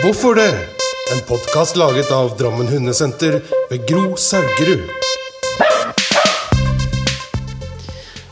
Hvorfor 0.00 0.34
det? 0.34 0.48
En 1.12 1.18
podkast 1.28 1.76
laget 1.76 2.08
av 2.14 2.30
Drammen 2.38 2.68
Hundesenter 2.70 3.34
ved 3.68 3.82
Gro 3.84 4.14
Saugerud. 4.16 4.86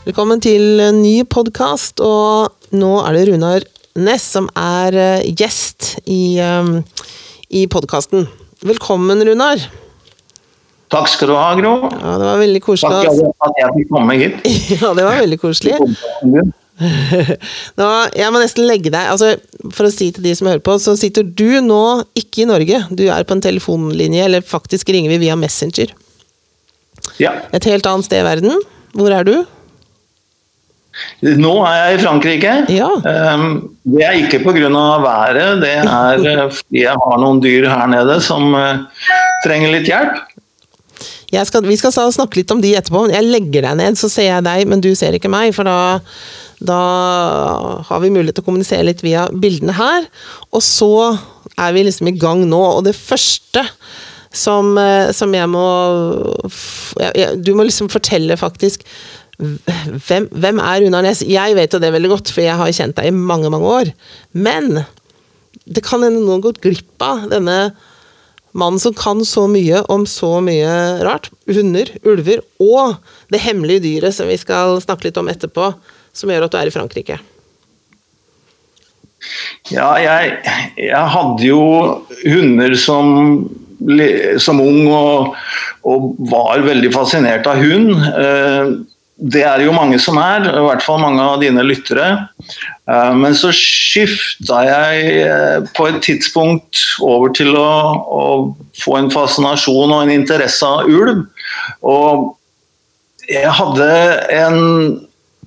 Velkommen 0.07 0.41
til 0.41 0.81
en 0.81 0.97
ny 1.03 1.19
podkast, 1.29 2.01
og 2.01 2.73
nå 2.73 2.89
er 3.03 3.17
det 3.17 3.25
Runar 3.29 3.67
Næss 4.01 4.25
som 4.33 4.47
er 4.57 4.97
eh, 4.97 5.27
gjest 5.29 5.91
i, 6.09 6.39
um, 6.41 6.79
i 7.53 7.67
podkasten. 7.69 8.25
Velkommen, 8.65 9.21
Runar. 9.29 9.61
Takk 10.89 11.11
skal 11.11 11.29
du 11.29 11.35
ha, 11.37 11.51
Gro. 11.59 11.75
Ja, 11.85 12.15
det 12.17 12.31
var 12.31 12.41
veldig 12.47 12.63
koselig. 12.65 13.03
Takk 13.11 13.19
for 13.19 13.51
at 13.51 13.61
jeg 13.61 13.75
fikk 13.77 13.93
komme 13.93 14.17
hit. 14.17 14.41
Ja, 14.81 14.95
det 14.97 15.05
var 15.05 15.21
veldig 15.21 15.41
koselig. 15.45 15.77
Nå, 17.79 17.87
jeg 18.15 18.31
må 18.31 18.39
nesten 18.39 18.67
legge 18.67 18.91
deg 18.93 19.09
altså, 19.11 19.33
For 19.75 19.89
å 19.89 19.91
si 19.91 20.09
til 20.15 20.23
de 20.23 20.31
som 20.37 20.47
hører 20.47 20.63
på, 20.63 20.77
så 20.79 20.95
sitter 20.99 21.27
du 21.27 21.59
nå 21.65 21.83
ikke 22.19 22.45
i 22.45 22.49
Norge. 22.49 22.83
Du 22.95 23.05
er 23.11 23.27
på 23.27 23.35
en 23.35 23.43
telefonlinje, 23.43 24.25
eller 24.25 24.45
faktisk 24.45 24.91
ringer 24.95 25.11
vi 25.15 25.23
via 25.25 25.37
Messenger. 25.39 25.91
Ja. 27.19 27.35
Et 27.55 27.67
helt 27.67 27.87
annet 27.89 28.07
sted 28.07 28.23
i 28.23 28.27
verden. 28.27 28.61
Hvor 28.95 29.13
er 29.13 29.27
du? 29.27 29.35
Nå 31.23 31.51
er 31.67 31.75
jeg 31.77 31.97
i 31.97 32.01
Frankrike. 32.03 32.53
Ja. 32.73 32.89
Um, 33.35 33.75
det 33.87 34.05
er 34.05 34.17
ikke 34.19 34.41
pga. 34.43 34.69
været, 35.03 35.61
det 35.61 35.71
er 35.81 36.45
uh, 36.45 36.47
fordi 36.51 36.83
jeg 36.83 36.95
har 37.03 37.19
noen 37.21 37.41
dyr 37.43 37.67
her 37.69 37.87
nede 37.91 38.19
som 38.23 38.53
uh, 38.55 38.87
trenger 39.45 39.75
litt 39.75 39.87
hjelp. 39.89 40.19
Skal, 41.29 41.65
vi 41.67 41.77
skal 41.77 41.93
snakke 41.93 42.39
litt 42.39 42.51
om 42.53 42.61
de 42.61 42.73
etterpå. 42.77 43.05
men 43.05 43.13
Jeg 43.13 43.29
legger 43.29 43.67
deg 43.67 43.77
ned, 43.77 43.97
så 43.99 44.09
ser 44.09 44.29
jeg 44.31 44.45
deg, 44.47 44.65
men 44.69 44.81
du 44.81 44.91
ser 44.97 45.13
ikke 45.13 45.31
meg. 45.31 45.53
For 45.53 45.67
da, 45.67 45.99
da 46.57 46.79
har 47.85 48.01
vi 48.01 48.11
mulighet 48.13 48.39
til 48.39 48.45
å 48.45 48.49
kommunisere 48.49 48.87
litt 48.87 49.03
via 49.05 49.27
bildene 49.29 49.75
her. 49.77 50.09
Og 50.49 50.63
så 50.65 50.91
er 51.59 51.75
vi 51.75 51.85
liksom 51.85 52.09
i 52.09 52.17
gang 52.17 52.45
nå. 52.49 52.61
Og 52.79 52.85
det 52.87 52.97
første 52.97 53.67
som, 54.33 54.75
eh, 54.77 55.11
som 55.15 55.33
jeg 55.33 55.49
må 55.49 55.65
Du 57.43 57.53
må 57.55 57.65
liksom 57.65 57.89
fortelle, 57.89 58.37
faktisk. 58.37 58.85
Hvem, 59.39 60.27
hvem 60.35 60.59
er 60.59 60.81
Runar 60.83 61.05
Næss? 61.05 61.23
Jeg 61.23 61.55
vet 61.55 61.73
jo 61.73 61.79
det 61.79 61.93
veldig 61.93 62.09
godt, 62.11 62.31
for 62.33 62.43
jeg 62.43 62.57
har 62.59 62.73
kjent 62.75 62.97
deg 62.97 63.07
i 63.07 63.15
mange, 63.15 63.49
mange 63.49 63.69
år. 63.69 63.93
Men 64.33 64.83
det 65.69 65.83
kan 65.85 66.03
hende 66.03 66.21
noen 66.25 66.43
gått 66.43 66.61
glipp 66.63 67.01
av 67.05 67.29
denne 67.31 67.71
Mannen 68.57 68.81
som 68.81 68.95
kan 68.97 69.21
så 69.25 69.45
mye 69.51 69.83
om 69.93 70.05
så 70.09 70.39
mye 70.41 71.03
rart. 71.05 71.29
Hunder, 71.49 71.91
ulver 72.07 72.41
og 72.63 72.97
det 73.29 73.41
hemmelige 73.43 73.83
dyret 73.85 74.15
som 74.17 74.29
vi 74.29 74.37
skal 74.41 74.79
snakke 74.81 75.09
litt 75.09 75.19
om 75.21 75.29
etterpå, 75.29 75.71
som 76.17 76.31
gjør 76.33 76.47
at 76.47 76.55
du 76.55 76.59
er 76.61 76.71
i 76.71 76.73
Frankrike. 76.73 77.19
Ja, 79.69 79.91
jeg, 80.01 80.37
jeg 80.79 81.05
hadde 81.13 81.45
jo 81.45 81.61
hunder 82.23 82.73
som, 82.79 83.43
som 84.41 84.61
ung 84.63 84.87
og, 84.87 85.35
og 85.85 86.13
var 86.31 86.63
veldig 86.65 86.93
fascinert 86.95 87.49
av 87.49 87.61
hund. 87.61 87.93
Eh, 87.97 88.71
Det 89.19 89.41
er 89.43 89.59
jo 89.59 89.73
mange 89.75 89.97
som 89.99 90.15
er, 90.15 90.45
i 90.47 90.61
hvert 90.63 90.79
fall 90.85 91.01
mange 91.03 91.19
av 91.19 91.41
dine 91.41 91.59
lyttere. 91.67 92.05
Eh, 92.89 93.13
Men 93.15 93.35
så 93.37 93.51
skifta 93.55 94.63
jeg 94.65 95.11
eh, 95.25 95.67
på 95.77 95.89
et 95.89 96.01
tidspunkt 96.05 96.81
over 97.05 97.33
til 97.37 97.53
å, 97.57 97.73
å 98.01 98.23
få 98.81 98.97
en 98.99 99.11
fascinasjon 99.13 99.93
og 99.93 100.01
en 100.05 100.15
interesse 100.15 100.65
av 100.65 100.89
ulv. 100.89 101.25
Og 101.85 102.33
jeg 103.29 103.51
hadde 103.59 103.91
en 104.33 104.59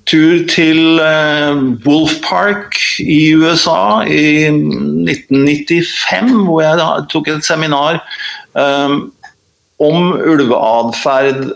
tur 0.07 0.43
til 0.51 1.01
eh, 1.03 1.59
Wolf 1.83 2.15
Park 2.23 2.79
i 3.03 3.33
USA 3.35 4.03
i 4.07 4.47
1995, 4.47 6.33
hvor 6.47 6.63
jeg 6.63 7.07
tok 7.11 7.31
et 7.31 7.47
seminar 7.47 7.99
om 9.83 10.11
ulveatferd, 10.13 11.47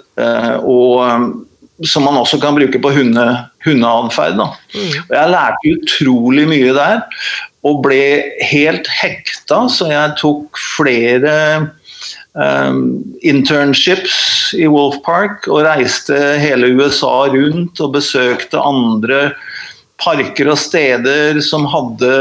som 1.85 2.07
man 2.07 2.17
også 2.17 2.39
kan 2.41 2.57
bruke 2.57 2.81
på 2.81 2.91
hunde, 2.95 3.27
hundeatferd. 3.67 4.39
Mm. 4.39 4.93
Og 5.07 5.13
Jeg 5.15 5.33
lærte 5.33 5.73
utrolig 5.75 6.47
mye 6.49 6.75
der, 6.77 7.03
og 7.67 7.81
ble 7.85 8.01
helt 8.47 8.87
hekta, 9.01 9.65
så 9.71 9.89
jeg 9.91 10.15
tok 10.21 10.59
flere 10.77 11.35
um, 12.37 12.81
internships 13.25 14.53
i 14.57 14.67
Wolf 14.71 15.01
Park 15.05 15.49
og 15.51 15.65
reiste 15.67 16.17
hele 16.41 16.71
USA 16.77 17.27
rundt 17.33 17.81
og 17.83 17.95
besøkte 17.97 18.61
andre 18.61 19.31
parker 19.97 20.51
og 20.53 20.59
steder 20.61 21.41
som 21.41 21.65
hadde 21.69 22.13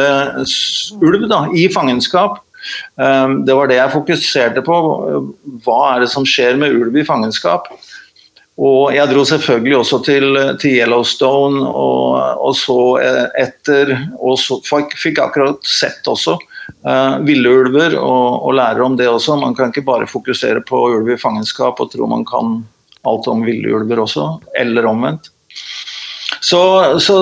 ulv 1.05 1.29
da, 1.31 1.45
i 1.53 1.69
fangenskap. 1.73 2.41
Um, 2.97 3.43
det 3.47 3.55
var 3.55 3.69
det 3.71 3.79
jeg 3.79 3.95
fokuserte 3.95 4.65
på. 4.65 4.79
Hva 5.67 5.81
er 5.93 6.05
det 6.05 6.11
som 6.11 6.27
skjer 6.27 6.57
med 6.61 6.75
ulv 6.81 6.97
i 6.97 7.07
fangenskap? 7.07 7.69
Og 8.57 8.95
jeg 8.97 9.11
dro 9.11 9.23
selvfølgelig 9.29 9.77
også 9.77 9.99
til, 10.07 10.37
til 10.61 10.79
Yellowstone 10.79 11.61
og, 11.69 12.39
og 12.41 12.55
så 12.57 12.79
etter 13.37 13.93
Og 14.17 14.39
så 14.41 14.57
fikk, 14.65 15.21
akkurat 15.21 15.61
sett 15.69 16.09
også 16.09 16.39
uh, 16.39 17.19
ville 17.27 17.53
ulver 17.53 17.99
og, 18.01 18.47
og 18.49 18.57
lære 18.57 18.87
om 18.87 18.97
det 18.97 19.11
også. 19.13 19.37
Man 19.37 19.55
kan 19.55 19.75
ikke 19.75 19.85
bare 19.85 20.09
fokusere 20.09 20.65
på 20.65 20.87
ulv 20.95 21.13
i 21.13 21.21
fangenskap 21.21 21.85
og 21.85 21.93
tro 21.93 22.09
man 22.09 22.25
kan 22.29 22.63
alt 23.07 23.29
om 23.31 23.45
ville 23.47 23.71
ulver 23.77 24.01
også, 24.03 24.25
eller 24.59 24.89
omvendt. 24.89 25.29
Så, 26.41 26.61
så 27.03 27.15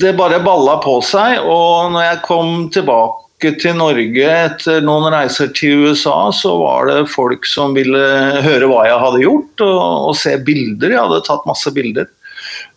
det 0.00 0.16
bare 0.18 0.42
balla 0.44 0.76
på 0.82 0.98
seg, 1.04 1.38
og 1.40 1.94
når 1.94 2.04
jeg 2.04 2.20
kom 2.26 2.52
tilbake 2.74 3.29
til 3.40 3.76
Norge 3.78 4.30
etter 4.30 4.80
noen 4.84 5.08
reiser 5.14 5.50
til 5.56 5.86
USA, 5.88 6.30
så 6.34 6.54
var 6.60 6.90
det 6.90 7.10
folk 7.12 7.46
som 7.48 7.76
ville 7.78 8.00
høre 8.44 8.68
hva 8.70 8.86
jeg 8.88 9.02
hadde 9.04 9.22
gjort, 9.24 9.66
og, 9.66 9.82
og 10.10 10.16
se 10.20 10.36
bilder. 10.46 10.94
Jeg 10.94 11.04
hadde 11.04 11.22
tatt 11.28 11.46
masse 11.48 11.72
bilder. 11.76 12.08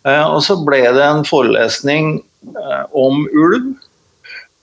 Eh, 0.08 0.24
og 0.24 0.40
så 0.44 0.58
ble 0.64 0.82
det 0.96 1.04
en 1.04 1.24
forelesning 1.28 2.16
eh, 2.54 2.84
om 2.96 3.26
ulv. 3.32 3.74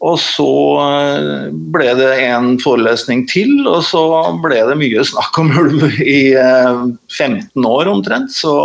Og 0.02 0.18
så 0.18 0.50
eh, 0.82 1.52
ble 1.74 1.92
det 2.00 2.10
en 2.26 2.56
forelesning 2.62 3.28
til, 3.30 3.52
og 3.70 3.84
så 3.86 4.02
ble 4.42 4.64
det 4.72 4.78
mye 4.80 5.04
snakk 5.06 5.38
om 5.44 5.52
ulv 5.62 5.86
i 6.02 6.34
eh, 6.34 6.86
15 7.14 7.68
år 7.70 7.92
omtrent. 7.92 8.34
Så, 8.34 8.56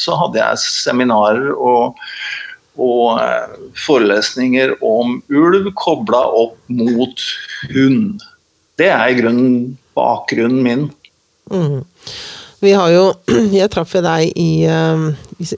så 0.00 0.16
hadde 0.22 0.40
jeg 0.40 0.62
seminarer 0.64 1.52
og, 1.52 2.00
og 2.80 3.20
eh, 3.20 3.56
forelesninger 3.86 4.76
om 4.84 5.18
ulv 5.28 5.70
kobla 5.76 6.22
opp 6.44 6.58
mot 6.72 7.24
hund. 7.74 8.22
Det 8.80 8.88
er 8.88 9.10
i 9.10 9.18
grunnen 9.18 9.74
bakgrunnen 9.96 10.62
min. 10.64 10.86
Mm. 11.52 11.82
Vi 12.62 12.72
har 12.72 12.92
jo 12.94 13.04
Jeg 13.58 13.70
traff 13.74 13.92
jo 13.96 14.00
deg 14.04 14.30
i 14.38 14.62
eh, 14.70 15.06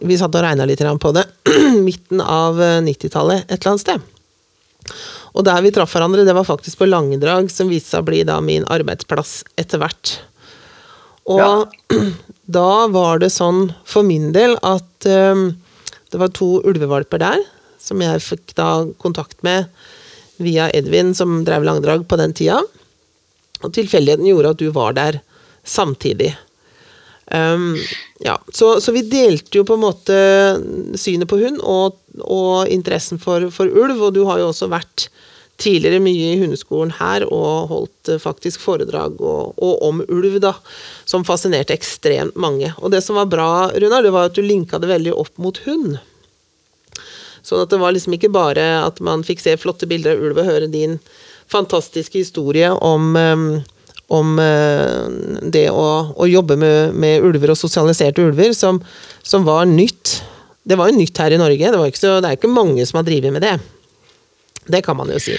Vi 0.00 0.16
satt 0.19 0.34
og 0.34 0.42
regna 0.42 0.66
litt 0.66 0.82
på 0.82 1.14
det. 1.14 1.26
Midten 1.86 2.20
av 2.24 2.60
eh, 2.60 2.80
90-tallet 2.84 3.44
et 3.47 3.58
eller 3.60 3.74
annet 3.74 3.84
sted. 3.84 4.10
Og 5.34 5.42
der 5.47 5.62
vi 5.64 5.72
traff 5.74 5.94
hverandre, 5.94 6.24
det 6.26 6.34
var 6.36 6.47
faktisk 6.47 6.78
på 6.78 6.86
Langedrag, 6.86 7.48
som 7.50 7.70
viste 7.70 7.94
seg 7.94 8.04
å 8.04 8.06
bli 8.06 8.22
da 8.26 8.38
min 8.44 8.66
arbeidsplass 8.70 9.42
etter 9.58 9.82
hvert. 9.82 10.19
Og 11.30 11.72
da 12.58 12.86
var 12.92 13.22
det 13.22 13.32
sånn 13.34 13.69
for 13.88 14.06
min 14.06 14.30
del 14.34 14.56
at 14.62 15.08
eh, 15.10 15.47
det 16.14 16.22
var 16.22 16.30
to 16.30 16.60
ulvevalper 16.62 17.19
der, 17.19 17.42
som 17.82 18.02
jeg 18.02 18.22
fikk 18.22 18.54
da 18.54 18.86
kontakt 19.02 19.41
med 19.42 19.66
via 20.42 20.69
Edvin, 20.75 21.10
som 21.14 21.42
drev 21.47 21.66
Langdrag 21.66 22.06
på 22.06 22.19
den 22.20 22.34
tida. 22.36 22.60
Og 23.64 23.72
tilfeldigheten 23.75 24.28
gjorde 24.28 24.54
at 24.54 24.62
du 24.62 24.69
var 24.74 24.94
der 24.94 25.19
samtidig. 25.66 26.32
Um, 27.32 27.74
ja, 28.20 28.36
så, 28.53 28.76
så 28.84 28.92
vi 28.92 29.03
delte 29.08 29.58
jo 29.58 29.64
på 29.66 29.78
en 29.78 29.84
måte 29.86 30.16
synet 31.00 31.30
på 31.30 31.38
hund 31.41 31.62
og, 31.64 31.97
og 32.20 32.69
interessen 32.70 33.19
for, 33.19 33.48
for 33.54 33.66
ulv, 33.66 33.97
og 33.97 34.12
du 34.14 34.22
har 34.28 34.42
jo 34.42 34.50
også 34.53 34.69
vært 34.70 35.08
tidligere 35.60 36.03
mye 36.03 36.33
i 36.33 36.39
hundeskolen 36.41 36.92
her 36.98 37.24
og 37.28 37.68
holdt 37.71 38.10
eh, 38.10 38.21
faktisk 38.22 38.62
foredrag 38.65 39.21
og, 39.22 39.54
og 39.62 39.84
om 39.86 40.03
ulv, 40.09 40.41
da, 40.42 40.54
som 41.09 41.27
fascinerte 41.27 41.77
ekstremt 41.77 42.39
mange. 42.41 42.72
Og 42.80 42.91
det 42.95 43.04
som 43.06 43.18
var 43.21 43.30
bra, 43.30 43.51
Runar, 43.71 44.03
det 44.03 44.15
var 44.15 44.30
at 44.30 44.39
du 44.39 44.42
linka 44.42 44.80
det 44.83 44.91
veldig 44.91 45.15
opp 45.15 45.39
mot 45.42 45.60
hund. 45.68 45.98
Sånn 47.45 47.62
at 47.62 47.71
det 47.71 47.80
var 47.83 47.95
liksom 47.95 48.16
ikke 48.16 48.33
bare 48.33 48.65
at 48.80 49.01
man 49.04 49.22
fikk 49.27 49.42
se 49.45 49.54
flotte 49.60 49.89
bilder 49.89 50.16
av 50.16 50.27
ulv 50.27 50.41
og 50.41 50.48
høre 50.48 50.71
din 50.72 50.98
fantastiske 51.53 52.16
historie 52.16 52.71
om, 52.72 53.12
om 54.09 54.39
eh, 54.41 55.03
det 55.54 55.68
å, 55.71 55.89
å 56.16 56.28
jobbe 56.30 56.56
med, 56.59 56.97
med 56.97 57.27
ulver 57.28 57.53
og 57.53 57.60
sosialiserte 57.60 58.24
ulver, 58.24 58.56
som, 58.56 58.80
som 59.22 59.45
var 59.47 59.68
nytt. 59.71 60.18
Det 60.65 60.80
var 60.80 60.89
jo 60.89 60.97
nytt 60.97 61.21
her 61.21 61.36
i 61.36 61.39
Norge, 61.39 61.74
det, 61.77 61.95
så, 62.01 62.16
det 62.24 62.30
er 62.30 62.41
ikke 62.41 62.51
mange 62.51 62.89
som 62.89 63.03
har 63.03 63.06
drevet 63.06 63.36
med 63.36 63.45
det. 63.45 63.59
Det 64.71 64.83
kan 64.87 64.97
man 64.97 65.13
jo 65.13 65.21
si. 65.21 65.37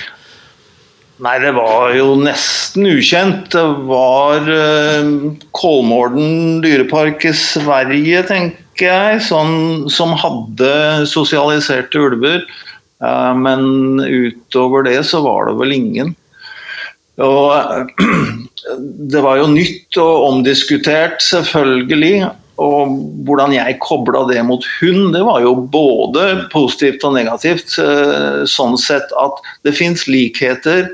Nei, 1.24 1.38
det 1.40 1.54
var 1.56 1.94
jo 1.96 2.10
nesten 2.20 2.88
ukjent. 2.90 3.48
Det 3.54 3.64
var 3.88 4.44
uh, 4.50 5.32
Kolmården 5.56 6.60
dyrepark 6.66 7.24
i 7.30 7.32
Sverige, 7.40 8.26
tenker 8.28 8.90
jeg, 8.90 9.22
som, 9.24 9.88
som 9.88 10.12
hadde 10.20 11.08
sosialiserte 11.08 12.02
ulver. 12.04 12.44
Uh, 13.04 13.32
men 13.40 14.04
utover 14.04 14.84
det 14.88 15.00
så 15.08 15.24
var 15.24 15.48
det 15.48 15.56
vel 15.62 15.78
ingen. 15.78 16.12
Og 17.24 17.94
det 19.14 19.24
var 19.24 19.40
jo 19.40 19.48
nytt 19.54 20.02
og 20.02 20.28
omdiskutert, 20.34 21.24
selvfølgelig. 21.24 22.28
Og 22.62 22.94
hvordan 23.28 23.56
jeg 23.56 23.80
kobla 23.84 24.24
det 24.30 24.40
mot 24.48 24.64
hund, 24.80 25.10
det 25.16 25.24
var 25.28 25.42
jo 25.44 25.56
både 25.72 26.46
positivt 26.54 27.04
og 27.08 27.18
negativt. 27.18 27.76
Eh, 27.82 28.46
sånn 28.48 28.80
sett 28.80 29.12
at 29.20 29.44
det 29.68 29.76
fins 29.76 30.08
likheter 30.08 30.88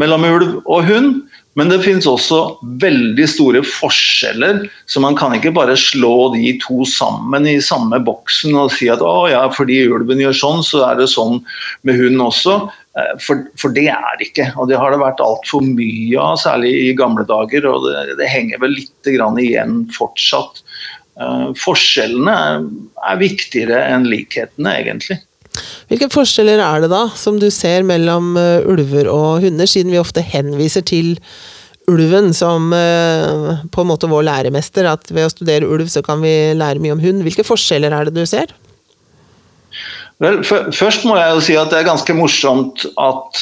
mellom 0.00 0.26
ulv 0.26 0.58
og 0.64 0.90
hund. 0.90 1.22
Men 1.54 1.70
det 1.70 1.84
finnes 1.84 2.06
også 2.10 2.38
veldig 2.82 3.26
store 3.30 3.60
forskjeller, 3.62 4.64
så 4.90 5.02
man 5.02 5.14
kan 5.14 5.36
ikke 5.36 5.52
bare 5.54 5.76
slå 5.78 6.32
de 6.34 6.56
to 6.64 6.82
sammen 6.88 7.46
i 7.46 7.60
samme 7.62 8.00
boksen 8.02 8.56
og 8.58 8.72
si 8.74 8.88
at 8.90 9.04
å 9.04 9.28
ja, 9.30 9.44
fordi 9.54 9.84
ulven 9.86 10.22
gjør 10.22 10.34
sånn, 10.34 10.64
så 10.66 10.82
er 10.88 10.98
det 10.98 11.12
sånn 11.12 11.38
med 11.86 12.00
hund 12.00 12.24
også. 12.26 12.56
Eh, 12.98 13.14
for, 13.22 13.46
for 13.60 13.74
det 13.76 13.86
er 13.94 14.18
det 14.18 14.32
ikke, 14.32 14.48
og 14.58 14.66
det 14.70 14.80
har 14.82 14.90
det 14.90 14.98
vært 15.04 15.22
altfor 15.22 15.62
mye 15.62 16.18
av, 16.18 16.40
særlig 16.42 16.74
i 16.88 16.92
gamle 16.98 17.26
dager. 17.30 17.70
Og 17.70 17.86
det, 17.86 18.18
det 18.18 18.32
henger 18.34 18.62
vel 18.64 18.74
litt 18.74 19.12
igjen 19.14 19.84
fortsatt. 19.94 20.63
Uh, 21.14 21.52
forskjellene 21.54 22.32
er, 22.34 22.64
er 23.10 23.18
viktigere 23.20 23.80
enn 23.92 24.08
likhetene, 24.10 24.72
egentlig. 24.80 25.20
Hvilke 25.86 26.08
forskjeller 26.10 26.58
er 26.58 26.82
det 26.82 26.90
da 26.90 27.04
som 27.14 27.36
du 27.38 27.46
ser 27.54 27.84
mellom 27.86 28.32
uh, 28.34 28.66
ulver 28.66 29.06
og 29.12 29.44
hunder, 29.44 29.68
siden 29.70 29.94
vi 29.94 30.00
ofte 30.00 30.24
henviser 30.26 30.82
til 30.82 31.14
ulven 31.90 32.32
som 32.34 32.72
uh, 32.74 33.62
på 33.70 33.84
en 33.84 33.90
måte 33.92 34.10
vår 34.10 34.26
læremester, 34.26 34.88
at 34.90 35.06
ved 35.12 35.28
å 35.28 35.32
studere 35.32 35.68
ulv 35.70 35.90
så 35.92 36.02
kan 36.02 36.24
vi 36.24 36.34
lære 36.58 36.82
mye 36.82 36.96
om 36.96 37.04
hund. 37.04 37.22
Hvilke 37.26 37.46
forskjeller 37.46 37.94
er 37.94 38.08
det 38.08 38.16
du 38.16 38.24
ser? 38.26 38.50
Vel, 40.22 40.42
først 40.46 41.06
må 41.06 41.14
jeg 41.18 41.30
jo 41.34 41.46
si 41.46 41.58
at 41.58 41.70
det 41.70 41.80
er 41.80 41.88
ganske 41.90 42.14
morsomt 42.16 42.84
at, 43.02 43.40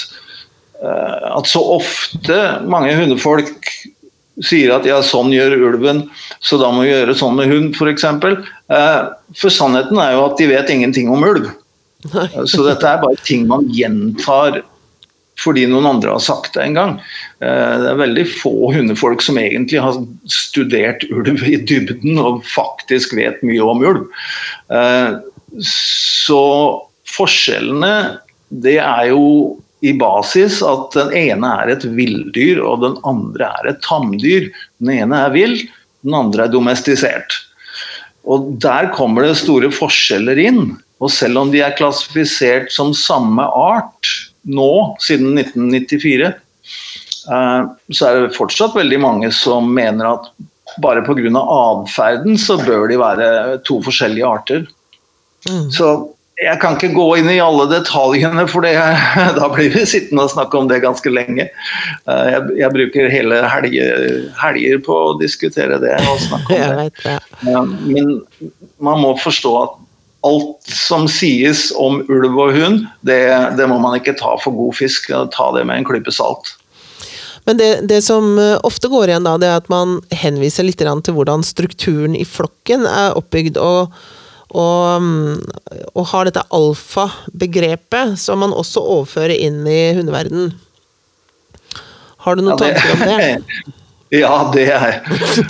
at 0.82 1.48
så 1.48 1.60
ofte 1.76 2.38
mange 2.64 2.94
hundefolk 2.96 3.68
sier 4.40 4.72
at 4.72 4.86
ja, 4.88 5.02
sånn 5.04 5.32
gjør 5.34 5.58
ulven, 5.68 6.06
så 6.40 6.56
da 6.60 6.70
må 6.72 6.86
vi 6.86 6.92
gjøre 6.92 7.16
sånn 7.18 7.36
med 7.36 7.50
hund, 7.52 7.72
f.eks. 7.72 7.80
For, 7.80 7.92
eksempel. 7.92 8.38
for 9.36 9.52
sannheten 9.52 10.00
er 10.00 10.14
jo 10.16 10.26
at 10.30 10.38
de 10.40 10.48
vet 10.50 10.72
ingenting 10.72 11.12
om 11.12 11.24
ulv. 11.26 11.50
Så 12.48 12.64
dette 12.66 12.88
er 12.88 13.02
bare 13.02 13.18
ting 13.26 13.44
man 13.50 13.68
gjentar 13.70 14.62
fordi 15.40 15.64
noen 15.70 15.88
andre 15.88 16.14
har 16.14 16.22
sagt 16.22 16.54
det 16.56 16.66
en 16.66 16.76
gang. 16.76 16.94
Eh, 17.42 17.74
det 17.82 17.90
er 17.90 18.00
veldig 18.00 18.24
få 18.30 18.72
hundefolk 18.74 19.24
som 19.24 19.40
egentlig 19.40 19.80
har 19.82 19.98
studert 20.30 21.06
ulv 21.10 21.42
i 21.48 21.56
dybden 21.58 22.20
og 22.20 22.42
faktisk 22.46 23.16
vet 23.18 23.42
mye 23.46 23.64
om 23.64 23.82
ulv. 23.82 24.04
Eh, 24.72 25.16
så 25.66 26.44
forskjellene, 27.12 28.20
det 28.64 28.78
er 28.84 29.10
jo 29.10 29.24
i 29.82 29.92
basis 29.98 30.60
at 30.64 30.94
den 30.94 31.10
ene 31.18 31.48
er 31.62 31.72
et 31.74 31.86
villdyr 31.96 32.60
og 32.62 32.84
den 32.84 32.98
andre 33.08 33.50
er 33.58 33.72
et 33.72 33.80
tamdyr. 33.84 34.46
Den 34.82 34.92
ene 34.94 35.24
er 35.26 35.34
vill, 35.34 35.56
den 36.06 36.14
andre 36.16 36.46
er 36.46 36.52
domestisert. 36.54 37.34
Og 38.22 38.52
Der 38.62 38.92
kommer 38.94 39.26
det 39.26 39.40
store 39.40 39.72
forskjeller 39.74 40.38
inn. 40.38 40.76
Og 41.02 41.10
selv 41.10 41.40
om 41.40 41.50
de 41.50 41.64
er 41.64 41.74
klassifisert 41.74 42.70
som 42.70 42.92
samme 42.94 43.42
art 43.42 44.10
nå, 44.46 44.94
siden 45.02 45.34
1994, 45.34 46.30
eh, 47.34 47.62
så 47.90 48.06
er 48.06 48.20
det 48.20 48.36
fortsatt 48.36 48.78
veldig 48.78 49.00
mange 49.02 49.32
som 49.34 49.66
mener 49.74 50.12
at 50.12 50.30
bare 50.82 51.02
pga. 51.02 51.26
atferden 51.42 52.38
så 52.38 52.56
bør 52.62 52.86
de 52.88 52.98
være 53.02 53.58
to 53.66 53.80
forskjellige 53.82 54.26
arter. 54.26 54.66
Mm. 55.50 55.70
Så 55.74 55.88
jeg 56.40 56.58
kan 56.62 56.78
ikke 56.78 56.94
gå 56.96 57.04
inn 57.20 57.28
i 57.30 57.40
alle 57.42 57.66
detaljene, 57.70 58.46
for 58.50 58.64
det, 58.64 58.72
da 59.38 59.48
blir 59.52 59.72
vi 59.74 59.84
sittende 59.88 60.24
og 60.26 60.32
snakke 60.32 60.58
om 60.58 60.70
det 60.70 60.82
ganske 60.84 61.12
lenge. 61.12 61.48
Eh, 62.08 62.24
jeg, 62.32 62.48
jeg 62.62 62.74
bruker 62.74 63.12
hele 63.12 63.42
helger, 63.52 64.08
helger, 64.40 64.80
på 64.86 64.96
å 64.96 65.14
diskutere 65.20 65.78
det 65.82 65.94
og 66.08 66.22
snakke 66.24 66.58
om 66.58 66.82
det. 67.04 67.18
Men 67.84 68.14
man 68.82 69.04
må 69.04 69.14
forstå 69.22 69.52
at 69.60 69.78
alt 70.22 70.70
som 70.70 71.08
sies 71.10 71.68
om 71.82 72.00
ulv 72.06 72.38
og 72.38 72.56
hund, 72.56 72.82
det, 73.06 73.22
det, 73.58 73.66
må 73.68 73.80
man 73.82 73.98
ikke 73.98 74.14
ta 74.18 74.36
for 74.42 74.54
god 74.54 74.76
fisk. 74.78 75.10
Ta 75.34 75.50
det 75.56 75.66
med 75.68 75.82
en 75.82 75.86
klype 75.88 76.14
salt. 76.14 76.54
Men 77.42 77.58
det, 77.58 77.70
det, 77.90 78.04
som 78.06 78.36
eh, 78.38 78.56
ofte 78.62 78.90
går 78.90 79.10
igjen, 79.10 79.26
da, 79.26 79.36
det 79.42 79.50
er 79.50 79.60
at 79.60 79.70
man 79.70 79.98
henviser 80.14 80.66
litt 80.66 80.82
til 80.82 81.16
hvordan 81.16 81.42
strukturen 81.46 82.14
i 82.14 82.26
flokken 82.26 82.86
er 82.86 83.18
oppbygd. 83.18 83.58
og, 83.58 83.94
og, 84.52 85.02
mm, 85.02 85.86
og 85.96 86.08
har 86.12 86.28
dette 86.28 86.44
alfa-begrepet, 86.52 88.16
som 88.20 88.42
man 88.44 88.54
også 88.56 88.84
overfører 88.96 89.34
inn 89.36 89.62
i 89.68 89.94
hundeverden. 89.96 90.52
Har 92.22 92.36
du 92.36 92.44
noen 92.44 92.54
ja, 92.54 92.60
tanker 92.60 92.92
om 92.96 93.06
det? 93.08 93.78
Ja, 94.12 94.50
det 94.52 94.66
er, 94.68 94.98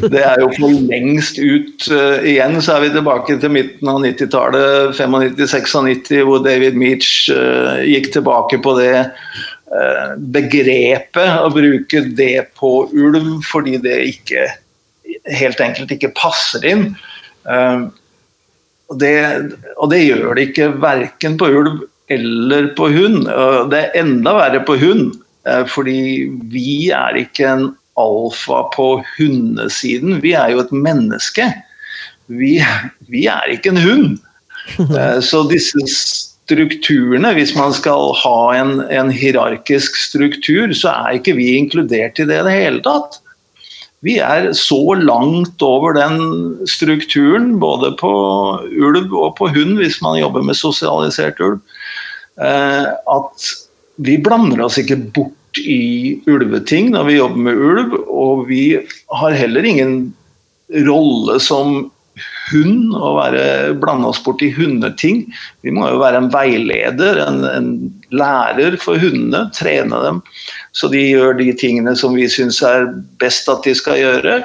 det 0.07 0.21
er, 0.23 0.37
jo 0.39 0.47
for 0.55 0.71
lengst 0.87 1.41
ut. 1.43 1.83
Uh, 1.91 2.23
igjen 2.23 2.61
så 2.63 2.77
er 2.77 2.85
vi 2.85 2.93
tilbake 2.95 3.35
til 3.43 3.51
midten 3.51 3.89
av 3.91 3.99
90-tallet, 4.05 4.93
95-96, 4.95 6.21
hvor 6.29 6.45
David 6.45 6.79
Meach 6.79 7.09
uh, 7.35 7.83
gikk 7.83 8.13
tilbake 8.15 8.61
på 8.63 8.77
det 8.79 8.93
uh, 9.03 10.13
begrepet, 10.37 11.43
å 11.43 11.51
bruke 11.51 12.05
det 12.15 12.37
på 12.55 12.71
ulv 12.87 13.43
fordi 13.49 13.81
det 13.83 13.99
ikke 14.13 14.47
helt 15.43 15.67
enkelt 15.67 15.91
ikke 15.99 16.15
passer 16.15 16.63
inn. 16.71 16.87
Og 18.93 19.01
det, 19.01 19.17
og 19.81 19.91
det 19.93 20.03
gjør 20.05 20.37
det 20.37 20.49
ikke 20.51 20.73
verken 20.83 21.39
på 21.41 21.49
ulv 21.49 21.85
eller 22.13 22.73
på 22.77 22.91
hund. 22.93 23.25
Det 23.73 23.79
er 23.79 24.01
enda 24.03 24.35
verre 24.37 24.61
på 24.69 24.77
hund, 24.77 25.15
fordi 25.73 26.29
vi 26.53 26.91
er 26.93 27.17
ikke 27.23 27.47
en 27.49 27.71
alfa 27.99 28.63
på 28.75 28.89
hundesiden. 29.17 30.21
Vi 30.23 30.35
er 30.37 30.53
jo 30.53 30.63
et 30.65 30.75
menneske. 30.75 31.49
Vi, 32.33 32.57
vi 33.13 33.25
er 33.31 33.57
ikke 33.57 33.75
en 33.75 33.83
hund. 33.87 34.13
Eh, 34.79 35.19
så 35.27 35.41
disse 35.51 35.83
strukturene, 35.91 37.33
hvis 37.35 37.51
man 37.57 37.73
skal 37.75 38.13
ha 38.21 38.37
en, 38.55 38.77
en, 38.95 39.09
hierarkisk 39.11 39.97
struktur, 39.99 40.71
så 40.71 40.93
er 40.93 41.17
ikke 41.19 41.35
vi 41.35 41.49
inkludert 41.59 42.21
i 42.23 42.27
det 42.29 42.39
i 42.39 42.45
det 42.47 42.55
hele 42.55 42.83
tatt. 42.85 43.19
Vi 44.03 44.17
er 44.19 44.49
så 44.59 44.97
langt 44.99 45.63
over 45.63 45.95
den 45.95 46.17
strukturen, 46.71 47.55
både 47.63 47.93
på 48.01 48.11
ulv 48.75 49.13
og 49.15 49.37
på 49.39 49.51
hund, 49.55 49.77
hvis 49.79 50.01
man 50.03 50.19
jobber 50.19 50.43
med 50.47 50.59
sosialisert 50.59 51.39
ulv, 51.43 51.61
eh, 52.43 52.89
at 52.91 53.53
vi 54.03 54.19
blander 54.19 54.65
oss 54.67 54.81
ikke 54.83 54.99
bort 55.15 55.61
i 55.61 56.19
ulveting 56.27 56.91
når 56.95 57.07
vi 57.11 57.19
jobber 57.19 57.47
med 57.47 57.63
ulv, 57.71 57.97
og 58.09 58.47
vi 58.49 58.65
har 59.13 59.39
heller 59.39 59.69
ingen 59.69 59.97
rolle 60.89 61.39
som 61.43 61.93
hund 62.51 62.93
og 62.99 63.37
blande 63.81 64.11
oss 64.11 64.21
bort 64.25 64.43
i 64.45 64.51
hundeting. 64.53 65.25
Vi 65.65 65.73
må 65.75 65.89
jo 65.89 66.01
være 66.03 66.21
en 66.21 66.33
veileder, 66.33 67.23
en, 67.25 67.45
en 67.49 67.71
lærer 68.13 68.77
for 68.83 69.01
hundene, 69.01 69.47
trene 69.57 70.03
dem 70.05 70.21
så 70.73 70.89
de 70.89 71.03
gjør 71.05 71.37
de 71.37 71.53
tingene 71.59 71.95
som 71.99 72.17
vi 72.17 72.27
syns 72.33 72.63
er 72.65 72.89
best 73.21 73.49
at 73.53 73.65
de 73.67 73.75
skal 73.77 74.01
gjøre. 74.01 74.41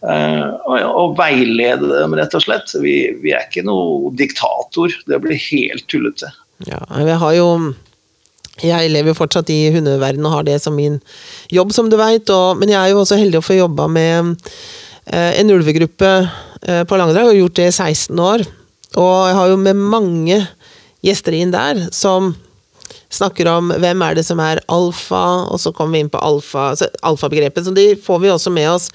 Uh, 0.00 0.56
og, 0.64 0.76
og, 0.80 1.14
veilede 1.18 1.88
dem, 1.92 2.16
rett 2.16 2.36
og 2.36 2.44
slett. 2.44 2.72
Vi, 2.80 2.94
vi 3.20 3.34
er 3.36 3.46
ikke 3.48 3.64
noe 3.68 4.12
diktator. 4.16 4.92
Det 5.08 5.20
blir 5.24 5.40
helt 5.50 5.86
tullete. 5.92 6.32
Ja, 6.68 6.82
jeg 7.00 7.16
har 7.20 7.36
jo 7.36 7.48
jeg 8.60 8.90
lever 8.92 9.14
jo 9.14 9.16
fortsatt 9.16 9.48
i 9.48 9.70
hundeverdenen 9.72 10.26
og 10.28 10.34
har 10.34 10.44
det 10.44 10.58
som 10.60 10.74
min 10.76 10.98
jobb, 11.48 11.72
som 11.72 11.88
du 11.88 11.96
veit. 11.96 12.28
Men 12.60 12.68
jeg 12.68 12.76
er 12.76 12.92
jo 12.92 13.00
også 13.00 13.16
heldig 13.16 13.40
å 13.40 13.46
få 13.46 13.56
jobba 13.56 13.86
med 13.88 14.34
eh, 14.34 14.58
en 15.16 15.50
ulvegruppe 15.50 16.10
eh, 16.62 16.84
på 16.86 16.98
Langedrag, 17.00 17.30
og 17.30 17.40
gjort 17.40 17.58
det 17.58 17.70
i 17.70 17.74
16 17.74 18.22
år. 18.22 18.46
Og 18.98 19.16
jeg 19.30 19.38
har 19.38 19.50
jo 19.50 19.58
med 19.60 19.78
mange 19.78 20.38
gjester 21.04 21.36
inn 21.36 21.52
der 21.54 21.86
som 21.94 22.34
snakker 23.10 23.48
om 23.50 23.72
hvem 23.82 24.02
er 24.06 24.16
det 24.18 24.24
som 24.26 24.40
er 24.42 24.62
alfa, 24.70 25.24
og 25.50 25.58
så 25.62 25.72
kommer 25.74 25.96
vi 25.96 26.04
inn 26.04 26.12
på 26.12 26.20
alfa, 26.22 26.70
alfabegrepet. 27.06 27.66
Så 27.66 27.74
de 27.74 27.92
får 27.98 28.22
vi 28.22 28.30
også 28.30 28.52
med 28.54 28.70
oss. 28.70 28.90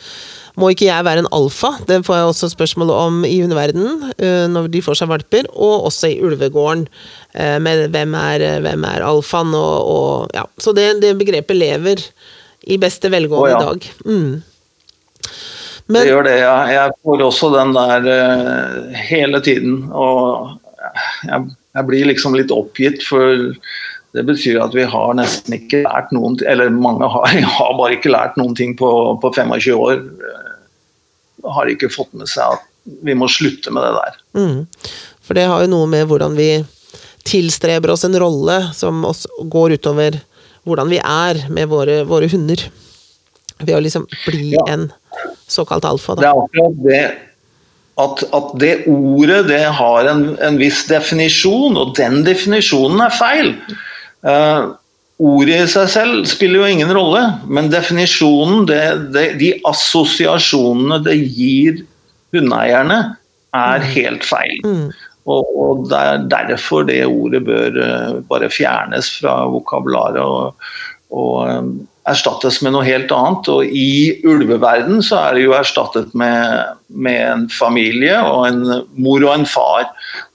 Må 0.55 0.69
ikke 0.71 0.87
jeg 0.87 1.03
være 1.03 1.25
en 1.25 1.31
alfa? 1.35 1.73
Det 1.87 1.99
får 2.07 2.19
jeg 2.19 2.29
også 2.29 2.49
spørsmål 2.53 2.93
om 2.95 3.19
i 3.27 3.35
hundeverdenen 3.41 4.07
eh, 4.15 4.45
når 4.51 4.69
de 4.71 4.83
får 4.85 5.01
seg 5.01 5.11
valper, 5.11 5.49
og 5.51 5.89
også 5.89 6.13
i 6.13 6.21
ulvegården. 6.23 6.87
Eh, 7.35 7.57
med 7.59 7.89
hvem 7.91 8.15
er, 8.19 8.47
hvem 8.63 8.87
er 8.87 9.03
alfaen, 9.03 9.51
og, 9.51 9.75
og, 9.91 10.35
ja. 10.35 10.47
Så 10.57 10.75
det, 10.75 10.93
det, 11.03 11.17
begrepet 11.19 11.59
lever 11.59 12.03
i 12.71 12.79
beste 12.81 13.11
velgående 13.11 13.51
oh, 13.51 13.51
ja. 13.51 13.59
i 13.59 13.65
dag. 13.67 13.89
Mm. 14.07 14.54
Men, 15.87 16.01
det 16.01 16.09
gjør 16.09 16.25
det, 16.25 16.37
ja. 16.41 16.55
Jeg 16.71 16.93
får 17.05 17.23
også 17.27 17.51
den 17.53 17.73
der 17.75 18.07
uh, 18.09 18.95
hele 19.09 19.41
tiden. 19.45 19.83
Og 19.93 20.55
jeg, 21.27 21.51
jeg, 21.77 21.87
blir 21.89 22.09
liksom 22.09 22.37
litt 22.37 22.53
oppgitt, 22.53 23.03
for 23.05 23.51
det 24.15 24.23
betyr 24.25 24.61
at 24.63 24.73
vi 24.73 24.85
har 24.89 25.17
nesten 25.19 25.57
ikke 25.57 25.83
lært 25.83 26.13
noen 26.15 26.37
Eller 26.47 26.71
mange 26.73 27.09
har, 27.11 27.35
har 27.57 27.75
bare 27.77 27.97
ikke 27.99 28.13
lært 28.13 28.37
noen 28.39 28.55
ting 28.57 28.73
på, 28.79 28.89
på 29.21 29.33
25 29.35 29.75
år. 29.77 30.01
Har 31.55 31.69
ikke 31.69 31.91
fått 31.93 32.13
med 32.17 32.31
seg 32.31 32.57
at 32.57 32.71
vi 33.05 33.15
må 33.17 33.27
slutte 33.29 33.73
med 33.73 33.85
det 33.85 33.93
der. 33.97 34.17
Mm. 34.37 34.59
For 35.25 35.37
det 35.37 35.47
har 35.49 35.63
jo 35.65 35.71
noe 35.71 35.89
med 35.89 36.05
hvordan 36.09 36.37
vi 36.37 36.49
tilstreber 37.25 37.93
oss 37.93 38.05
en 38.05 38.17
rolle 38.21 38.59
som 38.77 39.01
går 39.49 39.77
utover 39.79 40.19
hvordan 40.65 40.89
vi 40.89 40.99
er 41.01 41.45
med 41.53 41.69
våre, 41.69 42.01
våre 42.09 42.29
hunder. 42.29 42.61
Ved 43.61 43.75
å 43.77 43.81
liksom 43.81 44.05
bli 44.25 44.53
Ja. 44.53 44.65
en 44.73 44.91
såkalt 45.47 45.85
alfa, 45.85 46.15
Det 46.15 46.27
er 46.27 46.43
akkurat 46.43 46.83
det 46.85 47.03
at, 48.01 48.23
at 48.35 48.55
det 48.59 48.73
ordet 48.91 49.45
det 49.47 49.63
har 49.77 50.09
en, 50.11 50.25
en 50.43 50.57
viss 50.59 50.83
definisjon, 50.89 51.77
og 51.79 51.93
den 51.95 52.23
definisjonen 52.27 53.05
er 53.05 53.15
feil. 53.15 53.53
Uh, 54.25 54.75
ordet 55.23 55.61
i 55.61 55.69
seg 55.71 55.91
selv 55.93 56.27
spiller 56.27 56.63
jo 56.63 56.73
ingen 56.75 56.91
rolle, 56.95 57.23
men 57.47 57.71
definisjonen, 57.71 58.65
det, 58.67 58.81
det, 59.15 59.27
de 59.39 59.53
assosiasjonene 59.69 60.99
det 61.07 61.15
gir 61.23 61.85
hundeeierne, 62.35 62.99
er 63.55 63.85
helt 63.93 64.25
feil. 64.27 64.57
Mm. 64.67 64.89
Og, 65.31 65.53
og 65.55 65.85
det 65.89 65.97
er 65.97 66.25
derfor 66.33 66.83
det 66.85 66.99
ordet 67.07 67.45
bør 67.47 67.79
uh, 67.79 68.19
bare 68.27 68.51
fjernes 68.51 69.13
fra 69.21 69.39
vokabularet 69.53 70.19
og, 70.19 70.67
og 71.15 71.47
eh, 71.47 71.69
erstattes 72.11 72.59
med 72.61 72.75
noe 72.75 72.85
helt 72.85 73.13
annet. 73.15 73.49
Og 73.51 73.65
i 73.65 74.19
ulveverden 74.27 75.01
så 75.05 75.21
er 75.23 75.37
det 75.37 75.45
jo 75.45 75.55
erstattet 75.57 76.13
med, 76.17 76.75
med 76.89 77.21
en 77.23 77.47
familie 77.53 78.19
og 78.21 78.45
en 78.49 78.61
mor 78.99 79.23
og 79.23 79.31
en 79.33 79.47
far. 79.49 79.87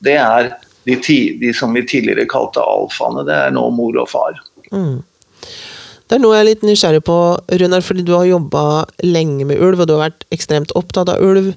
Det 0.04 0.16
er 0.20 0.52
de, 0.88 0.96
de 0.96 1.52
som 1.56 1.76
vi 1.76 1.84
tidligere 1.86 2.28
kalte 2.30 2.64
alfaene. 2.64 3.26
Det 3.28 3.36
er 3.36 3.54
nå 3.54 3.68
mor 3.76 4.00
og 4.00 4.10
far. 4.10 4.40
Det 4.70 6.16
er 6.16 6.22
noe 6.24 6.34
jeg 6.34 6.42
er 6.42 6.48
litt 6.48 6.64
nysgjerrig 6.66 7.04
på, 7.06 7.18
Runar, 7.60 7.84
fordi 7.86 8.02
du 8.02 8.16
har 8.16 8.26
jobba 8.26 8.64
lenge 9.06 9.46
med 9.46 9.60
ulv, 9.62 9.84
og 9.84 9.86
du 9.86 9.94
har 9.94 10.08
vært 10.08 10.24
ekstremt 10.34 10.74
opptatt 10.78 11.12
av 11.12 11.22
ulv. 11.22 11.52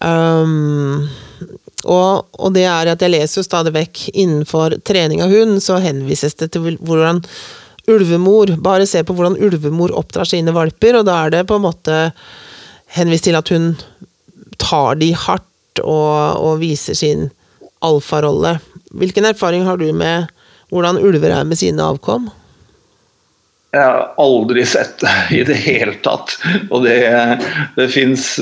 Um, 0.00 1.08
og, 1.90 2.28
og 2.38 2.52
det 2.54 2.68
er 2.70 2.92
at 2.92 3.02
jeg 3.02 3.12
leser 3.12 3.40
jo 3.40 3.46
stadig 3.48 3.72
vekk 3.74 4.04
innenfor 4.12 4.78
trening 4.86 5.24
av 5.24 5.34
hund, 5.34 5.58
så 5.64 5.80
henvises 5.82 6.38
det 6.38 6.52
til 6.54 6.76
hvordan 6.78 7.22
ulvemor 7.88 8.56
Bare 8.60 8.88
se 8.88 9.02
på 9.06 9.14
hvordan 9.16 9.38
ulvemor 9.40 9.94
oppdrar 9.96 10.28
sine 10.28 10.54
valper, 10.56 11.00
og 11.00 11.06
da 11.08 11.20
er 11.24 11.36
det 11.36 11.46
på 11.48 11.58
en 11.58 11.66
måte 11.68 12.00
henvist 12.96 13.28
til 13.28 13.38
at 13.38 13.48
hun 13.54 13.72
tar 14.60 14.98
de 15.00 15.12
hardt 15.16 15.82
og, 15.84 16.40
og 16.42 16.60
viser 16.60 16.98
sin 16.98 17.28
alfarolle. 17.86 18.58
Hvilken 18.90 19.28
erfaring 19.30 19.64
har 19.68 19.80
du 19.80 19.88
med 19.94 20.28
hvordan 20.70 21.00
ulver 21.02 21.32
er 21.34 21.46
med 21.46 21.58
sine 21.58 21.82
avkom? 21.82 22.28
Jeg 23.70 23.86
har 23.86 24.08
aldri 24.18 24.64
sett 24.66 24.96
det 24.98 25.12
i 25.38 25.44
det 25.46 25.54
hele 25.62 25.94
tatt. 26.02 26.32
Og 26.74 26.82
det, 26.82 26.96
det 27.76 27.86
fins 27.94 28.32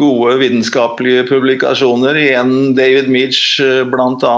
gode 0.00 0.38
vitenskapelige 0.40 1.26
publikasjoner, 1.28 2.16
igjen 2.16 2.72
David 2.78 3.10
Meach 3.12 3.58
bl.a., 3.92 4.36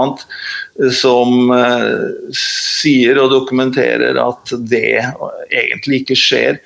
som 0.95 1.51
eh, 1.51 2.11
sier 2.35 3.19
og 3.19 3.33
dokumenterer 3.33 4.19
at 4.21 4.53
det 4.71 5.01
egentlig 5.51 6.03
ikke 6.03 6.19
skjer. 6.19 6.59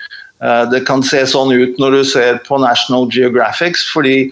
Eh, 0.43 0.63
Det 0.71 0.83
kan 0.87 1.03
se 1.05 1.23
sånn 1.29 1.53
ut 1.53 1.79
når 1.81 1.97
du 1.97 2.03
ser 2.11 2.39
på 2.47 2.59
National 2.61 3.09
Geographic 3.13 3.79
fordi, 3.93 4.31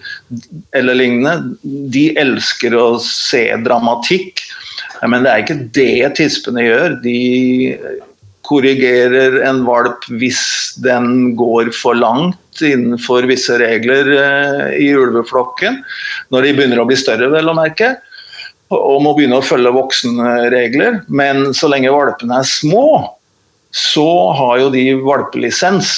eller 0.76 0.98
lignende. 0.98 1.56
De 1.62 2.10
elsker 2.20 2.76
å 2.78 2.94
se 3.02 3.48
dramatikk, 3.66 4.44
men 5.02 5.24
det 5.24 5.32
er 5.32 5.42
ikke 5.42 5.60
det 5.74 6.14
tispene 6.20 6.68
gjør. 6.68 6.96
De 7.02 7.18
korrigerer 8.46 9.40
en 9.46 9.62
valp 9.66 10.04
hvis 10.20 10.74
den 10.82 11.34
går 11.38 11.70
for 11.74 11.96
langt 11.96 12.62
innenfor 12.62 13.26
visse 13.30 13.56
regler 13.62 14.14
eh, 14.14 14.64
i 14.82 14.92
ulveflokken. 14.94 15.80
Når 16.34 16.46
de 16.46 16.56
begynner 16.58 16.82
å 16.82 16.88
bli 16.88 16.98
større, 16.98 17.30
vel 17.32 17.50
å 17.50 17.56
merke. 17.58 17.96
Og 18.72 19.02
må 19.04 19.12
begynne 19.16 19.40
å 19.40 19.44
følge 19.44 19.74
voksenregler. 19.74 21.02
Men 21.12 21.50
så 21.56 21.68
lenge 21.72 21.92
valpene 21.92 22.40
er 22.40 22.48
små, 22.48 22.86
så 23.72 24.08
har 24.38 24.62
jo 24.62 24.72
de 24.72 24.86
valpelisens. 25.04 25.92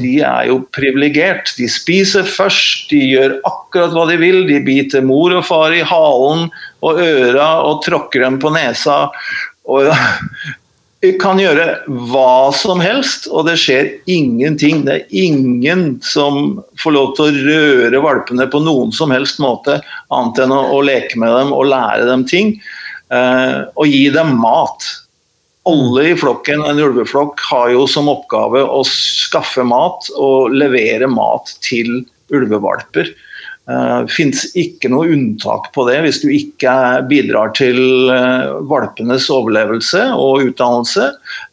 De 0.00 0.16
er 0.24 0.48
jo 0.48 0.60
privilegert. 0.74 1.52
De 1.58 1.66
spiser 1.68 2.24
først, 2.28 2.86
de 2.92 3.02
gjør 3.02 3.36
akkurat 3.48 3.92
hva 3.94 4.06
de 4.08 4.18
vil. 4.20 4.44
De 4.48 4.60
biter 4.64 5.04
mor 5.04 5.34
og 5.34 5.44
far 5.48 5.74
i 5.74 5.82
halen 5.84 6.48
og 6.84 7.00
øra 7.02 7.48
og 7.66 7.82
tråkker 7.84 8.24
dem 8.24 8.38
på 8.42 8.52
nesa. 8.54 9.08
Og 9.68 9.90
kan 11.20 11.40
gjøre 11.40 11.66
hva 12.10 12.52
som 12.56 12.80
helst, 12.82 13.26
og 13.30 13.48
det 13.48 13.56
skjer 13.60 13.90
ingenting. 14.10 14.84
Det 14.86 14.94
er 14.94 15.16
ingen 15.24 15.98
som 16.04 16.58
får 16.80 16.94
lov 16.96 17.12
til 17.16 17.26
å 17.26 17.44
røre 17.50 18.02
valpene 18.04 18.46
på 18.50 18.62
noen 18.64 18.92
som 18.94 19.12
helst 19.14 19.40
måte, 19.42 19.80
annet 20.14 20.40
enn 20.44 20.54
å, 20.54 20.60
å 20.76 20.82
leke 20.86 21.20
med 21.20 21.34
dem 21.36 21.54
og 21.56 21.68
lære 21.72 22.08
dem 22.08 22.26
ting. 22.28 22.56
eh, 23.12 23.60
og 23.76 23.90
gi 23.90 24.08
dem 24.14 24.36
mat. 24.40 24.86
Alle 25.68 26.08
i 26.10 26.16
flokken, 26.16 26.64
en 26.64 26.80
ulveflokk, 26.80 27.40
har 27.50 27.70
jo 27.72 27.86
som 27.88 28.10
oppgave 28.12 28.64
å 28.64 28.82
skaffe 28.88 29.64
mat 29.64 30.10
og 30.16 30.52
levere 30.52 31.08
mat 31.08 31.54
til 31.64 32.02
ulvevalper. 32.34 33.12
Det 33.64 34.12
fins 34.12 34.42
ikke 34.60 34.90
noe 34.92 35.08
unntak 35.14 35.70
på 35.72 35.86
det 35.88 35.96
hvis 36.04 36.18
du 36.20 36.28
ikke 36.28 36.74
bidrar 37.08 37.54
til 37.56 38.10
eh, 38.12 38.50
valpenes 38.68 39.30
overlevelse 39.32 40.02
og 40.20 40.44
utdannelse. 40.50 41.06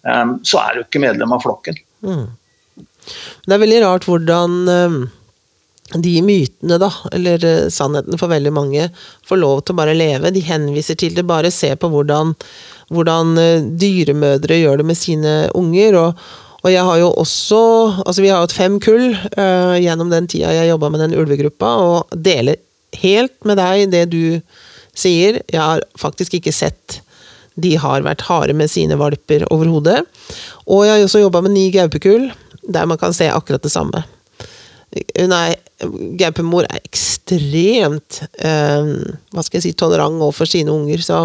eh, 0.03 0.33
Så 0.43 0.59
er 0.59 0.75
du 0.75 0.83
ikke 0.83 0.99
medlem 1.05 1.31
av 1.31 1.45
flokken. 1.45 1.79
Det 2.03 3.55
er 3.55 3.63
veldig 3.63 3.79
rart 3.85 4.09
hvordan 4.09 4.59
eh, 4.75 4.99
de 6.03 6.13
mytene, 6.23 6.77
da, 6.83 6.91
eller 7.15 7.47
eh, 7.47 7.69
sannheten 7.71 8.19
for 8.19 8.31
veldig 8.31 8.53
mange, 8.59 8.89
får 9.27 9.39
lov 9.39 9.63
til 9.63 9.75
å 9.75 9.79
bare 9.81 9.95
leve. 9.95 10.35
De 10.35 10.43
henviser 10.43 10.99
til 10.99 11.15
det. 11.15 11.25
Bare 11.27 11.51
se 11.51 11.71
på 11.79 11.89
hvordan, 11.91 12.35
hvordan 12.91 13.37
eh, 13.39 13.65
dyremødre 13.81 14.59
gjør 14.61 14.83
det 14.83 14.89
med 14.91 14.99
sine 14.99 15.35
unger. 15.55 15.95
og 15.99 16.25
og 16.61 16.69
jeg 16.69 16.85
har 16.85 16.97
jo 17.01 17.11
også 17.17 17.61
Altså, 18.05 18.21
vi 18.21 18.29
har 18.29 18.43
hatt 18.43 18.55
fem 18.55 18.77
kull 18.83 19.13
uh, 19.13 19.77
gjennom 19.81 20.11
den 20.13 20.27
tida 20.29 20.53
jeg 20.55 20.69
jobba 20.69 20.91
med 20.93 21.03
den 21.05 21.15
ulvegruppa, 21.17 21.71
og 21.81 22.13
deler 22.15 22.59
helt 23.01 23.33
med 23.47 23.57
deg 23.57 23.87
det 23.93 24.05
du 24.11 24.41
sier. 24.97 25.39
Jeg 25.47 25.61
har 25.61 25.85
faktisk 25.99 26.35
ikke 26.37 26.53
sett 26.53 26.99
de 27.61 27.73
har 27.79 28.03
vært 28.05 28.23
harde 28.27 28.55
med 28.57 28.71
sine 28.71 28.97
valper 28.99 29.43
overhodet. 29.51 30.01
Og 30.67 30.85
jeg 30.85 30.93
har 30.93 31.05
også 31.05 31.23
jobba 31.23 31.41
med 31.43 31.55
ni 31.55 31.67
gaupekull, 31.73 32.29
der 32.63 32.87
man 32.87 32.99
kan 32.99 33.13
se 33.15 33.27
akkurat 33.31 33.63
det 33.63 33.73
samme. 33.73 34.03
Hun 34.91 35.31
er, 35.35 35.55
gaupemor 36.19 36.67
er 36.67 36.81
ekstremt 36.83 38.21
eh, 38.43 38.89
hva 39.31 39.43
skal 39.45 39.59
jeg 39.59 39.69
si, 39.69 39.75
tolerant 39.79 40.19
overfor 40.19 40.49
sine 40.49 40.73
unger. 40.73 41.03
Så, 41.05 41.21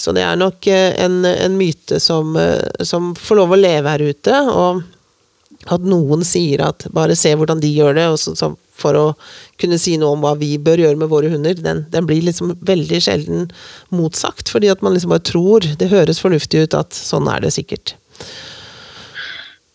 så 0.00 0.14
det 0.16 0.24
er 0.26 0.40
nok 0.40 0.66
eh, 0.70 0.96
en, 1.04 1.20
en 1.30 1.58
myte 1.58 2.00
som, 2.02 2.34
eh, 2.40 2.82
som 2.86 3.12
får 3.14 3.38
lov 3.42 3.54
å 3.54 3.60
leve 3.60 3.94
her 3.94 4.06
ute. 4.10 4.40
Og 4.50 4.82
at 5.70 5.86
noen 5.86 6.24
sier 6.26 6.64
at 6.66 6.88
bare 6.94 7.16
se 7.18 7.34
hvordan 7.36 7.62
de 7.62 7.70
gjør 7.70 7.94
det, 7.98 8.08
så, 8.18 8.34
så 8.38 8.54
for 8.80 8.96
å 8.96 9.06
kunne 9.60 9.78
si 9.80 9.96
noe 10.00 10.16
om 10.16 10.22
hva 10.24 10.32
vi 10.40 10.54
bør 10.62 10.80
gjøre 10.80 10.98
med 11.02 11.10
våre 11.12 11.30
hunder, 11.32 11.58
den, 11.58 11.84
den 11.92 12.06
blir 12.08 12.24
liksom 12.26 12.54
veldig 12.66 13.00
sjelden 13.04 13.50
motsagt. 13.94 14.50
Fordi 14.52 14.70
at 14.72 14.82
man 14.82 14.96
liksom 14.96 15.12
bare 15.12 15.26
tror 15.30 15.66
Det 15.78 15.90
høres 15.92 16.22
fornuftig 16.22 16.64
ut 16.64 16.78
at 16.78 16.96
sånn 16.96 17.28
er 17.30 17.44
det 17.44 17.52
sikkert. 17.54 17.94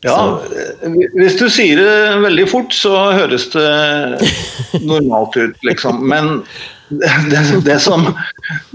Ja, 0.05 0.37
hvis 1.17 1.35
du 1.39 1.47
sier 1.49 1.77
det 1.81 2.21
veldig 2.21 2.47
fort, 2.51 2.73
så 2.75 3.11
høres 3.15 3.45
det 3.53 3.71
normalt 4.89 5.35
ut, 5.37 5.55
liksom. 5.65 6.07
Men 6.07 6.43
det, 6.89 7.61
det, 7.65 7.79
som, 7.81 8.15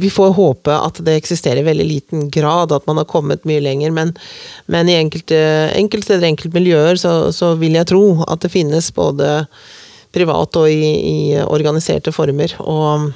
vi, 0.00 0.10
får 0.10 0.30
håpe 0.38 0.72
at 0.72 1.00
det 1.04 1.18
eksisterer 1.18 1.60
i 1.60 1.66
veldig 1.66 1.84
liten 1.84 2.28
grad, 2.32 2.72
at 2.72 2.86
man 2.88 3.00
har 3.00 3.08
kommet 3.10 3.44
mye 3.48 3.60
lenger. 3.60 3.92
Men, 3.92 4.14
men 4.72 4.88
i 4.88 4.96
enkelte, 4.96 5.36
enkelte 5.76 6.08
steder, 6.08 6.28
enkelte 6.30 6.56
miljøer, 6.56 6.96
så, 7.00 7.32
så, 7.32 7.52
vil 7.60 7.76
jeg 7.76 7.90
tro 7.92 8.04
at 8.24 8.44
det 8.44 8.52
finnes 8.54 8.88
både 8.96 9.44
privat 10.14 10.56
og 10.60 10.70
i, 10.70 10.92
i 11.10 11.18
organiserte 11.42 12.12
former. 12.14 12.54
Og 12.62 13.10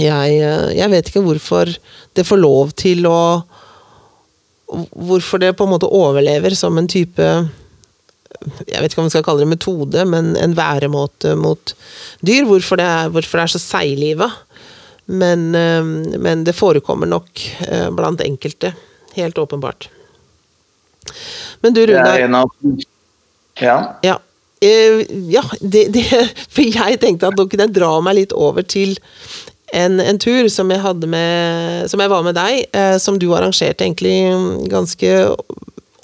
jeg, 0.00 0.38
jeg, 0.74 0.90
vet 0.90 1.10
ikke 1.10 1.24
hvorfor 1.24 1.70
det 2.14 2.26
får 2.26 2.42
lov 2.42 2.74
til 2.78 3.06
å 3.10 3.18
Hvorfor 4.74 5.38
det 5.38 5.52
på 5.54 5.66
en 5.68 5.70
måte 5.74 5.86
overlever 5.86 6.54
som 6.56 6.74
en 6.80 6.88
type 6.90 7.26
jeg 8.64 8.80
vet 8.80 8.90
ikke 8.90 9.02
om 9.02 9.06
vi 9.06 9.12
skal 9.12 9.22
kalle 9.26 9.44
det 9.44 9.50
metode, 9.52 10.02
men 10.08 10.32
en 10.40 10.56
væremåte 10.56 11.34
mot 11.38 11.74
dyr. 12.24 12.48
Hvorfor 12.48 12.80
det 12.80 12.86
er, 12.88 13.12
hvorfor 13.12 13.38
det 13.38 13.44
er 13.44 13.52
så 13.52 13.60
seigliva. 13.62 14.30
Men, 15.06 15.54
eh, 15.54 15.84
men, 16.18 16.44
det 16.44 16.56
forekommer 16.56 17.06
nok 17.08 17.44
eh, 17.68 17.88
blant 17.94 18.24
enkelte. 18.24 18.72
Helt 19.14 19.38
åpenbart. 19.38 19.88
Men 21.60 21.76
du, 21.76 21.86
Runar 21.86 22.48
Ja. 23.60 23.76
ja. 24.02 24.14
Eh, 24.14 24.33
ja 24.62 25.42
det, 25.60 25.88
det, 25.92 26.04
for 26.54 26.62
jeg 26.62 27.00
tenkte 27.02 27.28
at 27.28 27.36
nå 27.36 27.48
kunne 27.48 27.66
jeg 27.66 27.76
dra 27.76 27.90
meg 28.04 28.20
litt 28.20 28.32
over 28.32 28.62
til 28.62 28.94
en, 29.74 29.98
en, 30.00 30.18
tur 30.22 30.46
som 30.52 30.70
jeg, 30.70 31.08
med, 31.10 31.88
som 31.90 32.00
jeg 32.00 32.12
var 32.12 32.22
med 32.22 32.36
deg, 32.38 32.76
som 33.02 33.18
du 33.18 33.26
arrangerte 33.34 33.82
egentlig 33.82 34.14
ganske 34.70 35.10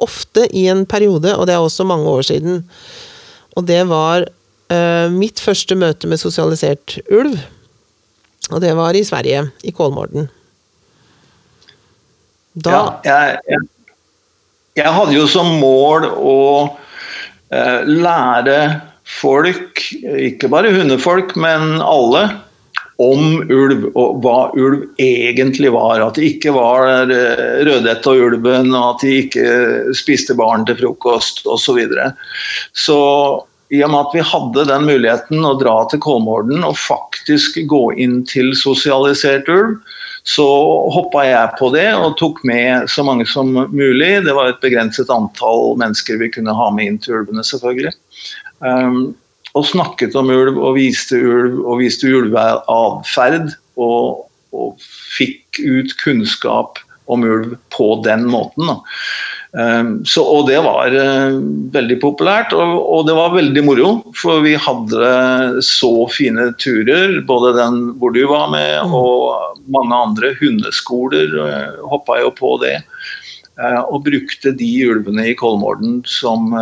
ofte 0.01 0.49
i 0.57 0.67
en 0.73 0.85
periode, 0.89 1.33
og 1.37 1.47
det 1.47 1.55
er 1.55 1.63
også 1.63 1.87
mange 1.87 2.09
år 2.11 2.27
siden. 2.27 2.65
Og 3.57 3.67
det 3.69 3.83
var 3.91 4.27
uh, 4.73 5.09
mitt 5.13 5.41
første 5.43 5.77
møte 5.79 6.11
med 6.11 6.21
sosialisert 6.23 6.99
ulv. 7.11 7.37
Og 8.51 8.63
det 8.65 8.73
var 8.77 8.97
i 8.97 9.05
Sverige, 9.07 9.45
i 9.63 9.71
Kolmården. 9.75 10.29
Da 12.59 12.71
ja, 12.75 12.87
jeg, 13.05 13.37
jeg, 13.53 13.67
jeg, 14.81 14.93
hadde 14.97 15.15
jo 15.15 15.27
som 15.31 15.53
mål 15.61 16.09
å 16.11 16.39
lære 17.51 18.59
folk, 19.11 19.83
ikke 20.07 20.51
bare 20.53 20.71
hundefolk, 20.75 21.35
men 21.41 21.81
alle, 21.83 22.29
om 23.01 23.41
ulv 23.49 23.87
og 23.97 24.21
hva 24.25 24.39
ulv 24.61 24.83
egentlig 25.01 25.73
var. 25.73 26.03
At 26.05 26.19
det 26.19 26.35
ikke 26.35 26.53
var 26.55 26.89
eh, 27.07 27.63
Rødhette 27.67 28.13
og 28.13 28.27
ulven, 28.27 28.75
og 28.75 28.95
at 28.95 29.05
de 29.07 29.15
ikke 29.23 29.47
spiste 29.97 30.37
barn 30.39 30.67
til 30.69 30.79
frokost 30.83 31.47
osv. 31.47 31.65
Så, 31.65 31.77
videre. 31.79 32.11
så 32.77 32.99
i 33.71 33.81
og 33.87 33.93
med 33.93 34.01
at 34.03 34.15
vi 34.17 34.27
hadde 34.27 34.67
den 34.69 34.87
muligheten 34.89 35.47
å 35.47 35.55
dra 35.61 35.77
til 35.89 36.03
Kolmården 36.03 36.65
og 36.67 36.77
faktisk 36.79 37.61
gå 37.71 37.85
inn 38.03 38.21
til 38.29 38.53
sosialisert 38.59 39.49
ulv, 39.53 39.79
så 40.31 40.47
hoppa 40.95 41.25
jeg 41.27 41.55
på 41.59 41.71
det 41.75 41.89
og 41.97 42.17
tok 42.21 42.43
med 42.47 42.87
så 42.93 43.03
mange 43.07 43.27
som 43.29 43.51
mulig. 43.73 44.13
Det 44.27 44.35
var 44.37 44.53
et 44.53 44.61
begrenset 44.63 45.11
antall 45.13 45.75
mennesker 45.81 46.21
vi 46.21 46.31
kunne 46.35 46.55
ha 46.55 46.69
med 46.75 46.91
inn 46.91 47.01
til 47.03 47.21
ulvene, 47.21 47.45
selvfølgelig. 47.47 47.95
Um, 48.61 49.01
og 49.59 49.67
snakket 49.67 50.15
om 50.19 50.31
ulv 50.31 50.61
og 50.61 50.77
viste 50.77 51.19
ulv 51.19 51.59
og 51.65 51.81
viste 51.83 52.11
ulveatferd. 52.11 53.51
Og, 53.81 54.27
og 54.55 54.87
fikk 55.17 55.63
ut 55.65 55.97
kunnskap 56.03 56.79
om 57.11 57.25
ulv 57.27 57.57
på 57.75 57.93
den 58.07 58.29
måten. 58.31 58.71
Um, 58.71 58.85
så, 60.07 60.23
og 60.23 60.45
det 60.47 60.61
var 60.63 60.95
uh, 60.95 61.39
veldig 61.75 61.97
populært, 62.03 62.53
og, 62.55 62.75
og, 62.79 63.01
det 63.09 63.17
var 63.19 63.33
veldig 63.35 63.65
moro. 63.67 63.89
For 64.15 64.45
vi 64.45 64.55
hadde 64.55 65.63
så 65.67 65.91
fine 66.15 66.53
turer, 66.63 67.17
både 67.27 67.57
den 67.59 67.81
hvor 67.99 68.15
du 68.15 68.23
var 68.31 68.53
med, 68.55 68.77
mm. 68.87 68.95
og 68.95 69.59
mange 69.75 69.99
andre 70.07 70.33
hundeskoler 70.39 71.35
uh, 71.35 71.83
hoppa 71.91 72.21
jo 72.23 72.31
på 72.37 72.55
det. 72.63 72.77
Uh, 73.59 73.83
og 73.91 74.07
brukte 74.07 74.55
de 74.57 74.71
ulvene 74.87 75.33
i 75.33 75.37
Kolmården 75.37 75.99
som 76.09 76.55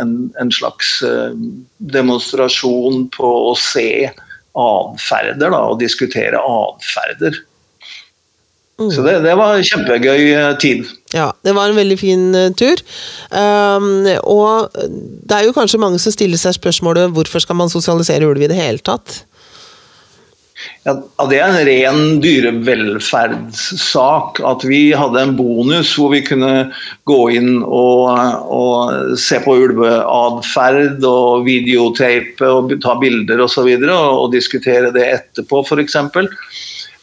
en, 0.00 0.16
en 0.40 0.52
slags 0.52 1.02
eh, 1.06 1.34
demonstrasjon 1.92 3.06
på 3.14 3.30
å 3.50 3.54
se 3.58 4.10
atferder 4.58 5.54
og 5.56 5.78
diskutere 5.80 6.40
atferder. 6.40 7.38
Mm. 8.86 8.92
Så 8.94 9.04
det, 9.06 9.16
det, 9.24 9.34
var 9.38 9.56
en 9.56 9.68
kjempegøy 9.68 10.22
eh, 10.34 10.52
tid. 10.62 10.86
Ja, 11.14 11.30
det 11.44 11.54
var 11.56 11.70
en 11.70 11.78
veldig 11.78 11.98
fin 12.00 12.30
uh, 12.34 12.48
tur. 12.56 12.80
Um, 13.30 14.06
og 14.22 14.72
det 15.28 15.38
er 15.38 15.46
jo 15.46 15.56
kanskje 15.56 15.82
mange 15.82 16.00
som 16.02 16.14
stiller 16.14 16.40
seg 16.40 16.56
spørsmålet 16.56 17.12
hvorfor 17.14 17.44
skal 17.44 17.60
man 17.60 17.72
sosialisere 17.72 18.28
ulv 18.28 18.42
i 18.42 18.50
det 18.50 18.58
hele 18.58 18.82
tatt? 18.82 19.22
Ja, 20.82 20.96
Det 21.30 21.38
er 21.38 21.46
en 21.46 21.66
ren 21.66 22.20
dyrevelferdssak. 22.22 24.40
At 24.46 24.64
vi 24.66 24.92
hadde 24.98 25.22
en 25.22 25.36
bonus 25.38 25.98
hvor 25.98 26.10
vi 26.14 26.22
kunne 26.26 26.72
gå 27.08 27.30
inn 27.38 27.62
og, 27.62 28.10
og 28.50 29.16
se 29.20 29.40
på 29.44 29.52
ulveatferd 29.66 31.04
og 31.06 31.44
videotape 31.46 32.46
og 32.46 32.72
ta 32.82 32.92
bilder 33.02 33.38
osv. 33.38 33.44
Og, 33.44 33.50
så 33.54 33.62
videre, 33.68 33.92
og, 33.94 34.12
og 34.24 34.32
diskutere 34.34 34.94
det 34.94 35.04
etterpå, 35.18 35.56
f.eks. 35.66 35.96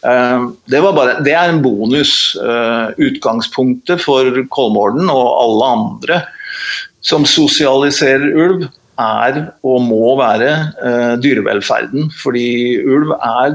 Eh, 0.05 0.43
det, 0.71 0.81
det 1.25 1.35
er 1.35 1.51
en 1.51 1.62
bonus. 1.63 2.35
Eh, 2.39 3.05
utgangspunktet 3.09 4.01
for 4.03 4.43
Kolmården 4.53 5.09
og 5.12 5.27
alle 5.43 5.71
andre 5.77 6.21
som 7.05 7.25
sosialiserer 7.27 8.33
ulv, 8.35 8.67
er 8.99 9.38
og 9.63 9.77
må 9.88 10.17
være 10.19 10.49
uh, 10.83 11.13
dyrevelferden. 11.23 12.09
Fordi 12.19 12.81
ulv 12.83 13.13
er 13.15 13.53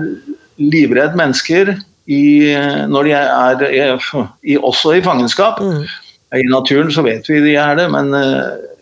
livredd 0.57 1.19
mennesker 1.21 1.75
i, 2.09 2.55
når 2.89 3.11
de 3.11 3.13
er, 3.19 4.07
i, 4.41 4.57
også 4.57 4.95
i 4.97 5.03
fangenskap. 5.05 5.61
Mm. 5.61 5.85
I 6.41 6.47
naturen 6.49 6.89
så 6.97 7.05
vet 7.05 7.29
vi 7.29 7.43
de 7.45 7.59
er 7.61 7.77
det, 7.77 7.91
men 7.93 8.09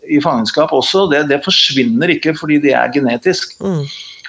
i 0.07 0.21
fangenskap 0.23 0.71
også. 0.71 1.09
Det, 1.11 1.25
det, 1.33 1.43
forsvinner 1.43 2.15
ikke 2.15 2.31
fordi 2.39 2.61
det 2.63 2.71
er 2.79 2.95
genetisk. 2.95 3.57
Mm. 3.59 3.83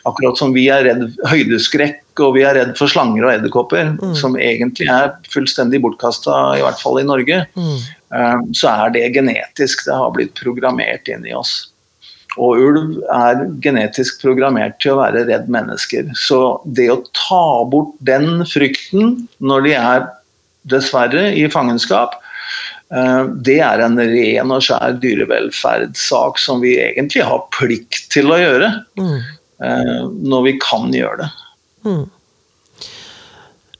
Akkurat 0.04 0.36
som 0.36 0.52
vi 0.52 0.66
er 0.72 0.84
redd 0.84 1.06
høydeskrekk 1.30 2.20
og 2.22 2.34
vi 2.36 2.44
er 2.44 2.58
redd 2.58 2.74
for 2.78 2.90
slanger 2.92 3.24
og 3.24 3.32
edderkopper, 3.32 3.94
mm. 3.96 4.14
som 4.18 4.36
egentlig 4.36 4.88
er 4.92 5.14
fullstendig 5.32 5.80
bortkasta, 5.84 6.34
i 6.58 6.64
hvert 6.64 6.80
fall 6.82 7.00
i 7.00 7.06
Norge, 7.08 7.40
uh, 7.56 8.40
så 8.54 8.70
er 8.70 8.92
det 8.94 9.06
genetisk. 9.16 9.86
Det 9.88 9.96
har 9.96 10.12
blitt 10.14 10.34
programmert 10.38 11.08
inn 11.10 11.24
i 11.26 11.34
oss. 11.34 11.56
Og 12.40 12.58
ulv 12.58 12.98
er 13.14 13.44
genetisk 13.62 14.20
programmert 14.22 14.80
til 14.82 14.94
å 14.94 15.00
være 15.02 15.24
redd 15.28 15.46
mennesker. 15.52 16.10
Så 16.18 16.58
det 16.64 16.88
å 16.90 17.02
ta 17.14 17.46
bort 17.70 17.94
den 18.06 18.42
frykten 18.50 19.16
når 19.38 19.66
de 19.68 19.74
er 19.78 20.06
dessverre 20.70 21.28
i 21.36 21.46
fangenskap, 21.52 22.16
eh, 22.90 23.30
det 23.46 23.60
er 23.62 23.84
en 23.84 24.00
ren 24.00 24.54
og 24.54 24.66
skjær 24.66 24.98
dyrevelferdssak 25.02 26.42
som 26.42 26.64
vi 26.64 26.74
egentlig 26.82 27.22
har 27.28 27.46
plikt 27.54 28.08
til 28.14 28.34
å 28.34 28.40
gjøre. 28.40 28.72
Mm. 28.98 29.18
Eh, 29.62 30.02
når 30.10 30.46
vi 30.48 30.56
kan 30.62 30.90
gjøre 30.94 31.22
det. 31.22 31.30
Mm. 31.86 32.04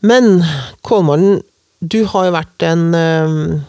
Men 0.05 0.31
Kolmaren, 0.87 1.41
du 1.81 2.05
har 2.13 2.29
jo 2.29 2.35
vært 2.37 2.67
en, 2.69 2.85
eh, 2.95 3.61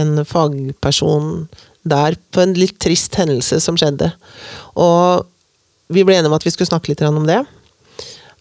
en 0.00 0.24
fagperson 0.24 1.48
der 1.86 2.16
på 2.32 2.42
en 2.42 2.54
litt 2.58 2.78
trist 2.82 3.14
hendelse 3.18 3.60
som 3.62 3.76
skjedde. 3.78 4.12
Og 4.74 5.26
vi 5.92 6.02
ble 6.02 6.16
enige 6.16 6.30
om 6.30 6.38
at 6.38 6.46
vi 6.46 6.50
skulle 6.54 6.70
snakke 6.70 6.90
litt 6.90 7.04
om 7.06 7.26
det. 7.28 7.44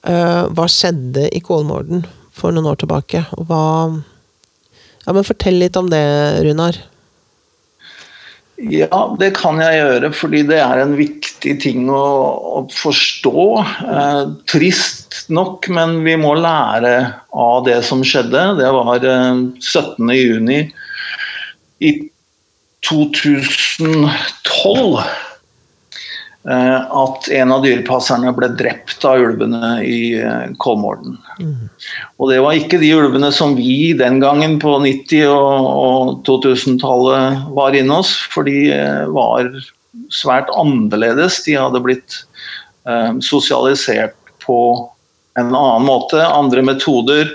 Uh, 0.05 0.45
hva 0.53 0.67
skjedde 0.69 1.27
i 1.33 1.41
Kolmården 1.41 2.03
for 2.33 2.53
noen 2.53 2.69
år 2.69 2.77
tilbake? 2.81 3.23
Hva 3.49 4.03
Ja, 5.05 5.13
men 5.13 5.25
fortell 5.25 5.59
litt 5.61 5.77
om 5.77 5.89
det, 5.89 6.01
Runar. 6.45 6.77
Ja, 8.55 9.15
det 9.19 9.33
kan 9.35 9.57
jeg 9.59 9.81
gjøre, 9.81 10.13
fordi 10.15 10.39
det 10.47 10.61
er 10.63 10.79
en 10.79 10.93
viktig 10.95 11.57
ting 11.59 11.89
å, 11.91 11.99
å 12.55 12.61
forstå. 12.71 13.41
Eh, 13.83 14.21
trist 14.47 15.27
nok, 15.33 15.67
men 15.75 15.97
vi 16.05 16.15
må 16.19 16.35
lære 16.39 16.93
av 17.35 17.65
det 17.67 17.81
som 17.83 18.03
skjedde. 18.07 18.55
Det 18.61 18.69
var 18.77 19.03
eh, 19.03 19.35
17.6 19.59 20.71
i 21.83 21.91
2012. 22.87 25.03
eh, 26.49 26.79
at 27.03 27.29
en 27.39 27.53
av 27.55 27.63
dyrepasserne 27.65 28.33
ble 28.37 28.49
drept 28.59 29.05
av 29.07 29.21
ulvene 29.21 29.77
i 29.85 29.99
Kolmården. 30.61 31.17
Mm. 31.39 31.69
Og 32.19 32.31
det 32.31 32.41
var 32.45 32.57
ikke 32.57 32.81
de 32.81 32.91
ulvene 32.97 33.31
som 33.35 33.55
vi 33.57 33.93
den 33.97 34.19
gangen 34.23 34.59
på 34.61 34.77
90- 34.83 35.29
og, 35.31 35.69
og 35.85 36.11
2000-tallet 36.27 37.47
var 37.57 37.77
inne 37.77 38.01
hos, 38.01 38.13
for 38.33 38.47
de 38.47 38.69
eh, 38.75 39.05
var 39.15 39.49
svært 40.13 40.51
annerledes. 40.55 41.43
De 41.47 41.57
hadde 41.59 41.83
blitt 41.83 42.21
eh, 42.89 43.11
sosialisert 43.23 44.17
på 44.45 44.59
en 45.39 45.51
annen 45.51 45.87
måte, 45.87 46.21
andre 46.23 46.63
metoder 46.65 47.33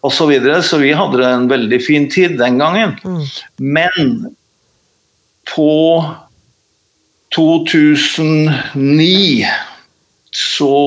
osv. 0.00 0.14
Så, 0.14 0.26
videre. 0.30 0.62
så 0.62 0.78
vi 0.78 0.92
hadde 0.94 1.26
en 1.26 1.48
veldig 1.50 1.78
fin 1.82 2.06
tid 2.10 2.38
den 2.38 2.58
gangen. 2.58 2.94
Men 3.58 4.34
på 5.54 6.04
2009 7.34 9.46
så 10.38 10.78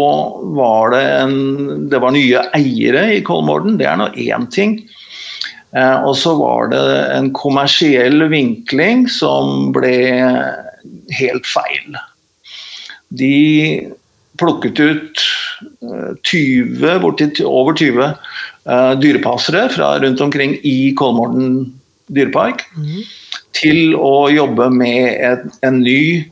var 0.55 0.93
det 0.93 1.03
en 1.19 1.89
Det 1.89 1.99
var 2.01 2.11
nye 2.15 2.43
eiere 2.57 3.05
i 3.17 3.21
Kolmården, 3.25 3.77
det 3.79 3.87
er 3.89 3.97
nå 3.99 4.07
én 4.15 4.47
ting. 4.53 4.79
Eh, 5.75 5.97
og 6.03 6.15
så 6.19 6.35
var 6.39 6.71
det 6.73 6.83
en 7.15 7.31
kommersiell 7.35 8.27
vinkling 8.31 9.07
som 9.11 9.71
ble 9.75 9.95
helt 11.15 11.47
feil. 11.47 11.99
De 13.11 13.35
plukket 14.41 14.79
ut 14.79 15.25
eh, 15.83 16.13
20, 16.27 16.99
borti 17.03 17.29
over 17.47 17.75
20 17.77 18.07
eh, 18.07 18.93
dyrepassere 18.99 19.67
fra 19.75 19.93
rundt 20.03 20.23
omkring 20.23 20.57
i 20.63 20.93
Kolmården 20.97 21.69
dyrepark 22.15 22.63
til 23.57 23.95
å 23.97 24.29
jobbe 24.31 24.69
med 24.73 25.19
et, 25.23 25.43
en 25.65 25.81
ny 25.83 26.23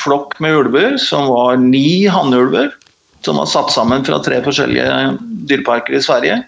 flokk 0.00 0.36
med 0.40 0.56
ulver, 0.62 0.96
som 1.02 1.28
var 1.30 1.60
ni 1.60 2.06
hannulver, 2.08 2.72
som 3.26 3.40
var 3.40 3.48
satt 3.50 3.72
sammen 3.74 4.04
fra 4.06 4.20
tre 4.24 4.40
forskjellige 4.44 5.16
dyreparker 5.50 5.98
i 5.98 6.04
Sverige. 6.04 6.40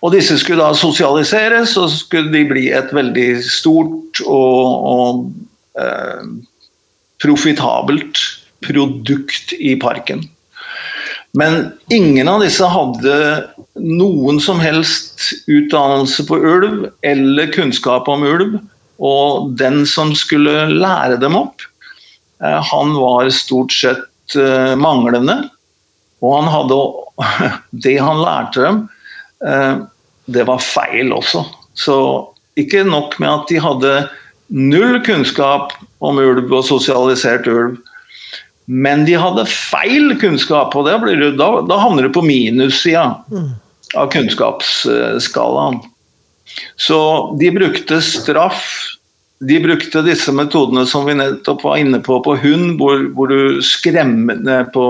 Og 0.00 0.14
disse 0.14 0.38
skulle 0.40 0.64
da 0.64 0.76
sosialiseres, 0.76 1.76
og 1.76 1.90
skulle 1.92 2.32
de 2.32 2.46
bli 2.48 2.68
et 2.72 2.92
veldig 2.96 3.28
stort 3.44 4.22
og, 4.24 4.86
og 4.94 5.80
eh, 5.80 6.30
profitabelt 7.20 8.22
produkt 8.64 9.52
i 9.58 9.74
parken. 9.80 10.24
Men 11.36 11.72
ingen 11.92 12.28
av 12.28 12.42
disse 12.42 12.66
hadde 12.66 13.16
noen 13.78 14.40
som 14.42 14.60
helst 14.60 15.22
utdannelse 15.50 16.24
på 16.26 16.38
ulv 16.38 16.88
eller 17.06 17.52
kunnskap 17.54 18.08
om 18.10 18.24
ulv. 18.26 18.58
Og 19.00 19.52
den 19.56 19.84
som 19.88 20.12
skulle 20.16 20.68
lære 20.72 21.20
dem 21.22 21.36
opp, 21.38 21.62
eh, 22.44 22.60
han 22.72 22.94
var 22.98 23.30
stort 23.32 23.72
sett 23.72 24.36
eh, 24.36 24.74
manglende. 24.76 25.38
Og 26.20 26.40
han 26.40 26.50
hadde 26.52 26.80
Det 27.84 27.98
han 28.00 28.22
lærte 28.24 28.64
dem, 28.64 28.82
eh, 29.46 29.80
det 30.30 30.46
var 30.48 30.62
feil 30.62 31.12
også. 31.12 31.44
Så 31.74 31.96
ikke 32.60 32.84
nok 32.84 33.16
med 33.20 33.30
at 33.30 33.48
de 33.48 33.60
hadde 33.62 33.94
null 34.50 34.98
kunnskap 35.06 35.72
om 36.04 36.18
ulv 36.20 36.52
og 36.52 36.64
sosialisert 36.66 37.48
ulv, 37.48 37.78
men 38.70 39.02
de 39.04 39.16
hadde 39.18 39.48
feil 39.50 40.12
kunnskap, 40.20 40.76
og 40.78 40.86
blir, 41.02 41.24
da, 41.34 41.48
da, 41.66 41.78
havner 41.80 42.06
du 42.06 42.14
på 42.14 42.22
minussida 42.22 43.08
av 43.98 44.10
kunnskapsskalaen. 44.12 45.80
Så 46.78 47.00
de 47.40 47.50
brukte 47.54 47.98
straff. 48.04 48.62
De 49.40 49.56
brukte 49.64 50.04
disse 50.04 50.30
metodene 50.36 50.84
som 50.86 51.06
vi 51.08 51.16
nettopp 51.18 51.64
var 51.64 51.80
inne 51.80 51.98
på 52.04 52.20
på 52.22 52.36
hund, 52.42 52.76
hvor, 52.78 53.02
hvor 53.16 53.32
du 53.32 53.58
skremmer 53.64 54.68
på 54.74 54.86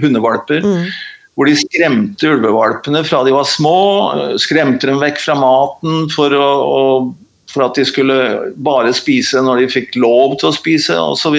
hundevalper. 0.00 0.64
Mm. 0.64 0.88
Hvor 1.36 1.50
de 1.50 1.56
skremte 1.60 2.30
ulvevalpene 2.32 3.02
fra 3.04 3.20
de 3.26 3.34
var 3.36 3.44
små, 3.44 3.76
skremte 4.40 4.88
dem 4.88 5.02
vekk 5.02 5.20
fra 5.20 5.36
maten 5.36 6.06
for 6.14 6.32
å, 6.32 6.46
å 6.64 6.84
for 7.52 7.60
at 7.66 7.74
de 7.78 7.84
skulle 7.86 8.16
bare 8.66 8.92
spise 8.96 9.36
når 9.42 9.54
de 9.62 9.74
fikk 9.76 9.90
lov 10.02 10.28
til 10.40 10.48
å 10.50 10.56
spise 10.56 10.94
osv. 10.98 11.36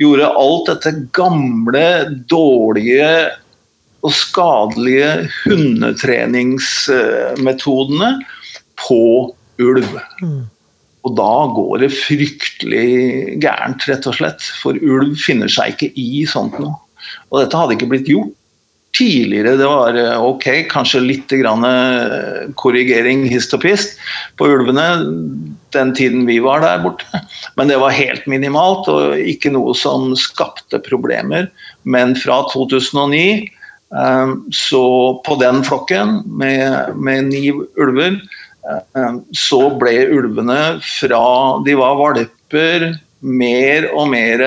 Gjorde 0.00 0.36
alt 0.42 0.66
dette 0.70 0.90
gamle, 1.16 1.88
dårlige 2.30 3.12
og 4.00 4.12
skadelige 4.16 5.10
hundetreningsmetodene 5.44 8.10
på 8.80 9.02
ulv. 9.60 9.90
Mm. 10.24 10.42
Og 11.04 11.10
da 11.16 11.34
går 11.56 11.74
det 11.84 11.90
fryktelig 11.96 12.90
gærent, 13.40 13.88
rett 13.88 14.06
og 14.08 14.14
slett. 14.16 14.42
For 14.60 14.72
ulv 14.80 15.16
finner 15.20 15.48
seg 15.52 15.66
ikke 15.74 15.90
i 16.00 16.26
sånt 16.28 16.58
noe. 16.60 16.74
Og 17.30 17.36
dette 17.40 17.56
hadde 17.56 17.74
ikke 17.76 17.90
blitt 17.92 18.10
gjort 18.10 18.34
tidligere 19.00 19.56
det 19.58 19.68
var 19.68 19.96
eh, 19.96 20.24
ok, 20.24 20.46
kanskje 20.70 21.02
litt 21.04 21.32
eh, 21.32 22.50
korrigering 22.60 23.24
hist 23.30 23.54
og 23.56 23.64
pist 23.64 23.96
på 24.40 24.48
ulvene 24.50 24.86
den 25.74 25.94
tiden 25.96 26.26
vi 26.28 26.40
var 26.42 26.62
der 26.64 26.82
borte. 26.82 27.06
Men 27.56 27.70
det 27.70 27.78
var 27.80 27.94
helt 27.96 28.26
minimalt 28.30 28.88
og 28.90 29.16
ikke 29.18 29.52
noe 29.54 29.74
som 29.78 30.10
skapte 30.18 30.82
problemer. 30.84 31.48
Men 31.84 32.16
fra 32.18 32.42
2009, 32.52 33.22
eh, 34.02 34.34
så 34.56 34.84
på 35.26 35.38
den 35.40 35.64
flokken 35.66 36.20
med, 36.26 36.96
med 36.96 37.32
ni 37.32 37.48
ulver, 37.80 38.20
så 39.34 39.58
ble 39.80 39.94
ulvene 40.12 40.58
fra 40.84 41.22
de 41.64 41.72
var 41.80 41.94
valper, 41.96 42.84
mer 43.24 43.86
og 43.96 44.10
mer 44.12 44.42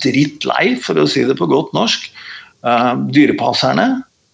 drittlei, 0.00 0.72
for 0.80 0.96
å 0.96 1.04
si 1.06 1.26
det 1.28 1.36
på 1.36 1.48
godt 1.50 1.74
norsk 1.76 2.08
uh, 2.64 2.94
dyrepasserne, 3.14 3.88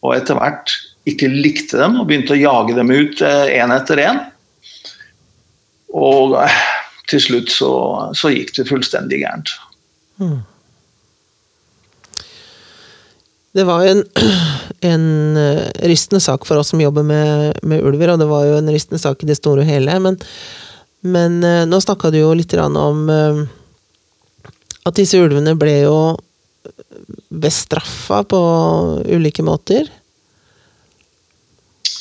og 0.05 0.15
etter 0.17 0.39
hvert 0.39 0.75
ikke 1.09 1.31
likte 1.33 1.81
dem 1.81 1.99
og 2.01 2.09
begynte 2.09 2.37
å 2.37 2.41
jage 2.41 2.77
dem 2.77 2.93
ut 2.93 3.23
én 3.25 3.73
uh, 3.73 3.77
etter 3.77 4.03
én. 4.03 4.23
Og 5.97 6.37
uh, 6.39 6.63
til 7.11 7.23
slutt 7.25 7.53
så, 7.53 7.73
så, 8.17 8.31
gikk 8.33 8.55
det 8.59 8.69
fullstendig 8.71 9.23
gærent. 9.25 9.53
Hmm. 10.21 10.41
Det 13.57 13.65
var 13.67 13.83
jo 13.83 13.97
en, 13.97 14.05
en 14.93 15.07
rystende 15.91 16.23
sak 16.23 16.47
for 16.47 16.61
oss 16.61 16.71
som 16.71 16.83
jobber 16.83 17.07
med, 17.07 17.59
med, 17.67 17.83
ulver, 17.83 18.15
og 18.15 18.23
det 18.23 18.31
var 18.31 18.47
jo 18.47 18.61
en 18.61 18.71
rystende 18.71 19.03
sak 19.03 19.25
i 19.25 19.31
det 19.33 19.41
store 19.41 19.65
og 19.65 19.73
hele. 19.73 19.97
Men, 20.05 20.21
men 21.03 21.41
nå 21.67 21.81
snakka 21.83 22.13
du 22.15 22.21
jo 22.21 22.31
litt 22.39 22.55
om 22.55 23.11
at 23.11 24.97
disse 24.97 25.19
ulvene 25.19 25.57
ble 25.59 25.81
jo 25.83 25.97
bestraffa 27.31 28.23
på 28.29 28.41
ulike 29.09 29.45
måter? 29.47 29.89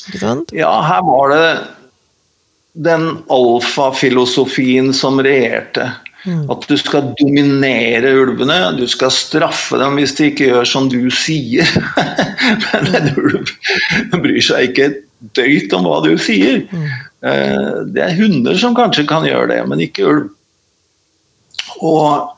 Ikke 0.08 0.22
sant? 0.22 0.54
Ja, 0.56 0.72
her 0.84 1.04
var 1.06 1.34
det 1.34 1.44
den 2.72 3.10
alfafilosofien 3.32 4.92
som 4.94 5.20
regjerte. 5.22 5.90
Mm. 6.26 6.50
At 6.52 6.66
du 6.68 6.76
skal 6.76 7.12
dominere 7.18 8.12
ulvene, 8.20 8.58
du 8.76 8.84
skal 8.90 9.12
straffe 9.14 9.78
dem 9.80 9.96
hvis 9.96 10.12
de 10.18 10.28
ikke 10.30 10.50
gjør 10.50 10.66
som 10.68 10.90
du 10.92 11.08
sier. 11.14 11.68
Men 12.66 12.90
en 12.98 13.14
ulv 13.16 13.54
bryr 14.20 14.42
seg 14.44 14.70
ikke 14.70 14.90
et 14.90 15.00
døyt 15.36 15.72
om 15.76 15.88
hva 15.88 16.02
du 16.04 16.12
sier. 16.20 16.66
Mm. 16.68 16.90
Eh, 17.30 17.70
det 17.94 18.04
er 18.04 18.18
hunder 18.20 18.58
som 18.60 18.76
kanskje 18.76 19.06
kan 19.08 19.26
gjøre 19.28 19.50
det, 19.52 19.60
men 19.68 19.82
ikke 19.84 20.06
ulv. 20.08 20.28
Og 21.84 22.30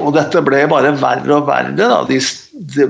og 0.00 0.14
dette 0.16 0.40
ble 0.44 0.62
bare 0.70 0.94
verre 0.96 1.36
og 1.36 1.48
verre, 1.48 1.74
da, 1.76 1.98
de, 2.08 2.16
de, 2.74 2.86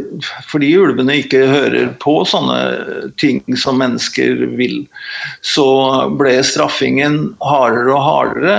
fordi 0.51 0.71
ulvene 0.79 1.17
ikke 1.21 1.43
hører 1.51 1.91
på 2.03 2.21
sånne 2.29 3.11
ting 3.21 3.43
som 3.59 3.81
mennesker 3.83 4.45
vil. 4.59 4.85
Så 5.47 5.67
ble 6.21 6.37
straffingen 6.47 7.19
hardere 7.43 7.97
og 7.97 8.07
hardere. 8.07 8.57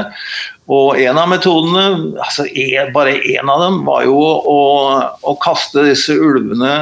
Og 0.72 1.00
en 1.00 1.22
av 1.22 1.32
metodene, 1.32 1.86
altså 2.20 2.48
bare 2.96 3.16
én 3.24 3.52
av 3.52 3.64
dem, 3.64 3.82
var 3.88 4.06
jo 4.08 4.20
å, 4.20 4.62
å 5.24 5.36
kaste 5.44 5.88
disse 5.88 6.16
ulvene 6.16 6.74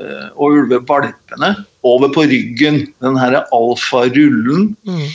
eh, 0.00 0.28
og 0.34 0.60
ulvevalpene 0.60 1.54
over 1.84 2.12
på 2.14 2.28
ryggen. 2.30 2.86
Den 3.04 3.20
herre 3.20 3.44
alfarullen. 3.54 4.72
Mm. 4.88 5.08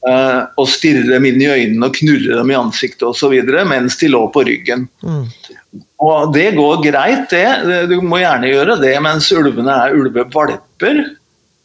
Uh, 0.00 0.46
og 0.56 0.64
stirre 0.72 1.04
dem 1.10 1.26
inn 1.28 1.42
i 1.44 1.48
øynene 1.50 1.90
og 1.90 1.96
knurre 1.98 2.38
dem 2.38 2.48
i 2.48 2.56
ansiktet 2.56 3.04
osv. 3.04 3.34
mens 3.68 3.98
de 4.00 4.08
lå 4.08 4.22
på 4.32 4.46
ryggen. 4.48 4.86
Mm. 5.04 5.26
Og 6.00 6.32
Det 6.32 6.46
går 6.56 6.80
greit, 6.86 7.26
det. 7.28 7.88
Du 7.90 7.98
må 8.00 8.22
gjerne 8.22 8.48
gjøre 8.48 8.78
det 8.80 8.94
mens 9.04 9.28
ulvene 9.36 9.74
er 9.76 9.96
ulvevalper. 9.98 11.02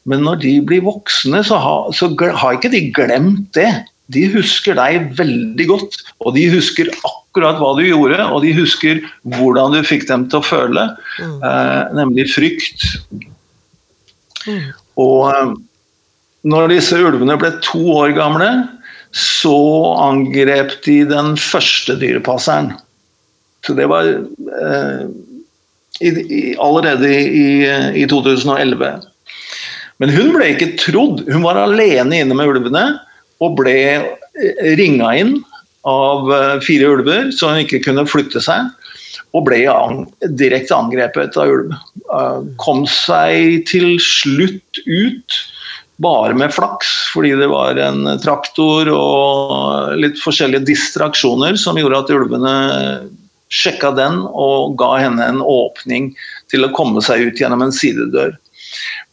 Men 0.06 0.26
når 0.28 0.42
de 0.44 0.54
blir 0.68 0.84
voksne, 0.86 1.42
så 1.48 1.58
har, 1.64 1.92
så 1.96 2.12
har 2.12 2.58
ikke 2.58 2.74
de 2.76 2.84
glemt 2.94 3.48
det. 3.58 3.70
De 4.14 4.26
husker 4.30 4.78
deg 4.78 5.16
veldig 5.18 5.66
godt, 5.72 5.96
og 6.22 6.36
de 6.36 6.44
husker 6.52 6.92
akkurat 7.08 7.58
hva 7.58 7.72
du 7.80 7.88
gjorde, 7.88 8.20
og 8.30 8.44
de 8.44 8.52
husker 8.54 9.00
hvordan 9.34 9.74
du 9.74 9.80
fikk 9.88 10.06
dem 10.12 10.28
til 10.30 10.44
å 10.44 10.46
føle, 10.46 10.84
mm. 11.18 11.40
uh, 11.42 11.96
nemlig 11.98 12.28
frykt. 12.36 12.86
Mm. 14.46 14.68
Og 15.02 15.24
uh, 15.32 15.56
når 16.46 16.74
disse 16.76 16.98
ulvene 17.02 17.38
ble 17.42 17.52
to 17.66 17.82
år 17.96 18.14
gamle, 18.18 18.50
så 19.16 19.56
angrep 20.04 20.76
de 20.86 21.00
den 21.08 21.36
første 21.40 21.96
dyrepasseren. 22.02 22.74
Så 23.66 23.74
det 23.78 23.88
var 23.90 24.10
eh, 24.12 25.06
i, 26.04 26.12
i, 26.12 26.42
allerede 26.62 27.10
i, 27.10 27.48
i 27.98 28.06
2011. 28.12 29.02
Men 30.04 30.12
hun 30.12 30.34
ble 30.36 30.52
ikke 30.54 30.76
trodd. 30.82 31.24
Hun 31.32 31.46
var 31.46 31.60
alene 31.62 32.22
inne 32.22 32.38
med 32.38 32.52
ulvene 32.52 32.86
og 33.44 33.58
ble 33.60 33.78
ringa 34.78 35.12
inn 35.18 35.36
av 35.88 36.32
eh, 36.34 36.58
fire 36.66 36.90
ulver, 36.98 37.32
så 37.32 37.54
hun 37.54 37.64
ikke 37.64 37.84
kunne 37.88 38.08
flytte 38.10 38.42
seg. 38.44 38.72
Og 39.36 39.46
ble 39.48 39.62
direkte 40.40 40.76
angrepet 40.76 41.38
av 41.40 41.52
ulv. 41.52 41.76
Eh, 42.06 42.40
kom 42.62 42.86
seg 42.90 43.66
til 43.70 43.96
slutt 44.04 44.82
ut, 44.86 45.40
bare 45.98 46.34
med 46.36 46.54
flaks, 46.54 46.88
fordi 47.14 47.36
det 47.40 47.48
var 47.48 47.80
en 47.80 48.08
traktor 48.24 48.90
og 48.92 49.96
litt 50.00 50.20
forskjellige 50.20 50.68
distraksjoner 50.68 51.56
som 51.60 51.80
gjorde 51.80 52.02
at 52.04 52.12
ulvene 52.16 52.56
sjekka 53.54 53.94
den 53.96 54.24
og 54.28 54.76
ga 54.80 54.96
henne 55.06 55.30
en 55.30 55.44
åpning 55.44 56.12
til 56.52 56.66
å 56.66 56.74
komme 56.76 57.04
seg 57.06 57.30
ut 57.30 57.40
gjennom 57.40 57.64
en 57.64 57.76
sidedør. 57.76 58.36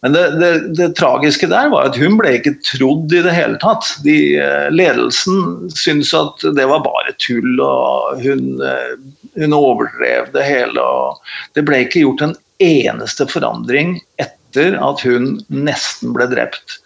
Men 0.02 0.16
det, 0.16 0.22
det, 0.40 0.52
det, 0.74 0.88
tragiske 0.98 1.46
der 1.46 1.68
var 1.70 1.86
at 1.90 1.98
hun 2.00 2.16
ble 2.18 2.34
ikke 2.38 2.56
trodd 2.66 3.12
i 3.14 3.22
det 3.22 3.34
hele 3.36 3.58
tatt. 3.62 3.86
De, 4.02 4.16
eh, 4.40 4.68
ledelsen 4.74 5.68
syntes 5.76 6.10
at 6.18 6.42
det 6.56 6.66
var 6.66 6.82
bare 6.82 7.14
tull, 7.22 7.60
og 7.62 8.24
hun, 8.24 8.56
eh, 8.66 8.96
hun 9.38 9.54
overdrev 9.54 10.32
det 10.34 10.46
hele. 10.48 10.86
det 11.54 11.66
ble 11.68 11.84
ikke 11.84 12.02
gjort 12.02 12.26
en 12.26 12.36
eneste 12.62 13.28
forandring 13.30 14.00
etter 14.18 14.41
at 14.58 15.02
hun 15.06 15.36
nesten 15.48 16.14
ble 16.16 16.28
drept 16.30 16.78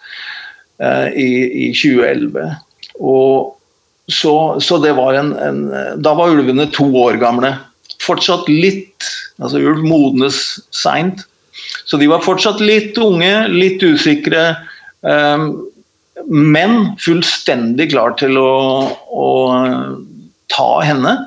eh, 0.83 1.13
i, 1.13 1.29
i, 1.67 1.69
2011. 1.77 2.57
Og 3.01 3.55
så, 4.13 4.35
så 4.63 4.79
det 4.83 4.95
var 4.97 5.19
en, 5.19 5.33
en, 5.43 5.63
Da 6.03 6.13
var 6.15 6.35
ulvene 6.35 6.69
to 6.73 6.87
år 7.03 7.19
gamle. 7.23 7.57
Fortsatt 8.05 8.49
litt 8.51 9.09
Altså 9.37 9.61
ulv 9.61 9.83
modnes 9.85 10.37
seint. 10.73 11.27
Så 11.85 11.99
de 12.01 12.07
var 12.09 12.23
fortsatt 12.25 12.63
litt 12.63 12.97
unge, 12.97 13.33
litt 13.53 13.83
usikre. 13.85 14.47
Eh, 15.05 15.43
men 16.25 16.79
fullstendig 17.03 17.91
klar 17.93 18.17
til 18.17 18.39
å, 18.41 18.55
å 19.13 19.29
ta 20.53 20.71
henne. 20.87 21.19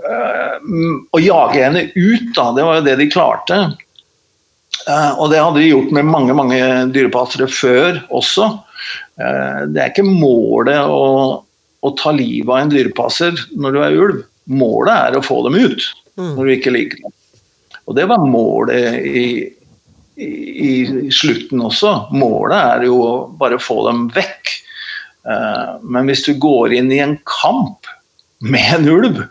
Å 0.00 1.10
og 1.12 1.20
jage 1.20 1.60
henne 1.60 1.84
ut, 1.92 2.30
da. 2.36 2.50
Det 2.56 2.64
var 2.66 2.78
jo 2.78 2.86
det 2.86 2.96
de 3.00 3.08
klarte. 3.12 3.58
Ehm, 4.88 5.20
og 5.20 5.30
det 5.32 5.42
hadde 5.42 5.60
de 5.60 5.70
gjort 5.70 5.92
med 5.96 6.08
mange 6.08 6.36
mange 6.36 6.58
dyrepassere 6.94 7.50
før 7.52 8.02
også. 8.08 8.48
Det 9.20 9.76
er 9.76 9.90
ikke 9.90 10.06
målet 10.06 10.88
å, 10.88 11.40
å 11.84 11.90
ta 12.00 12.12
livet 12.16 12.48
av 12.48 12.62
en 12.62 12.70
dyrepasser 12.72 13.36
når 13.60 13.74
du 13.74 13.80
er 13.84 13.98
ulv. 14.06 14.22
Målet 14.50 14.94
er 14.94 15.18
å 15.18 15.24
få 15.24 15.42
dem 15.46 15.58
ut 15.60 15.84
mm. 16.16 16.32
når 16.36 16.40
du 16.40 16.52
ikke 16.54 16.72
liker 16.74 17.02
dem. 17.02 17.14
Og 17.90 17.96
det 17.98 18.06
var 18.10 18.22
målet 18.22 19.06
i, 19.06 19.26
i, 20.20 20.72
slutten 21.14 21.62
også. 21.66 21.94
Målet 22.14 22.58
er 22.58 22.86
jo 22.88 22.98
bare 23.40 23.58
å 23.58 23.62
få 23.62 23.80
dem 23.88 24.04
vekk. 24.14 24.52
Eh, 25.26 25.72
men 25.82 26.10
hvis 26.10 26.24
du 26.28 26.34
går 26.40 26.76
inn 26.78 26.92
i 26.94 27.02
en 27.02 27.16
kamp 27.28 27.90
med 28.40 28.76
en 28.78 28.88
ulv 28.90 29.22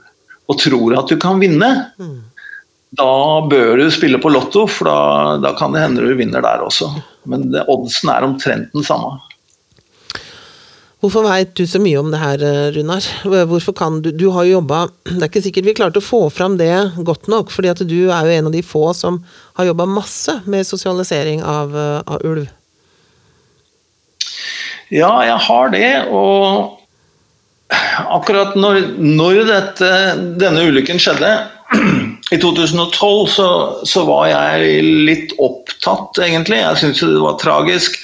og 0.50 0.58
tror 0.62 0.98
at 0.98 1.12
du 1.12 1.16
kan 1.22 1.40
vinne, 1.42 1.70
mm. 2.02 2.18
Da 2.98 3.46
bør 3.50 3.78
du 3.78 3.88
spille 3.94 4.18
på 4.22 4.32
Lotto, 4.34 4.66
for 4.70 4.90
da, 4.90 5.00
da 5.44 5.54
kan 5.58 5.76
det 5.76 5.84
hende 5.84 6.06
du 6.06 6.14
vinner 6.18 6.42
der 6.42 6.64
også. 6.66 6.90
Men 7.30 7.52
det, 7.54 7.68
oddsen 7.70 8.10
er 8.10 8.26
omtrent 8.26 8.74
den 8.74 8.86
samme. 8.86 9.20
Hvorfor 11.00 11.24
veit 11.24 11.54
du 11.56 11.64
så 11.70 11.80
mye 11.80 12.00
om 12.02 12.10
det 12.12 12.20
her, 12.20 12.42
eh, 12.44 12.72
Runar? 12.76 13.06
Hvorfor 13.48 13.76
kan 13.78 14.02
du 14.04 14.10
Du 14.12 14.32
har 14.36 14.44
jo 14.44 14.58
jobba 14.58 14.90
Det 15.06 15.22
er 15.22 15.30
ikke 15.30 15.44
sikkert 15.46 15.70
vi 15.70 15.74
klarte 15.78 16.02
å 16.02 16.04
få 16.04 16.26
fram 16.28 16.58
det 16.60 16.74
godt 17.08 17.30
nok, 17.32 17.54
fordi 17.56 17.70
at 17.72 17.84
du 17.88 18.10
er 18.12 18.26
jo 18.28 18.34
en 18.36 18.50
av 18.50 18.52
de 18.52 18.64
få 18.66 18.92
som 18.94 19.22
har 19.56 19.70
jobba 19.70 19.86
masse 19.88 20.42
med 20.46 20.68
sosialisering 20.68 21.44
av, 21.44 21.76
eh, 21.76 22.02
av, 22.04 22.26
ulv. 22.26 22.50
Ja, 24.90 25.14
jeg 25.24 25.38
har 25.46 25.70
det, 25.70 26.08
og 26.10 26.76
akkurat 28.18 28.58
når, 28.58 28.82
når 28.98 29.44
dette, 29.46 29.90
denne 30.42 30.66
ulykken 30.68 31.00
skjedde 31.00 31.30
i 32.32 32.38
2012 32.38 33.28
så, 33.28 33.48
så, 33.84 34.04
var 34.06 34.28
jeg 34.30 34.84
litt 35.08 35.34
opptatt, 35.42 36.20
egentlig. 36.22 36.60
Jeg 36.62 36.82
syntes 36.82 37.02
det 37.02 37.24
var 37.24 37.40
tragisk. 37.42 37.98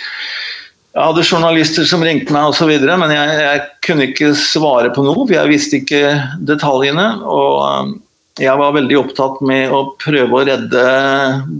Jeg 0.96 1.04
hadde 1.12 1.26
journalister 1.28 1.86
som 1.86 2.04
ringte 2.06 2.34
meg 2.34 2.50
osv., 2.50 2.72
men 2.88 3.12
jeg, 3.14 3.36
jeg, 3.44 3.64
kunne 3.86 4.08
ikke 4.10 4.32
svare 4.40 4.90
på 4.96 5.04
noe, 5.06 5.28
for 5.28 5.36
jeg 5.36 5.52
visste 5.52 5.82
ikke 5.82 6.16
detaljene. 6.48 7.10
Og 7.28 7.60
um, 7.68 7.92
jeg 8.42 8.56
var 8.60 8.74
veldig 8.76 8.98
opptatt 9.04 9.44
med 9.46 9.76
å 9.76 9.84
prøve 10.02 10.40
å 10.40 10.46
redde 10.48 10.86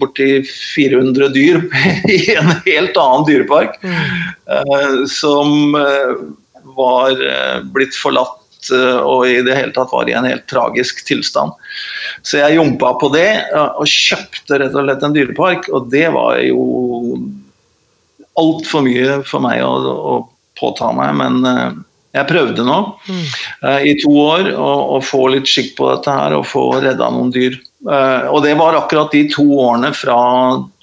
borti 0.02 0.30
400 0.48 1.30
dyr 1.36 1.62
i 2.18 2.22
en 2.34 2.50
helt 2.66 2.98
annen 2.98 3.28
dyrepark, 3.30 3.78
mm. 3.86 5.06
som 5.12 5.78
uh, 5.78 6.18
var 6.80 7.14
uh, 7.14 7.62
blitt 7.76 7.94
forlatt 8.00 8.42
og 8.74 9.28
i 9.30 9.40
det 9.46 9.56
hele 9.58 9.74
tatt 9.76 9.94
var 9.94 10.10
i 10.10 10.16
en 10.18 10.28
helt 10.28 10.46
tragisk 10.50 11.04
tilstand. 11.08 11.54
Så 12.26 12.40
jeg 12.40 12.58
jumpa 12.58 12.94
på 13.02 13.12
det 13.14 13.30
og 13.54 13.86
kjøpte 13.90 14.62
rett 14.62 14.76
og 14.76 14.88
slett 14.88 15.04
en 15.06 15.16
dyrepark, 15.16 15.70
og 15.74 15.90
det 15.94 16.08
var 16.16 16.40
jo 16.46 16.64
altfor 18.40 18.86
mye 18.86 19.20
for 19.28 19.44
meg 19.44 19.64
å, 19.66 19.74
å, 19.96 20.16
påta 20.56 20.88
meg, 20.96 21.18
men 21.20 21.42
uh, 21.44 21.74
jeg 22.16 22.30
prøvde 22.30 22.64
nå 22.64 22.78
mm. 23.10 23.24
uh, 23.66 23.82
i 23.84 23.92
to 24.00 24.12
år 24.22 24.54
å, 24.56 24.70
å, 24.96 25.00
få 25.04 25.26
litt 25.34 25.50
skikk 25.52 25.74
på 25.76 25.90
dette 25.90 26.14
her 26.16 26.36
og 26.38 26.46
få 26.48 26.64
redda 26.80 27.10
noen 27.12 27.34
dyr. 27.36 27.58
Uh, 27.84 28.32
og 28.32 28.40
det 28.46 28.54
var 28.56 28.78
akkurat 28.78 29.12
de 29.12 29.26
to 29.34 29.44
årene 29.60 29.92
fra 29.92 30.16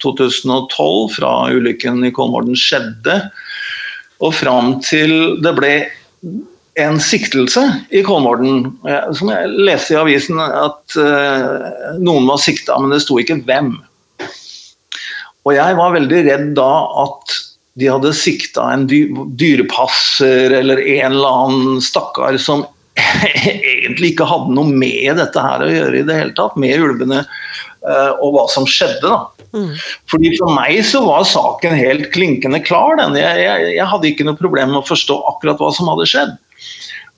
2012, 0.05 1.15
fra 1.15 1.33
ulykken 1.49 2.05
i 2.05 2.13
Kolmorden 2.13 2.53
skjedde, 2.53 3.17
og 4.21 4.37
fram 4.37 4.77
til 4.85 5.41
det 5.41 5.55
ble 5.57 5.73
en 6.79 6.99
siktelse 7.01 7.61
i 7.93 8.01
Kolmorden. 8.05 8.71
Som 9.13 9.29
jeg 9.29 9.49
leste 9.67 9.93
i 9.93 9.99
avisen 9.99 10.39
at 10.41 10.95
noen 12.01 12.25
var 12.25 12.41
sikta, 12.41 12.79
men 12.81 12.89
det 12.93 13.03
sto 13.03 13.19
ikke 13.21 13.37
hvem. 13.45 13.75
Og 15.43 15.55
jeg 15.57 15.77
var 15.77 15.95
veldig 15.95 16.21
redd 16.29 16.53
da 16.57 16.71
at 17.03 17.35
de 17.79 17.89
hadde 17.89 18.13
sikta 18.15 18.67
en 18.73 18.85
dyrepasser 18.87 20.53
eller 20.53 20.81
en 20.81 21.15
eller 21.15 21.43
annen 21.43 21.81
stakkar 21.83 22.37
som 22.41 22.65
egentlig 23.33 24.13
ikke 24.13 24.27
hadde 24.29 24.53
noe 24.53 24.69
med 24.69 25.17
dette 25.17 25.41
her 25.41 25.63
å 25.65 25.71
gjøre 25.71 25.99
i 26.03 26.05
det 26.05 26.17
hele 26.19 26.35
tatt, 26.37 26.57
med 26.61 26.77
ulvene 26.77 27.23
uh, 27.25 28.11
og 28.21 28.35
hva 28.35 28.45
som 28.53 28.67
skjedde. 28.69 29.09
da. 29.09 29.47
Mm. 29.53 29.71
Fordi 30.09 30.33
For 30.37 30.53
meg 30.53 30.77
så 30.85 31.01
var 31.05 31.25
saken 31.29 31.73
helt 31.77 32.11
klinkende 32.13 32.61
klar. 32.61 32.99
den. 33.01 33.17
Jeg, 33.17 33.41
jeg, 33.41 33.73
jeg, 33.79 33.89
hadde 33.89 34.09
ikke 34.11 34.27
noe 34.29 34.37
problem 34.37 34.75
med 34.75 34.83
å 34.83 34.87
forstå 34.87 35.17
akkurat 35.33 35.61
hva 35.61 35.73
som 35.73 35.89
hadde 35.89 36.09
skjedd. 36.13 36.37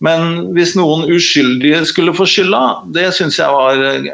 Men 0.04 0.52
hvis 0.56 0.74
noen 0.76 1.06
uskyldige 1.08 1.84
skulle 1.88 2.16
få 2.16 2.28
skylda, 2.28 2.64
det 2.96 3.08
syns 3.16 3.40
jeg 3.40 3.54
var 3.54 3.80
uh, 3.80 4.10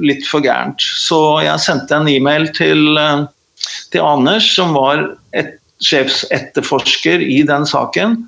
litt 0.00 0.24
for 0.28 0.44
gærent. 0.44 0.80
Så 0.80 1.18
jeg 1.44 1.62
sendte 1.64 1.98
en 1.98 2.08
e-mail 2.08 2.48
til, 2.56 2.96
eh, 2.98 3.26
til 3.92 4.06
Anders, 4.06 4.46
som 4.54 4.76
var 4.76 5.10
et, 5.36 5.58
sjefsetterforsker 5.82 7.24
i 7.26 7.40
den 7.42 7.66
saken. 7.66 8.20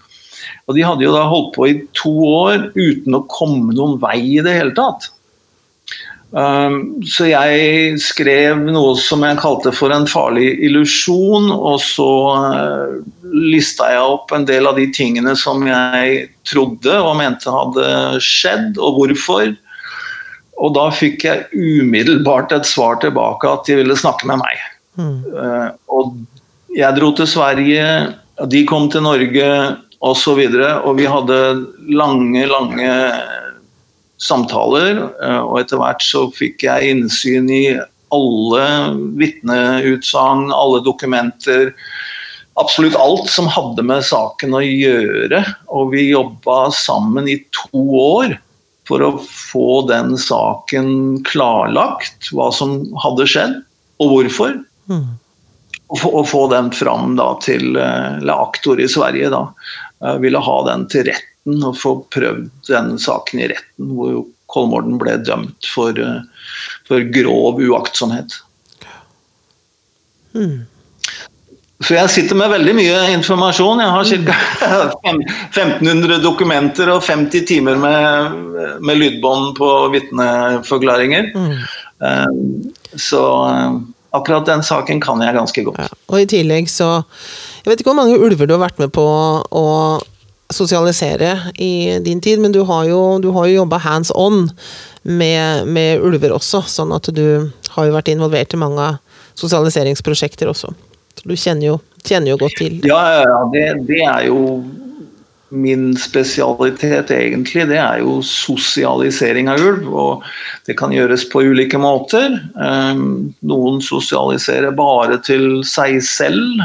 Og 0.67 0.75
De 0.75 0.83
hadde 0.83 1.05
jo 1.05 1.13
da 1.15 1.25
holdt 1.31 1.53
på 1.55 1.69
i 1.71 1.77
to 1.95 2.11
år 2.27 2.65
uten 2.75 3.15
å 3.15 3.27
komme 3.31 3.75
noen 3.77 4.01
vei 4.03 4.19
i 4.39 4.43
det 4.43 4.57
hele 4.57 4.75
tatt. 4.75 5.07
Um, 6.35 7.05
så 7.07 7.29
jeg 7.29 7.99
skrev 8.03 8.59
noe 8.67 8.97
som 8.99 9.23
jeg 9.23 9.39
kalte 9.39 9.71
for 9.71 9.95
en 9.95 10.07
farlig 10.11 10.49
illusjon, 10.67 11.47
og 11.55 11.77
så 11.79 12.09
uh, 12.35 12.97
lista 13.31 13.93
jeg 13.93 14.09
opp 14.17 14.35
en 14.35 14.47
del 14.49 14.67
av 14.67 14.81
de 14.81 14.89
tingene 14.97 15.37
som 15.39 15.63
jeg 15.69 16.25
trodde 16.51 16.97
og 16.99 17.15
mente 17.21 17.55
hadde 17.55 17.87
skjedd, 18.25 18.81
og 18.83 18.99
hvorfor. 18.99 19.55
Og 20.59 20.75
da 20.75 20.89
fikk 20.95 21.27
jeg 21.29 21.47
umiddelbart 21.55 22.55
et 22.57 22.67
svar 22.67 22.99
tilbake 23.03 23.51
at 23.51 23.71
de 23.71 23.79
ville 23.79 23.99
snakke 23.99 24.27
med 24.31 24.43
meg. 24.43 24.67
Mm. 24.99 25.17
Og 25.91 26.13
jeg 26.75 26.95
dro 26.95 27.11
til 27.19 27.27
Sverige, 27.27 27.87
de 28.51 28.61
kom 28.67 28.87
til 28.91 29.03
Norge 29.03 29.49
osv. 30.05 30.39
Og, 30.39 30.55
så 30.55 30.71
og 30.85 30.99
vi 30.99 31.09
hadde 31.11 31.39
lange, 31.91 32.47
lange 32.51 32.93
samtaler. 34.23 35.01
Uh, 35.23 35.43
og 35.47 35.61
etter 35.63 35.81
hvert 35.81 36.05
så 36.05 36.27
fikk 36.35 36.67
jeg 36.67 36.95
innsyn 36.95 37.51
i 37.53 37.65
alle 38.15 38.67
vitneutsagn, 39.19 40.51
alle 40.55 40.83
dokumenter. 40.87 41.73
Absolutt 42.61 42.97
alt 43.01 43.27
som 43.31 43.51
hadde 43.51 43.83
med 43.87 44.05
saken 44.07 44.55
å 44.55 44.63
gjøre. 44.63 45.43
Og 45.75 45.95
vi 45.95 46.11
jobba 46.13 46.69
sammen 46.75 47.29
i 47.31 47.41
to 47.57 47.83
år 47.99 48.37
for 48.89 49.03
å 49.03 49.11
få 49.25 49.83
den 49.89 50.15
saken 50.21 51.23
klarlagt, 51.27 52.29
hva 52.37 52.51
som 52.53 52.83
hadde 53.01 53.27
skjedd, 53.31 53.61
og 54.03 54.11
hvorfor. 54.13 54.59
Mm. 54.93 55.07
Og, 55.89 55.99
få, 56.01 56.11
og, 56.11 56.27
få, 56.29 56.43
den 56.53 56.71
fram 56.75 57.15
da, 57.19 57.31
til 57.45 57.79
uh, 57.81 58.21
aktor 58.35 58.81
i 58.81 58.89
Sverige. 58.91 59.33
Da. 59.33 59.47
Uh, 60.05 60.17
ville 60.23 60.43
ha 60.43 60.59
den 60.69 60.87
til 60.93 61.09
retten 61.45 61.65
og 61.65 61.77
få 61.77 62.07
prøvd 62.11 62.51
denne 62.69 62.99
saken 62.99 63.41
i 63.41 63.49
retten, 63.49 63.95
hvor 63.95 64.13
jo 64.13 64.29
Kolmorden 64.47 64.99
ble 64.99 65.17
dømt 65.25 65.67
for, 65.67 65.93
for 66.87 67.01
grov 67.11 67.59
uaktsomhet. 67.59 68.31
Hmm. 70.33 70.67
Så 71.83 71.95
jeg 71.97 72.11
sitter 72.11 72.37
med 72.37 72.53
veldig 72.53 72.75
mye 72.77 72.99
informasjon. 73.17 73.81
Jeg 73.81 73.91
har 73.91 74.05
ca. 74.05 74.37
1500 75.51 76.21
dokumenter 76.29 76.93
og 76.93 77.03
50 77.03 77.47
timer 77.49 77.77
med, 77.77 78.79
med 78.81 79.01
lydbånd 79.01 79.57
på 79.59 79.71
vitneforklaringer. 79.97 81.33
Mm. 81.35 82.71
Så 82.95 83.25
akkurat 84.15 84.47
den 84.47 84.63
saken 84.63 85.03
kan 85.03 85.21
jeg 85.25 85.35
ganske 85.35 85.67
godt. 85.67 85.83
Ja. 85.83 85.91
Og 86.13 86.21
i 86.23 86.31
tillegg 86.31 86.71
så 86.71 87.03
Jeg 87.65 87.73
vet 87.73 87.81
ikke 87.81 87.91
hvor 87.91 88.03
mange 88.05 88.21
ulver 88.21 88.47
du 88.47 88.55
har 88.55 88.67
vært 88.69 88.79
med 88.79 88.93
på 88.95 89.05
å 89.51 89.67
sosialisere 90.55 91.35
i 91.61 91.99
din 92.05 92.23
tid, 92.25 92.41
men 92.43 92.55
du 92.55 92.63
har 92.69 92.87
jo, 92.89 93.01
du 93.23 93.31
jo 93.31 93.47
jobba 93.53 93.81
hands 93.83 94.13
on 94.15 94.49
med, 95.03 95.67
med, 95.67 96.01
ulver 96.01 96.33
også, 96.37 96.63
sånn 96.71 96.95
at 96.97 97.11
du 97.15 97.51
har 97.75 97.89
jo 97.89 97.97
vært 97.97 98.13
involvert 98.13 98.55
i 98.55 98.61
mange 98.61 98.95
sosialiseringsprosjekter 99.41 100.49
også. 100.51 100.73
Så 101.19 101.29
du 101.29 101.37
kjenner 101.37 101.75
jo, 101.75 101.77
kjenner 102.07 102.35
jo 102.35 102.41
godt 102.47 102.57
til. 102.63 102.81
Ja, 102.89 103.03
ja 103.27 103.43
det, 103.53 103.67
det 103.91 104.01
er 104.07 104.31
jo 104.31 104.41
min 105.55 105.93
spesialitet 105.99 107.11
egentlig, 107.15 107.67
det 107.71 107.79
er 107.79 108.01
jo 108.03 108.19
sosialisering 108.27 109.49
av 109.53 109.63
ulv. 109.63 109.89
Og 109.95 110.25
det 110.67 110.77
kan 110.81 110.95
gjøres 110.95 111.27
på 111.31 111.45
ulike 111.47 111.79
måter. 111.81 112.39
Noen 112.55 113.83
sosialiserer 113.85 114.75
bare 114.77 115.21
til 115.27 115.63
seg 115.69 116.01
selv. 116.05 116.63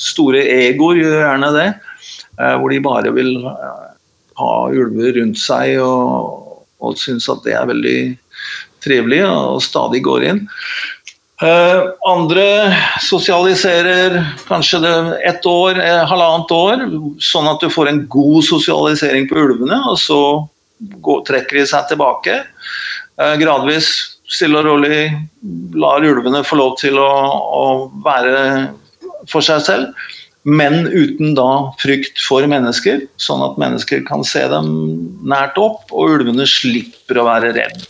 Store 0.00 0.42
egoer 0.42 1.00
gjør 1.02 1.20
gjerne 1.22 1.52
det. 1.56 1.68
Hvor 2.36 2.68
de 2.68 2.82
bare 2.84 3.10
vil 3.16 3.38
ha 4.36 4.52
ulver 4.68 5.16
rundt 5.16 5.40
seg 5.40 5.78
og, 5.80 6.60
og 6.84 6.98
syns 7.00 7.28
at 7.32 7.40
det 7.46 7.54
er 7.56 7.70
veldig 7.70 7.98
trivelig 8.84 9.22
og 9.26 9.62
stadig 9.64 10.02
går 10.06 10.26
inn. 10.30 10.42
Uh, 11.36 11.92
andre 12.08 12.72
sosialiserer 13.04 14.14
kanskje 14.48 14.80
det 14.80 14.92
ett 15.28 15.44
år, 15.46 15.76
eh, 15.76 16.04
halvannet 16.08 16.52
år, 16.56 16.84
sånn 17.20 17.48
at 17.50 17.60
du 17.60 17.68
får 17.68 17.90
en 17.90 18.00
god 18.08 18.46
sosialisering 18.46 19.28
på 19.28 19.36
ulvene, 19.42 19.82
og 19.84 19.98
så 20.00 20.20
går, 21.04 21.26
trekker 21.28 21.60
de 21.60 21.66
seg 21.68 21.90
tilbake. 21.90 22.38
Gradvis, 23.40 23.88
stille 24.28 24.60
og 24.60 24.66
rolig, 24.68 25.10
lar 25.76 26.04
ulvene 26.04 26.42
få 26.44 26.58
lov 26.60 26.74
til 26.80 26.98
å, 27.00 27.12
å 27.60 27.64
være 28.04 28.34
for 29.28 29.44
seg 29.44 29.62
selv. 29.64 30.08
Men 30.46 30.86
uten 30.86 31.34
da 31.34 31.74
frykt 31.82 32.20
for 32.22 32.46
mennesker, 32.46 33.00
sånn 33.18 33.42
at 33.42 33.56
mennesker 33.58 34.04
kan 34.06 34.22
se 34.26 34.44
dem 34.46 34.66
nært 35.26 35.58
opp, 35.58 35.90
og 35.90 36.10
ulvene 36.20 36.46
slipper 36.46 37.18
å 37.18 37.24
være 37.26 37.50
redd. 37.56 37.82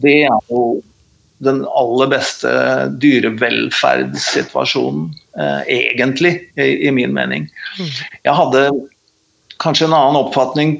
Det 0.00 0.24
er 0.24 0.38
jo 0.48 0.80
den 1.44 1.66
aller 1.68 2.08
beste 2.10 2.48
dyrevelferdssituasjonen, 3.02 5.10
eh, 5.38 5.62
egentlig, 5.76 6.48
i, 6.56 6.88
i, 6.88 6.90
min 6.90 7.14
mening. 7.14 7.48
Jeg 8.24 8.34
hadde 8.40 8.72
kanskje 9.62 9.86
en 9.90 9.98
annen 9.98 10.22
oppfatning 10.24 10.70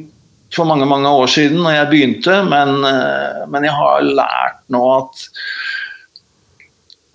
for 0.54 0.64
mange 0.64 0.86
mange 0.88 1.08
år 1.12 1.26
siden 1.28 1.60
når 1.60 1.72
jeg 1.76 1.90
begynte, 1.92 2.42
men, 2.48 2.84
eh, 2.88 3.44
men 3.52 3.64
jeg 3.68 3.74
har 3.76 4.00
lært 4.08 4.64
nå 4.72 4.80
at 4.96 5.28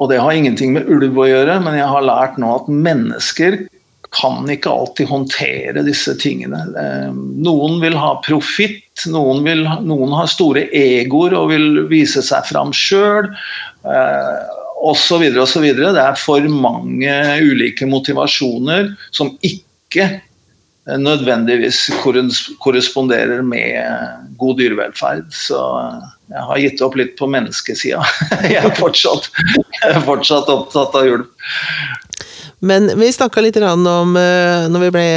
Og 0.01 0.09
det 0.09 0.17
har 0.19 0.33
ingenting 0.35 0.73
med 0.73 0.87
ulv 0.89 1.17
å 1.21 1.29
gjøre, 1.29 1.59
men 1.63 1.75
jeg 1.77 1.85
har 1.87 2.01
lært 2.03 2.37
nå 2.41 2.55
at 2.57 2.67
mennesker 2.67 3.69
kan 4.13 4.49
ikke 4.51 4.71
alltid 4.71 5.09
håndtere 5.09 5.85
disse 5.85 6.15
tingene. 6.21 6.63
Eh, 6.79 7.13
noen 7.13 7.79
vil 7.83 7.97
ha 7.97 8.15
profitt, 8.25 9.05
noen, 9.09 9.45
noen, 9.87 10.13
har 10.13 10.29
store 10.31 10.67
egoer 10.77 11.35
og 11.37 11.49
vil 11.53 11.85
vise 11.91 12.21
seg 12.25 12.45
fram 12.51 12.73
sjøl. 12.75 13.31
Osv. 14.83 15.23
osv. 15.39 15.65
Det 15.79 16.03
er 16.03 16.19
for 16.19 16.45
mange 16.51 17.15
ulike 17.41 17.87
motivasjoner 17.89 18.93
som 19.15 19.33
ikke 19.43 20.09
nødvendigvis 20.85 21.89
korresponderer 22.59 23.41
med 23.41 24.35
god 24.37 24.57
dyrevelferd. 24.59 25.29
Så 25.31 25.59
jeg 26.31 26.45
har 26.49 26.61
gitt 26.63 26.81
opp 26.83 26.97
litt 26.99 27.15
på 27.19 27.29
menneskesida. 27.31 28.03
Jeg 28.51 28.59
er 28.59 28.75
fortsatt, 28.77 29.29
jeg 29.53 29.91
er 29.91 30.03
fortsatt 30.03 30.49
opptatt 30.51 30.95
av 30.97 31.09
ulv. 31.15 31.27
Men 32.63 32.87
vi 32.99 33.11
snakka 33.11 33.41
litt 33.43 33.57
om 33.59 34.15
eh, 34.15 34.69
når 34.71 34.85
vi, 34.85 34.89
ble, 34.95 35.07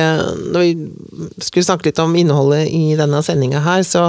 når 0.51 0.65
vi 0.65 1.43
skulle 1.47 1.67
snakke 1.69 1.87
litt 1.89 2.01
om 2.03 2.17
innholdet 2.19 2.67
i 2.75 2.97
denne 2.99 3.21
sendinga 3.23 3.61
her, 3.63 3.85
så, 3.87 4.09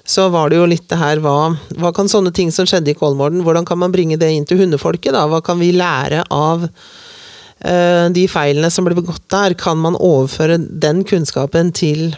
så, 0.00 0.30
var 0.32 0.48
det 0.48 0.56
jo 0.56 0.68
litt 0.70 0.86
det 0.88 0.96
her 0.96 1.20
hva, 1.20 1.52
hva, 1.76 1.90
kan 1.92 2.08
sånne 2.08 2.32
ting 2.32 2.48
som 2.54 2.64
skjedde 2.68 2.94
i 2.94 2.96
Kolmorden, 2.96 3.42
hvordan 3.44 3.68
kan 3.68 3.82
man 3.82 3.92
bringe 3.92 4.16
det 4.20 4.30
inn 4.32 4.48
til 4.48 4.62
hundefolket? 4.62 5.12
da? 5.12 5.26
Hva 5.28 5.42
kan 5.44 5.60
vi 5.60 5.74
lære 5.76 6.22
av 6.32 6.64
uh, 6.64 8.06
de 8.16 8.24
feilene 8.32 8.72
som 8.72 8.88
ble 8.88 8.96
begått 8.96 9.26
der? 9.28 9.58
Kan 9.60 9.82
man 9.84 10.00
overføre 10.00 10.56
den 10.56 11.04
kunnskapen 11.04 11.74
til, 11.76 12.14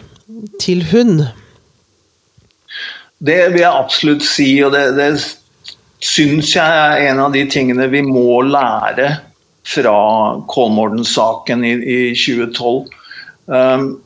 til 0.63 0.87
hund? 0.93 1.25
Det 3.19 3.39
vil 3.51 3.65
jeg 3.65 3.83
absolutt 3.83 4.23
si, 4.23 4.47
og 4.63 4.71
det, 4.77 4.87
det 4.95 5.11
syns 5.99 6.55
jeg 6.55 6.81
er 6.87 7.09
en 7.11 7.19
av 7.27 7.35
de 7.35 7.43
tingene 7.51 7.91
vi 7.91 7.99
må 8.07 8.39
lære 8.47 9.11
fra 9.67 10.41
Kolmorden-saken 10.47 11.65
i, 11.65 11.71
i, 11.71 12.15
2012. 12.15 12.85
Um, 13.45 14.01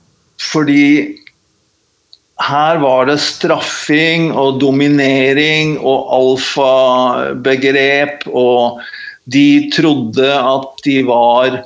fordi 0.51 1.17
her 2.47 2.77
var 2.77 3.05
det 3.09 3.17
straffing 3.21 4.31
og 4.37 4.59
dominering 4.61 5.79
og 5.81 6.13
alfabegrep, 6.19 8.27
og 8.29 8.79
de 9.25 9.69
trodde 9.73 10.29
at 10.37 10.83
de 10.85 11.01
var 11.07 11.57
eh, 11.57 11.65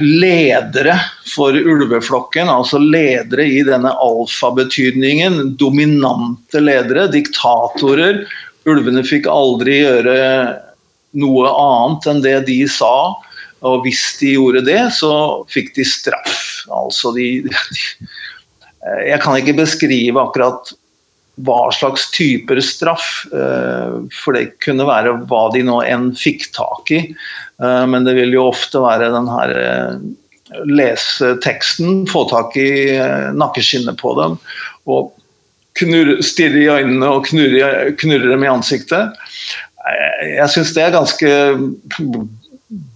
ledere 0.00 0.96
for 1.28 1.52
ulveflokken, 1.52 2.48
altså 2.48 2.80
ledere 2.80 3.44
i 3.44 3.60
denne 3.68 3.92
alfabetydningen. 3.92 5.56
Dominante 5.60 6.60
ledere, 6.64 7.12
diktatorer. 7.12 8.24
Ulvene 8.64 9.04
fikk 9.04 9.28
aldri 9.28 9.82
gjøre 9.82 10.16
noe 11.18 11.50
annet 11.50 12.08
enn 12.10 12.24
det 12.24 12.38
de 12.48 12.58
sa. 12.70 13.14
Og 13.62 13.84
hvis 13.84 14.02
de 14.18 14.34
gjorde 14.34 14.64
det, 14.66 14.80
så 14.96 15.12
fikk 15.52 15.74
de 15.76 15.86
straff. 15.86 16.64
Altså 16.72 17.12
de, 17.16 17.28
de 17.46 17.52
Jeg 19.06 19.20
kan 19.22 19.38
ikke 19.38 19.60
beskrive 19.60 20.18
akkurat 20.18 20.72
hva 21.40 21.70
slags 21.72 22.10
typer 22.12 22.60
straff, 22.60 23.24
eh, 23.32 23.94
for 24.12 24.36
det 24.36 24.58
kunne 24.62 24.84
være 24.88 25.14
hva 25.30 25.46
de 25.54 25.62
nå 25.64 25.78
enn 25.86 26.10
fikk 26.18 26.50
tak 26.56 26.92
i. 26.92 27.00
Eh, 27.62 27.84
men 27.88 28.04
det 28.04 28.16
vil 28.18 28.34
jo 28.36 28.50
ofte 28.50 28.82
være 28.82 29.12
den 29.14 29.30
her 29.30 29.54
eh, 29.62 29.96
lese 30.68 31.32
teksten, 31.44 32.04
få 32.10 32.26
tak 32.28 32.58
i 32.60 32.68
nakkeskinnet 33.38 33.96
på 34.02 34.12
dem 34.18 34.36
og 34.90 35.14
knurre, 35.80 36.18
stirre 36.20 36.60
i 36.60 36.68
øynene 36.68 37.08
og 37.08 37.24
knurre, 37.30 37.94
knurre 38.00 38.28
dem 38.34 38.44
i 38.44 38.50
ansiktet. 38.50 39.16
Jeg 40.22 40.48
syns 40.52 40.72
det 40.76 40.84
er 40.84 40.94
ganske 40.94 41.30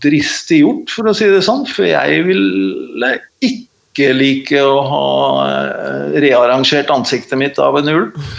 dristig 0.05 0.63
gjort, 0.63 0.93
for 0.93 1.11
å 1.11 1.15
si 1.17 1.29
det 1.31 1.45
sånn. 1.47 1.67
For 1.69 1.89
jeg 1.89 2.25
ville 2.29 3.13
ikke 3.45 4.11
like 4.17 4.63
å 4.63 4.81
ha 4.87 5.07
eh, 5.47 6.19
rearrangert 6.25 6.93
ansiktet 6.93 7.39
mitt 7.41 7.61
av 7.63 7.79
en 7.81 7.93
ulv. 7.93 8.35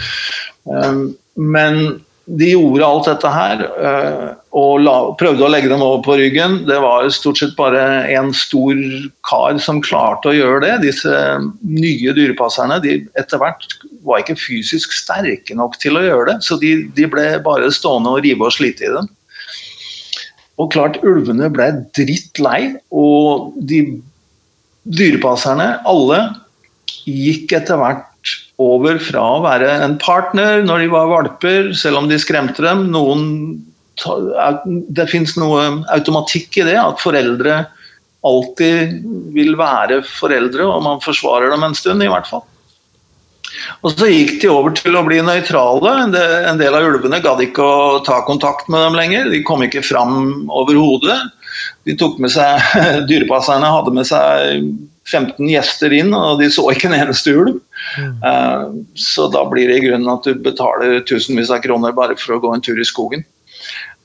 Um, 0.68 1.02
men 1.38 1.98
de 2.28 2.50
gjorde 2.52 2.84
alt 2.84 3.06
dette 3.08 3.30
her 3.32 3.62
eh, 3.64 4.24
og 4.58 4.82
la, 4.84 4.94
prøvde 5.20 5.46
å 5.46 5.50
legge 5.50 5.70
dem 5.70 5.82
over 5.84 6.02
på 6.04 6.16
ryggen. 6.20 6.58
Det 6.68 6.76
var 6.82 7.06
stort 7.14 7.40
sett 7.40 7.54
bare 7.56 7.80
en 8.12 8.34
stor 8.36 8.76
kar 9.28 9.56
som 9.64 9.80
klarte 9.84 10.28
å 10.28 10.36
gjøre 10.36 10.60
det. 10.66 10.72
Disse 10.84 11.12
nye 11.64 12.14
dyrepasserne 12.16 12.80
de 12.84 12.98
etter 13.20 13.40
hvert 13.40 13.64
var 14.04 14.20
ikke 14.20 14.36
fysisk 14.40 14.92
sterke 14.92 15.56
nok 15.56 15.78
til 15.80 15.96
å 15.96 16.04
gjøre 16.04 16.32
det. 16.32 16.36
Så 16.44 16.58
de, 16.60 16.74
de 16.96 17.08
ble 17.08 17.30
bare 17.46 17.72
stående 17.72 18.12
og 18.12 18.20
rive 18.26 18.44
og 18.44 18.56
slite 18.58 18.84
i 18.84 18.92
dem. 18.98 19.08
Og 20.58 20.72
klart, 20.74 20.98
ulvene 21.06 21.48
ble 21.54 21.70
dritt 21.96 22.40
lei, 22.42 22.74
og 22.90 23.54
de 23.70 23.84
dyrepasserne, 24.90 25.76
alle, 25.86 26.18
gikk 27.08 27.54
etter 27.56 27.78
hvert 27.80 28.07
over 28.58 28.98
fra 29.02 29.22
å 29.36 29.42
være 29.44 29.70
en 29.84 29.96
partner 30.02 30.64
når 30.66 30.84
de 30.84 30.92
var 30.92 31.10
valper, 31.12 31.72
selv 31.78 32.02
om 32.02 32.10
de 32.10 32.18
skremte 32.18 32.64
dem. 32.64 32.88
Noen, 32.94 33.24
det 34.94 35.08
fins 35.10 35.36
noe 35.38 35.64
automatikk 35.94 36.60
i 36.60 36.66
det, 36.66 36.78
at 36.78 37.02
foreldre 37.02 37.62
alltid 38.26 38.98
vil 39.34 39.54
være 39.58 40.02
foreldre, 40.06 40.66
og 40.66 40.82
man 40.84 41.02
forsvarer 41.04 41.54
dem 41.54 41.66
en 41.66 41.76
stund, 41.78 42.02
i 42.02 42.10
hvert 42.10 42.26
fall. 42.26 42.42
Og 43.82 43.94
Så 43.94 44.10
gikk 44.10 44.40
de 44.42 44.50
over 44.52 44.74
til 44.76 44.96
å 44.98 45.04
bli 45.06 45.20
nøytrale. 45.24 45.94
En 46.50 46.60
del 46.60 46.74
av 46.74 46.84
ulvene 46.84 47.22
gadd 47.24 47.40
ikke 47.42 47.64
å 47.64 47.98
ta 48.06 48.20
kontakt 48.26 48.68
med 48.68 48.82
dem 48.84 48.98
lenger. 48.98 49.30
De 49.32 49.40
kom 49.46 49.62
ikke 49.64 49.86
fram 49.86 50.50
overhodet. 50.52 51.16
De 51.88 51.96
tok 51.98 52.18
med 52.22 52.34
seg, 52.34 52.60
Dyrepasserne 53.08 53.72
hadde 53.72 53.94
med 53.96 54.08
seg 54.08 54.68
15 55.08 55.48
gjester 55.48 55.94
inn, 55.96 56.12
og 56.16 56.42
de 56.42 56.50
så 56.52 56.66
ikke 56.72 56.90
en 56.90 56.98
eneste 56.98 57.32
ulv. 57.32 57.58
Eh, 57.98 58.64
så 58.98 59.28
da 59.32 59.44
blir 59.48 59.70
det 59.70 59.80
i 59.80 59.86
grunnen 59.86 60.10
at 60.12 60.28
du 60.28 60.38
betaler 60.44 61.00
tusenvis 61.08 61.52
av 61.54 61.62
kroner 61.64 61.96
bare 61.96 62.18
for 62.20 62.36
å 62.36 62.42
gå 62.44 62.52
en 62.54 62.64
tur 62.64 62.80
i 62.80 62.86
skogen. 62.86 63.24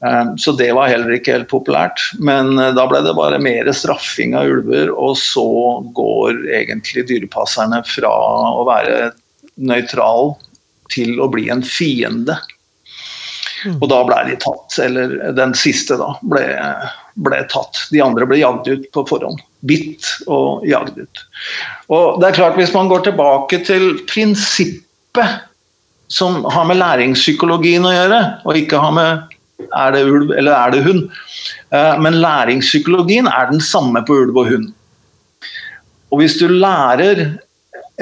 Eh, 0.06 0.36
så 0.38 0.56
det 0.60 0.72
var 0.76 0.92
heller 0.92 1.16
ikke 1.16 1.38
helt 1.38 1.52
populært. 1.52 2.02
Men 2.20 2.58
eh, 2.60 2.74
da 2.78 2.88
ble 2.90 3.04
det 3.06 3.16
bare 3.18 3.42
mer 3.44 3.70
straffing 3.76 4.38
av 4.40 4.50
ulver, 4.52 4.94
og 4.94 5.18
så 5.20 5.48
går 5.96 6.46
egentlig 6.62 7.08
dyrepasserne 7.12 7.84
fra 7.88 8.14
å 8.54 8.66
være 8.70 9.14
nøytral 9.62 10.34
til 10.94 11.20
å 11.24 11.30
bli 11.32 11.50
en 11.54 11.64
fiende. 11.66 12.38
Og 13.72 13.86
da 13.92 14.02
ble 14.08 14.20
de 14.28 14.36
tatt, 14.42 14.78
eller 14.84 15.16
den 15.38 15.54
siste 15.58 15.98
da, 16.00 16.12
ble, 16.28 16.44
ble 17.26 17.42
tatt. 17.52 17.86
De 17.94 18.02
andre 18.04 18.28
ble 18.30 18.42
jagd 18.42 18.68
ut 18.68 18.86
på 18.96 19.06
forhånd. 19.10 19.42
Bitt 19.68 20.10
og 20.28 20.66
jagd 20.68 20.98
ut. 21.00 21.24
Og 21.94 22.20
det 22.22 22.30
er 22.30 22.40
klart, 22.40 22.60
hvis 22.60 22.74
man 22.76 22.92
går 22.92 23.06
tilbake 23.08 23.62
til 23.68 23.94
prinsippet 24.10 25.48
som 26.14 26.44
har 26.52 26.68
med 26.70 26.82
læringspsykologien 26.82 27.86
å 27.88 27.94
gjøre, 27.94 28.20
og 28.44 28.60
ikke 28.60 28.82
har 28.82 28.94
med 28.98 29.30
er 29.64 29.94
det 29.96 30.04
ulv 30.10 30.34
eller 30.36 30.54
er 30.54 30.74
det 30.74 30.84
hund, 30.84 31.06
eh, 31.72 31.96
men 32.02 32.20
læringspsykologien 32.22 33.30
er 33.30 33.48
den 33.52 33.62
samme 33.64 34.02
på 34.06 34.18
ulv 34.26 34.38
og 34.42 34.50
hund. 34.52 34.68
Og 36.12 36.22
hvis 36.22 36.36
du 36.42 36.48
lærer 36.52 37.24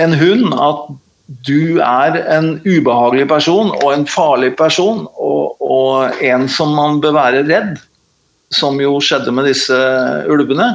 en 0.01 0.15
hund 0.17 0.55
at 0.55 0.87
du 1.45 1.79
er 1.83 2.17
en 2.33 2.55
ubehagelig 2.65 3.27
person 3.29 3.71
og 3.77 3.87
en 3.93 4.07
farlig 4.09 4.51
person, 4.59 5.05
og, 5.15 5.55
og, 5.61 6.17
en 6.23 6.47
som 6.51 6.73
man 6.75 6.99
bør 7.03 7.15
være 7.17 7.45
redd, 7.47 7.79
som 8.51 8.79
jo 8.83 8.97
skjedde 9.03 9.31
med 9.31 9.47
disse 9.47 9.77
ulvene, 10.31 10.73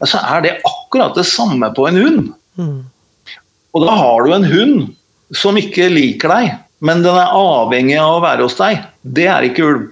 ja, 0.00 0.08
så 0.08 0.20
er 0.34 0.42
det 0.44 0.56
akkurat 0.68 1.14
det 1.16 1.26
samme 1.28 1.70
på 1.76 1.86
en 1.88 2.00
hund. 2.02 2.32
Mm. 2.58 2.80
Og 3.72 3.86
da 3.86 3.94
har 3.96 4.26
du 4.26 4.34
en 4.34 4.48
hund 4.48 5.36
som 5.38 5.56
ikke 5.56 5.92
liker 5.92 6.32
deg, 6.32 6.56
men 6.82 7.04
den 7.04 7.16
er 7.16 7.36
avhengig 7.38 7.96
av 8.00 8.18
å 8.18 8.24
være 8.24 8.48
hos 8.48 8.58
deg. 8.58 8.82
Det 9.02 9.28
er 9.30 9.46
ikke 9.46 9.68
ulv. 9.68 9.86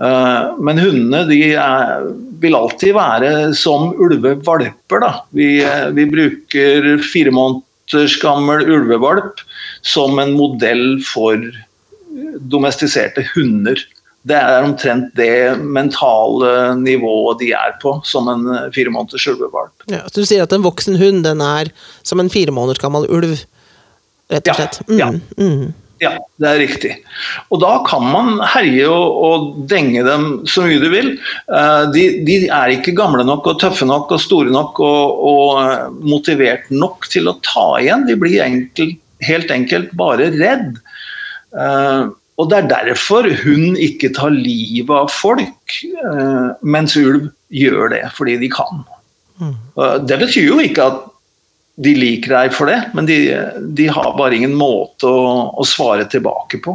Eh, 0.00 0.52
men 0.60 0.80
hundene 0.80 1.24
de 1.28 1.40
er, 1.60 2.04
vil 2.40 2.56
alltid 2.56 2.94
være 2.96 3.32
som 3.56 3.90
ulvevalper. 3.96 5.02
Da. 5.02 5.10
Vi, 5.36 5.48
eh, 5.64 5.88
vi 5.96 6.06
bruker 6.12 6.92
fire 7.08 7.32
måneder 7.34 7.66
måneders 7.90 8.20
gammel 8.22 8.62
ulvevalp 8.70 9.40
som 9.82 10.18
en 10.18 10.32
modell 10.36 11.02
for 11.02 11.38
domestiserte 12.50 13.24
hunder. 13.34 13.78
Det 14.22 14.36
er 14.36 14.62
omtrent 14.62 15.14
det 15.16 15.58
mentale 15.58 16.76
nivået 16.76 17.40
de 17.40 17.52
er 17.52 17.76
på, 17.80 18.00
som 18.04 18.28
en 18.28 18.72
fire 18.74 18.90
måneders 18.90 19.26
ulvevalp. 19.26 19.72
Ja, 19.88 20.04
så 20.08 20.20
du 20.20 20.26
sier 20.26 20.44
at 20.44 20.52
en 20.52 20.64
voksen 20.64 20.98
hund 21.00 21.24
den 21.24 21.40
er 21.40 21.70
som 22.02 22.20
en 22.20 22.30
fire 22.30 22.52
måneders 22.52 22.82
gammel 22.82 23.08
ulv, 23.08 23.38
rett 24.30 24.48
og 24.48 24.60
slett? 24.60 24.80
Mm, 24.88 24.98
ja. 24.98 25.10
Mm. 25.38 25.72
Ja, 26.00 26.14
det 26.40 26.48
er 26.48 26.60
riktig. 26.62 26.92
Og 27.52 27.60
da 27.60 27.74
kan 27.84 28.06
man 28.08 28.38
herje 28.54 28.86
og, 28.88 29.16
og 29.26 29.48
denge 29.68 30.00
dem 30.06 30.28
så 30.48 30.64
mye 30.64 30.80
du 30.80 30.88
vil. 30.92 31.10
Uh, 31.52 31.90
de, 31.92 32.04
de, 32.24 32.38
er 32.48 32.72
ikke 32.72 32.96
gamle 32.96 33.26
nok 33.28 33.50
og 33.50 33.58
tøffe 33.60 33.84
nok 33.88 34.14
og 34.16 34.22
store 34.22 34.52
nok 34.52 34.80
og, 34.80 35.20
og 35.30 35.60
uh, 35.60 35.98
motivert 36.00 36.70
nok 36.72 37.10
til 37.12 37.28
å 37.28 37.36
ta 37.44 37.66
igjen. 37.82 38.06
De 38.08 38.16
blir 38.20 38.40
enkel, 38.46 38.94
helt 39.28 39.52
enkelt 39.52 39.92
bare 40.00 40.30
redd. 40.38 40.80
Uh, 41.52 42.08
og 42.40 42.48
det 42.48 42.62
er 42.62 42.72
derfor 42.72 43.28
hun 43.42 43.76
ikke 43.76 44.14
tar 44.16 44.32
livet 44.32 44.94
av 44.96 45.10
folk, 45.12 45.74
mens 46.64 46.94
ulv 46.96 47.26
gjør 47.52 47.90
det 47.92 48.06
fordi 48.16 48.38
de 48.40 48.48
kan. 48.48 48.80
Mm. 49.36 49.58
Det 50.08 50.16
betyr 50.22 50.46
jo 50.46 50.56
ikke 50.64 50.86
at 50.88 51.02
de 51.80 51.94
liker 51.96 52.34
deg 52.34 52.52
for 52.52 52.68
det, 52.68 52.78
men 52.96 53.06
de, 53.08 53.16
de 53.76 53.86
har 53.88 54.12
bare 54.18 54.36
ingen 54.36 54.54
måte 54.58 55.08
å, 55.08 55.20
å, 55.56 55.64
svare 55.64 56.04
tilbake 56.12 56.60
på. 56.64 56.74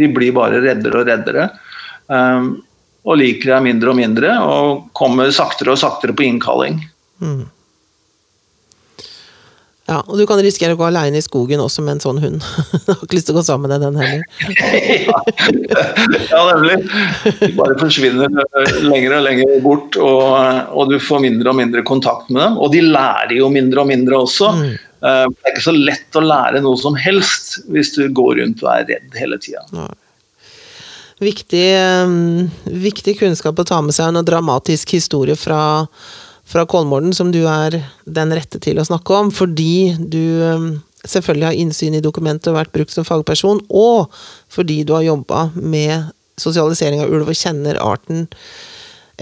De 0.00 0.08
blir 0.08 0.32
bare 0.36 0.62
reddere 0.64 1.02
og 1.02 1.08
reddere. 1.10 1.48
Um, 2.08 2.54
og 3.02 3.18
liker 3.18 3.52
deg 3.52 3.66
mindre 3.66 3.92
og 3.92 3.98
mindre, 3.98 4.30
og 4.40 4.86
kommer 4.96 5.32
saktere 5.34 5.74
og 5.74 5.80
saktere 5.82 6.16
på 6.16 6.24
innkalling. 6.24 6.78
Mm. 7.20 7.44
Ja, 9.90 9.98
og 10.06 10.14
du 10.14 10.22
kan 10.30 10.38
risikere 10.38 10.76
å 10.76 10.78
gå 10.78 10.84
alene 10.86 11.18
i 11.18 11.24
skogen 11.24 11.60
også 11.60 11.82
med 11.82 11.96
en 11.96 12.02
sånn 12.04 12.20
hund. 12.22 12.44
Du 12.84 12.92
har 12.92 13.00
ikke 13.02 13.16
lyst 13.18 13.26
til 13.28 13.34
å 13.34 13.40
gå 13.40 13.42
sammen 13.46 13.72
med 13.72 13.82
den 13.82 13.96
heller. 13.98 14.22
ja, 16.30 16.42
nemlig. 16.52 16.76
De 17.40 17.50
bare 17.58 17.78
forsvinner 17.80 18.30
lenger 18.86 19.16
og 19.16 19.26
lenger 19.26 19.56
bort, 19.64 19.98
og, 19.98 20.22
og, 20.70 20.92
du 20.92 21.02
får 21.02 21.24
mindre 21.26 21.50
og 21.50 21.58
mindre 21.58 21.82
kontakt 21.86 22.30
med 22.30 22.44
dem. 22.44 22.60
Og 22.62 22.70
de 22.74 22.84
lærer 22.86 23.34
jo 23.40 23.50
mindre 23.52 23.82
og 23.82 23.90
mindre 23.90 24.22
også. 24.22 24.52
Mm. 24.60 24.70
Eh, 25.02 25.24
det 25.26 25.42
er 25.48 25.56
ikke 25.56 25.66
så 25.66 25.74
lett 25.74 26.18
å 26.18 26.24
lære 26.28 26.62
noe 26.62 26.78
som 26.78 26.98
helst 26.98 27.58
hvis 27.72 27.94
du 27.98 28.06
går 28.14 28.38
rundt 28.38 28.62
og 28.62 28.70
er 28.76 28.88
redd 28.94 29.18
hele 29.18 29.40
tida. 29.42 29.66
Viktig, 31.22 31.66
viktig 32.86 33.18
kunnskap 33.18 33.58
å 33.58 33.66
ta 33.66 33.78
med 33.82 33.94
seg, 33.94 34.10
en 34.10 34.26
dramatisk 34.26 34.94
historie 34.96 35.38
fra 35.38 35.62
fra 36.52 36.66
Kolmården 36.68 37.14
som 37.16 37.30
du 37.32 37.42
er 37.48 37.78
den 38.04 38.34
rette 38.36 38.60
til 38.62 38.80
å 38.80 38.86
snakke 38.86 39.16
om, 39.16 39.30
fordi 39.32 39.94
du 39.98 40.42
um, 40.44 40.66
selvfølgelig 41.08 41.48
har 41.48 41.60
innsyn 41.64 41.96
i 41.96 42.04
dokumentet 42.04 42.50
og 42.52 42.58
vært 42.58 42.74
brukt 42.74 42.92
som 42.94 43.06
fagperson, 43.08 43.62
og 43.72 44.12
fordi 44.52 44.82
du 44.86 44.94
har 44.96 45.06
jobba 45.06 45.46
med 45.56 46.12
sosialisering 46.40 47.02
av 47.04 47.12
ulv 47.12 47.30
og 47.32 47.38
kjenner 47.38 47.80
arten 47.82 48.26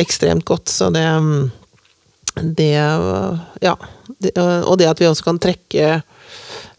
ekstremt 0.01 0.47
godt. 0.49 0.71
Så 0.73 0.91
det, 0.95 1.07
um, 1.07 1.51
det 2.41 2.75
Ja. 3.63 3.77
Det, 4.21 4.35
og 4.37 4.75
det 4.77 4.89
at 4.91 4.99
vi 5.01 5.07
også 5.09 5.25
kan 5.25 5.39
trekke 5.41 6.03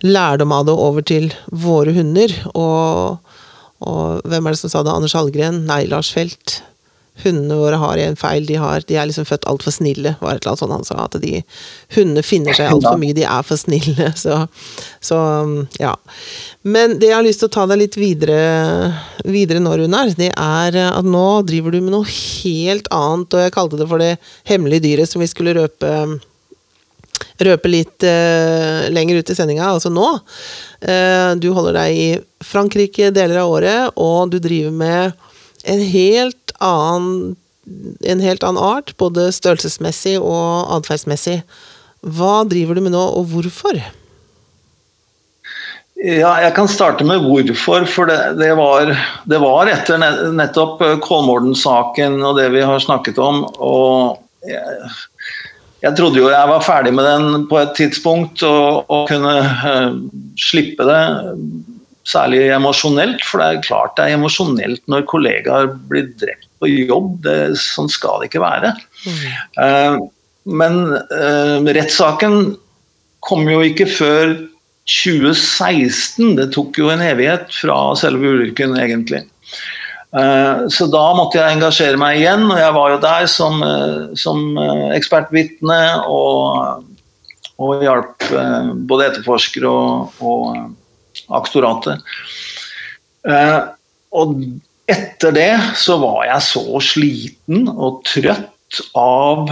lærdom 0.06 0.52
av 0.54 0.66
det 0.68 0.74
over 0.76 1.02
til 1.02 1.32
våre 1.48 1.94
hunder. 1.96 2.34
Og, 2.54 3.18
og 3.82 4.28
hvem 4.30 4.46
er 4.46 4.54
det 4.54 4.60
som 4.62 4.70
sa 4.74 4.84
det? 4.86 4.94
Anders 4.94 5.16
Hallgren? 5.18 5.64
Nei, 5.66 5.86
Lars 5.90 6.12
Felt 6.14 6.60
hundene 7.24 7.58
våre 7.60 7.80
har 7.82 8.02
en 8.02 8.18
feil. 8.20 8.46
De, 8.48 8.58
har, 8.62 8.84
de 8.88 8.98
er 8.98 9.10
liksom 9.10 9.28
født 9.30 9.48
altfor 9.50 9.76
snille, 9.76 10.16
var 10.22 10.38
et 10.38 10.44
eller 10.44 10.54
annet 10.54 10.64
sånt 10.64 10.76
han 10.76 10.88
sa. 10.88 10.98
At 11.06 11.18
de, 11.24 11.42
hundene 11.96 12.24
finner 12.26 12.58
seg 12.58 12.72
altfor 12.72 13.00
mye, 13.02 13.18
de 13.18 13.26
er 13.28 13.46
for 13.48 13.60
snille. 13.62 14.12
Så, 14.22 14.36
så, 15.02 15.18
ja. 15.82 15.96
Men 16.62 16.98
det 17.02 17.10
jeg 17.10 17.16
har 17.16 17.26
lyst 17.26 17.42
til 17.42 17.50
å 17.50 17.54
ta 17.54 17.64
deg 17.70 17.80
litt 17.82 17.96
videre, 17.98 18.42
videre 19.26 19.62
nå, 19.64 19.74
Runar, 19.80 20.12
det 20.18 20.30
er 20.36 20.78
at 20.84 21.08
nå 21.08 21.28
driver 21.48 21.74
du 21.74 21.80
med 21.82 21.96
noe 21.96 22.10
helt 22.10 22.90
annet, 22.94 23.34
og 23.34 23.46
jeg 23.46 23.56
kalte 23.56 23.80
det 23.80 23.88
for 23.90 24.04
det 24.04 24.12
hemmelige 24.50 24.86
dyret 24.86 25.10
som 25.10 25.24
vi 25.24 25.30
skulle 25.32 25.56
røpe 25.58 25.94
røpe 27.42 27.72
litt 27.72 28.06
uh, 28.06 28.88
lenger 28.94 29.22
ut 29.22 29.32
i 29.32 29.38
sendinga, 29.38 29.72
altså 29.74 29.92
nå. 29.94 30.08
Uh, 30.84 31.34
du 31.42 31.52
holder 31.56 31.78
deg 31.80 31.98
i 31.98 32.10
Frankrike 32.46 33.12
deler 33.16 33.44
av 33.44 33.56
året, 33.56 34.00
og 34.02 34.32
du 34.34 34.40
driver 34.42 34.74
med 34.76 35.28
en 35.70 35.84
helt 35.92 36.41
annen, 36.62 37.36
en 38.02 38.24
helt 38.24 38.44
annen 38.44 38.62
art, 38.62 38.94
både 39.02 39.30
størrelsesmessig 39.36 40.18
og 40.20 40.72
atferdsmessig. 40.78 41.42
Hva 42.02 42.42
driver 42.50 42.78
du 42.78 42.86
med 42.86 42.96
nå, 42.96 43.02
og 43.20 43.30
hvorfor? 43.34 43.78
Ja, 46.02 46.32
jeg 46.42 46.56
kan 46.58 46.70
starte 46.70 47.06
med 47.06 47.22
hvorfor. 47.28 47.86
For 47.86 48.10
det, 48.10 48.18
det, 48.40 48.50
var, 48.58 48.90
det 49.30 49.40
var, 49.44 49.70
etter 49.70 50.02
nettopp 50.34 50.82
Kolmården-saken 51.06 52.18
og 52.26 52.40
det 52.40 52.50
vi 52.56 52.66
har 52.66 52.82
snakket 52.82 53.22
om. 53.22 53.44
og 53.62 54.18
jeg, 54.50 54.90
jeg, 55.84 55.94
trodde 56.00 56.18
jo 56.18 56.32
jeg 56.34 56.50
var 56.50 56.66
ferdig 56.66 56.96
med 56.98 57.06
den 57.06 57.46
på 57.52 57.60
et 57.62 57.76
tidspunkt 57.78 58.42
og, 58.48 58.90
og 58.90 59.12
kunne 59.12 59.36
uh, 59.46 60.00
slippe 60.42 60.88
det 60.90 61.02
særlig 62.10 62.48
emosjonelt, 62.50 63.22
for 63.22 63.38
det 63.38 63.48
er 63.52 63.66
klart 63.68 63.94
det 64.00 64.08
er 64.08 64.18
emosjonelt 64.18 64.82
når 64.90 65.06
kollegaer 65.12 65.70
blir 65.92 66.10
drept 66.18 66.50
på 66.62 66.70
jobb. 66.70 67.20
Det, 67.26 67.38
sånn 67.60 67.90
skal 67.92 68.22
det 68.22 68.32
ikke 68.32 68.44
være. 68.44 68.74
Mm. 69.06 70.08
Men 70.50 70.80
uh, 71.12 71.58
rettssaken 71.78 72.56
kom 73.26 73.46
jo 73.50 73.62
ikke 73.66 73.88
før 73.90 74.34
2016. 74.90 76.36
Det 76.40 76.50
tok 76.56 76.80
jo 76.82 76.90
en 76.94 77.04
evighet 77.06 77.52
fra 77.54 77.78
selve 78.00 78.34
ulykken, 78.36 78.74
egentlig. 78.82 79.24
Uh, 80.12 80.68
så 80.74 80.90
da 80.92 81.04
måtte 81.16 81.40
jeg 81.40 81.58
engasjere 81.58 82.00
meg 82.02 82.20
igjen, 82.20 82.48
og 82.50 82.58
jeg 82.60 82.78
var 82.78 82.96
jo 82.96 83.04
der 83.06 83.30
som, 83.32 83.62
som 84.20 84.58
ekspertvitne 84.98 85.82
og, 86.10 86.90
og 87.62 87.86
hjalp 87.86 88.28
både 88.90 89.12
etterforskere 89.12 89.70
og, 89.70 90.18
og 90.26 91.32
aktoratet. 91.38 92.02
og 94.12 94.36
etter 94.92 95.36
det 95.36 95.52
så 95.80 95.98
var 96.02 96.26
jeg 96.28 96.48
så 96.48 96.82
sliten 96.84 97.68
og 97.72 98.02
trøtt 98.10 98.82
av 98.98 99.52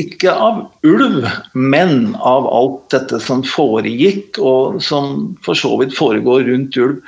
ikke 0.00 0.32
av 0.32 0.62
ulv, 0.86 1.26
men 1.52 2.14
av 2.16 2.46
alt 2.48 2.86
dette 2.94 3.20
som 3.20 3.42
foregikk, 3.44 4.38
og 4.40 4.80
som 4.84 5.34
for 5.44 5.58
så 5.58 5.74
vidt 5.80 5.92
foregår 5.96 6.46
rundt 6.48 6.78
ulv. 6.80 7.02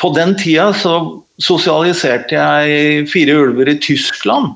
På 0.00 0.12
den 0.16 0.34
tida 0.40 0.70
så 0.76 0.96
sosialiserte 1.40 2.36
jeg 2.36 3.06
fire 3.08 3.38
ulver 3.40 3.72
i 3.72 3.78
Tyskland. 3.80 4.52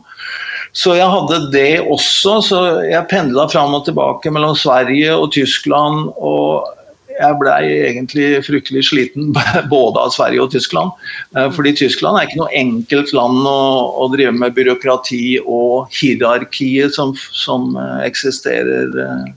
Så 0.74 0.96
jeg 0.98 1.06
hadde 1.06 1.38
det 1.54 1.84
også, 1.86 2.40
så 2.42 2.60
jeg 2.82 3.08
pendla 3.10 3.46
fram 3.48 3.76
og 3.76 3.84
tilbake 3.86 4.32
mellom 4.34 4.56
Sverige 4.58 5.14
og 5.14 5.30
Tyskland. 5.36 6.10
og 6.18 6.73
jeg 7.14 7.38
blei 7.38 7.62
egentlig 7.88 8.26
fryktelig 8.46 8.84
sliten 8.88 9.32
både 9.72 10.02
av 10.02 10.12
Sverige 10.14 10.44
og 10.44 10.52
Tyskland. 10.54 10.92
Eh, 11.36 11.50
fordi 11.54 11.74
Tyskland 11.78 12.18
er 12.18 12.28
ikke 12.28 12.40
noe 12.42 12.56
enkelt 12.56 13.12
land 13.16 13.46
å, 13.48 13.60
å 14.02 14.08
drive 14.14 14.34
med 14.36 14.56
byråkrati 14.56 15.38
og 15.44 15.92
hierarkiet 15.94 16.96
som, 16.96 17.14
som 17.36 17.74
eh, 17.78 18.00
eksisterer 18.08 18.98
eh, 19.06 19.30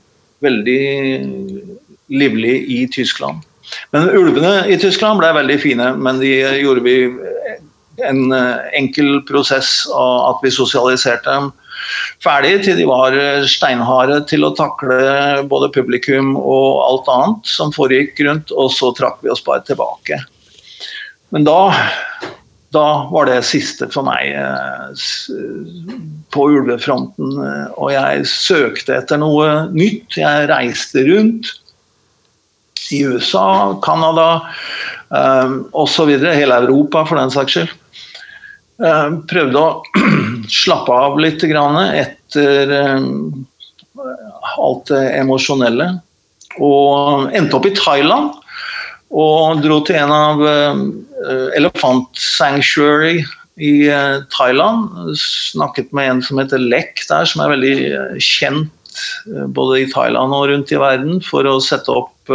veldig 0.45 0.81
livlig 2.13 2.57
i 2.71 2.81
Tyskland. 2.93 3.45
Men 3.91 4.09
ulvene 4.15 4.61
i 4.71 4.77
Tyskland 4.79 5.19
ble 5.19 5.33
veldig 5.35 5.57
fine, 5.59 5.91
men 5.99 6.21
de 6.21 6.37
gjorde 6.61 6.85
vi 6.85 6.99
en 8.05 8.29
enkel 8.77 9.17
prosess 9.27 9.81
av 9.91 10.29
at 10.29 10.45
vi 10.45 10.53
sosialiserte 10.53 11.27
dem 11.27 11.49
ferdig 12.23 12.53
til 12.65 12.79
de 12.79 12.87
var 12.89 13.15
eh, 13.17 13.45
steinharde 13.49 14.21
til 14.29 14.47
å 14.47 14.53
takle 14.57 15.43
både 15.49 15.71
publikum 15.75 16.35
og 16.39 16.81
alt 16.85 17.11
annet 17.13 17.51
som 17.51 17.73
foregikk 17.75 18.23
rundt, 18.27 18.53
og 18.53 18.71
så 18.75 18.91
trakk 18.97 19.21
vi 19.23 19.31
oss 19.33 19.43
bare 19.45 19.65
tilbake. 19.67 20.19
Men 21.35 21.47
da, 21.47 21.59
da 22.75 22.87
var 23.11 23.27
det 23.29 23.41
siste 23.47 23.89
for 23.91 24.07
meg 24.07 24.31
eh, 24.37 25.05
på 26.33 26.49
ulvefronten, 26.57 27.37
eh, 27.43 27.69
og 27.75 27.93
jeg 27.95 28.27
søkte 28.31 28.97
etter 28.99 29.21
noe 29.21 29.67
nytt. 29.73 30.19
Jeg 30.19 30.51
reiste 30.51 31.05
rundt 31.07 31.53
i 32.91 33.01
USA, 33.03 33.75
Canada 33.83 34.45
um, 35.09 35.65
osv. 35.75 36.13
Hele 36.23 36.61
Europa, 36.63 37.03
for 37.05 37.19
den 37.19 37.33
saks 37.33 37.57
skyld. 37.57 37.73
Eh, 38.77 39.13
prøvde 39.29 39.61
å 39.61 39.69
slappe 40.61 40.93
av 40.93 41.17
litt 41.21 41.43
etter 41.43 42.73
eh, 42.77 43.07
alt 44.57 44.91
det 44.91 45.03
emosjonelle. 45.17 45.89
Og 46.61 47.33
endte 47.37 47.57
opp 47.57 47.65
i 47.69 47.75
Thailand. 47.77 48.37
Og 49.07 49.63
dro 49.63 49.79
til 49.87 49.97
en 49.97 50.13
av 50.13 50.45
eh, 50.45 50.85
Elephant 51.57 52.09
Sanctuary 52.21 53.23
i 53.57 53.89
Thailand. 54.29 55.15
Snakket 55.17 55.89
med 55.95 56.11
en 56.11 56.21
som 56.21 56.37
heter 56.37 56.61
Lek 56.61 57.01
der, 57.09 57.25
som 57.25 57.41
er 57.41 57.55
veldig 57.55 58.19
kjent 58.21 58.73
både 59.53 59.83
i 59.83 59.89
Thailand 59.89 60.33
og 60.33 60.47
rundt 60.49 60.71
i 60.73 60.77
verden 60.81 61.19
for 61.25 61.45
å 61.45 61.57
sette 61.61 61.93
opp 61.93 62.31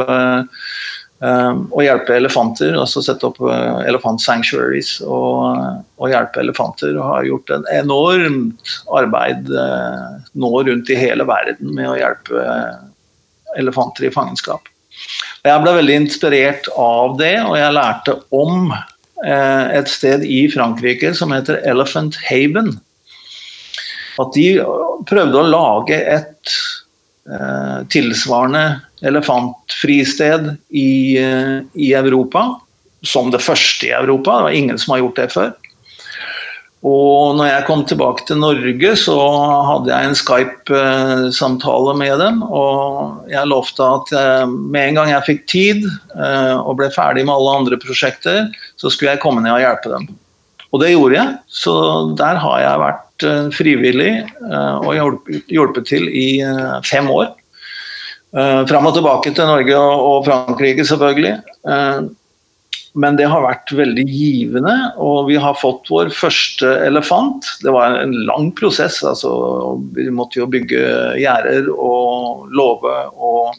Um, 1.22 1.68
og 1.70 1.84
hjelpe 1.84 2.16
elefanter, 2.18 2.74
altså 2.74 2.98
sette 3.06 3.28
opp 3.28 3.36
uh, 3.46 3.78
elefant 3.86 4.18
sanctuaries 4.18 4.96
og, 5.06 5.54
og, 6.00 6.08
hjelpe 6.10 6.42
elefanter. 6.42 6.96
Og 6.96 7.04
har 7.06 7.28
gjort 7.28 7.52
en 7.54 7.68
enormt 7.70 8.72
arbeid 8.90 9.52
uh, 9.54 10.18
nå 10.34 10.50
rundt 10.66 10.90
i 10.90 10.98
hele 10.98 11.26
verden 11.28 11.76
med 11.76 11.92
å 11.92 11.94
hjelpe 12.00 12.42
uh, 12.42 12.82
elefanter 13.54 14.08
i 14.08 14.10
fangenskap. 14.10 14.66
Jeg 15.46 15.62
ble 15.62 15.76
veldig 15.78 16.00
inspirert 16.00 16.66
av 16.74 17.14
det, 17.22 17.36
og 17.44 17.54
jeg 17.60 17.78
lærte 17.78 18.18
om 18.34 18.72
et 19.22 19.86
sted 19.86 20.24
i 20.26 20.48
Frankrike 20.50 21.12
som 21.14 21.30
heter 21.30 21.60
Elephant 21.70 22.16
Haven. 22.26 22.72
At 24.18 24.34
de 24.34 24.46
prøvde 25.06 25.38
å 25.38 25.46
lage 25.46 25.98
et 26.10 26.54
tilsvarende 27.94 28.64
elefantfristed 29.02 30.56
i, 30.70 31.18
eh, 31.18 31.58
i 31.74 31.92
Europa. 31.94 32.60
Som 33.02 33.30
det 33.30 33.42
første 33.42 33.88
i 33.88 33.96
Europa. 33.96 34.36
Det 34.36 34.42
var 34.42 34.50
ingen 34.50 34.78
som 34.78 34.92
har 34.92 35.02
gjort 35.02 35.16
det 35.18 35.32
før. 35.34 35.52
Og 36.82 37.36
når 37.38 37.46
jeg 37.46 37.66
kom 37.66 37.84
tilbake 37.86 38.24
til 38.26 38.40
Norge, 38.42 38.92
så 38.98 39.14
hadde 39.68 39.90
jeg 39.90 40.08
en 40.08 40.18
Skype-samtale 40.18 41.94
med 41.98 42.18
dem. 42.18 42.40
Og 42.42 43.28
jeg 43.30 43.50
lovte 43.50 43.86
at 43.86 44.14
eh, 44.18 44.46
med 44.46 44.88
en 44.88 44.98
gang 45.00 45.12
jeg 45.12 45.28
fikk 45.28 45.44
tid 45.50 45.86
eh, 45.86 46.56
og 46.58 46.78
ble 46.80 46.90
ferdig 46.94 47.26
med 47.26 47.34
alle 47.34 47.58
andre 47.62 47.78
prosjekter, 47.82 48.50
så 48.78 48.90
skulle 48.90 49.14
jeg 49.14 49.22
komme 49.22 49.42
ned 49.42 49.54
og 49.54 49.62
hjelpe 49.62 49.94
dem. 49.94 50.10
Og 50.72 50.82
det 50.82 50.94
gjorde 50.94 51.18
jeg. 51.18 51.36
Så 51.52 51.74
der 52.18 52.38
har 52.42 52.58
jeg 52.62 52.82
vært 52.86 53.26
frivillig 53.54 54.12
og 54.82 55.20
hjulpet 55.52 55.84
til 55.86 56.08
i 56.08 56.40
fem 56.88 57.10
år. 57.12 57.28
Uh, 58.32 58.64
fram 58.64 58.88
og 58.88 58.96
tilbake 58.96 59.34
til 59.36 59.48
Norge 59.48 59.76
og, 59.78 60.24
Frankrike, 60.24 60.84
selvfølgelig. 60.88 61.36
Uh, 61.68 62.08
men 62.92 63.16
det 63.16 63.28
har 63.28 63.44
vært 63.44 63.72
veldig 63.72 64.04
givende, 64.04 64.74
og 65.00 65.30
vi 65.30 65.38
har 65.40 65.56
fått 65.56 65.88
vår 65.92 66.10
første 66.12 66.68
elefant. 66.84 67.46
Det 67.64 67.72
var 67.72 67.96
en 68.02 68.12
lang 68.28 68.50
prosess. 68.56 69.00
Altså, 69.04 69.30
vi 69.96 70.10
måtte 70.12 70.42
jo 70.42 70.48
bygge 70.52 70.82
gjerder 71.20 71.70
og 71.72 72.50
låve 72.52 72.96
og 73.16 73.56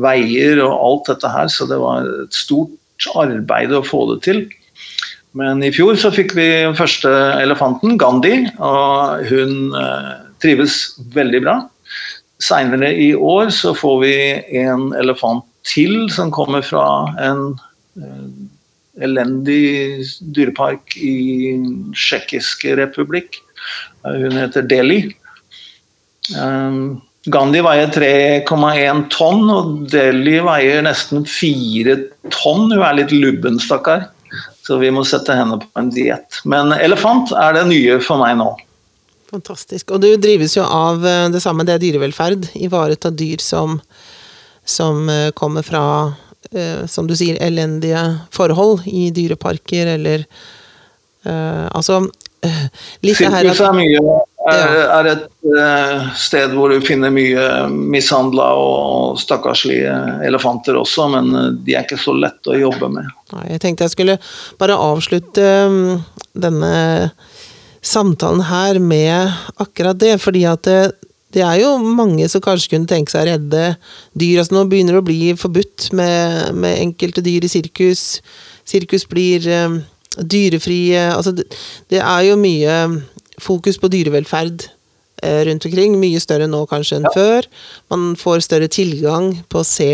veier 0.00 0.60
og 0.64 0.74
alt 0.76 1.10
dette 1.12 1.32
her, 1.32 1.48
så 1.52 1.68
det 1.70 1.80
var 1.80 2.04
et 2.26 2.36
stort 2.36 3.08
arbeid 3.16 3.72
å 3.72 3.84
få 3.84 4.04
det 4.12 4.20
til. 4.28 4.44
Men 5.36 5.60
i 5.64 5.72
fjor 5.72 5.96
så 6.00 6.12
fikk 6.12 6.36
vi 6.36 6.48
første 6.76 7.10
elefanten, 7.42 7.96
Gandhi, 8.00 8.46
og 8.56 9.24
hun 9.28 9.72
uh, 9.76 10.20
trives 10.40 10.94
veldig 11.16 11.42
bra. 11.44 11.56
Seinere 12.42 12.90
i 12.92 13.14
år 13.14 13.50
så 13.54 13.72
får 13.76 13.96
vi 14.02 14.16
en 14.60 14.90
elefant 14.98 15.44
til 15.66 16.06
som 16.12 16.30
kommer 16.34 16.62
fra 16.62 16.84
en 17.22 17.56
uh, 17.98 18.28
elendig 19.02 20.04
dyrepark 20.36 20.96
i 21.00 21.56
tsjekkiske 21.96 22.76
republikk. 22.78 23.40
Uh, 24.04 24.26
hun 24.26 24.36
heter 24.36 24.68
Deli. 24.68 25.00
Um, 26.36 27.00
Gandhi 27.32 27.62
veier 27.64 27.88
3,1 27.90 29.00
tonn, 29.10 29.48
og 29.50 29.72
Deli 29.90 30.36
veier 30.46 30.84
nesten 30.86 31.24
4 31.26 31.96
tonn. 32.30 32.68
Hun 32.70 32.84
er 32.84 33.00
litt 33.00 33.14
lubben, 33.16 33.58
stakkar. 33.62 34.06
Så 34.66 34.78
vi 34.82 34.92
må 34.94 35.02
sette 35.06 35.34
henne 35.34 35.58
på 35.62 35.80
en 35.80 35.90
diett. 35.94 36.40
Men 36.44 36.74
elefant 36.76 37.32
er 37.34 37.56
det 37.56 37.66
nye 37.70 37.98
for 38.02 38.22
meg 38.22 38.36
nå. 38.38 38.52
Fantastisk. 39.30 39.90
Og 39.90 40.02
du 40.02 40.10
drives 40.20 40.54
jo 40.56 40.64
av 40.66 41.02
eh, 41.06 41.26
det 41.34 41.42
samme, 41.42 41.66
det 41.66 41.76
er 41.76 41.82
dyrevelferd. 41.82 42.50
Ivareta 42.62 43.10
dyr 43.10 43.42
som, 43.42 43.80
som 44.64 45.08
eh, 45.10 45.32
kommer 45.36 45.66
fra, 45.66 45.82
eh, 46.52 46.84
som 46.90 47.08
du 47.08 47.16
sier, 47.18 47.40
elendige 47.42 48.04
forhold 48.34 48.86
i 48.86 49.10
dyreparker, 49.14 49.96
eller 49.98 50.28
Altså 51.26 51.96
litt 53.02 53.18
det 53.18 53.30
her 53.32 53.48
at, 53.50 53.60
er, 54.46 54.76
er, 54.94 55.08
et 55.10 56.12
sted 56.14 56.52
hvor 56.54 56.70
du 56.70 56.84
finner 56.86 57.10
mye 57.10 57.64
mishandla 57.66 58.44
og 58.60 59.18
stakkarslige 59.18 59.90
elefanter 60.22 60.78
også, 60.78 61.08
men 61.16 61.32
de 61.66 61.74
er 61.74 61.82
ikke 61.82 61.98
så 61.98 62.14
lette 62.14 62.54
å 62.54 62.60
jobbe 62.60 62.92
med. 62.94 63.10
Nei, 63.34 63.42
jeg 63.56 63.64
tenkte 63.64 63.88
jeg 63.88 63.96
skulle 63.96 64.18
bare 64.62 64.78
avslutte 64.78 65.48
denne 66.38 66.76
samtalen 67.86 68.44
her 68.48 68.80
med 68.82 69.32
akkurat 69.62 69.98
det. 70.00 70.16
Fordi 70.22 70.44
at 70.48 70.66
det, 70.66 70.80
det, 71.34 71.42
er 71.44 71.60
jo 71.62 71.76
mange 71.78 72.28
som 72.32 72.44
kanskje 72.44 72.74
kunne 72.74 72.90
tenke 72.90 73.12
seg 73.12 73.24
å 73.24 73.30
redde 73.32 73.64
dyr. 74.18 74.40
altså 74.42 74.56
Nå 74.56 74.66
begynner 74.70 74.96
det 74.96 75.02
å 75.04 75.08
bli 75.08 75.34
forbudt 75.38 75.90
med, 75.96 76.54
med 76.58 76.80
enkelte 76.82 77.24
dyr 77.24 77.46
i 77.46 77.52
sirkus. 77.52 78.06
Sirkus 78.66 79.06
blir 79.08 79.46
um, 79.66 79.80
dyrefrie. 80.18 81.08
altså 81.12 81.34
det, 81.36 81.48
det, 81.92 82.00
er 82.02 82.30
jo 82.30 82.40
mye 82.40 82.80
fokus 83.42 83.78
på 83.78 83.90
dyrevelferd 83.92 84.66
uh, 85.22 85.42
rundt 85.48 85.68
omkring. 85.68 85.98
Mye 86.02 86.22
større 86.22 86.50
nå 86.50 86.64
kanskje 86.70 87.00
enn 87.00 87.10
ja. 87.10 87.14
før. 87.14 87.50
Man 87.92 88.14
får 88.18 88.46
større 88.48 88.72
tilgang 88.72 89.34
på 89.52 89.62
å 89.62 89.68
se 89.68 89.92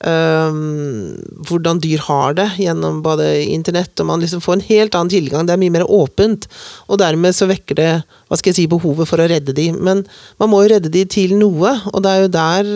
Um, 0.00 1.18
hvordan 1.44 1.76
dyr 1.84 2.00
har 2.06 2.32
det 2.38 2.46
gjennom 2.56 3.02
både 3.04 3.26
internett, 3.52 3.92
og 4.00 4.06
man 4.08 4.22
liksom 4.22 4.40
får 4.40 4.54
en 4.56 4.62
helt 4.64 4.94
annen 4.96 5.12
tilgang. 5.12 5.44
Det 5.44 5.52
er 5.52 5.60
mye 5.60 5.74
mer 5.74 5.84
åpent, 5.92 6.46
og 6.88 7.02
dermed 7.02 7.36
så 7.36 7.50
vekker 7.50 7.76
det 7.76 7.90
hva 8.00 8.38
skal 8.40 8.54
jeg 8.54 8.62
si, 8.62 8.64
behovet 8.70 9.10
for 9.10 9.20
å 9.20 9.26
redde 9.28 9.52
de. 9.56 9.66
Men 9.76 10.06
man 10.40 10.52
må 10.52 10.62
jo 10.64 10.70
redde 10.72 10.92
de 10.94 11.04
til 11.04 11.34
noe, 11.36 11.74
og 11.92 12.00
det 12.04 12.14
er 12.14 12.24
jo 12.24 12.32
der 12.36 12.72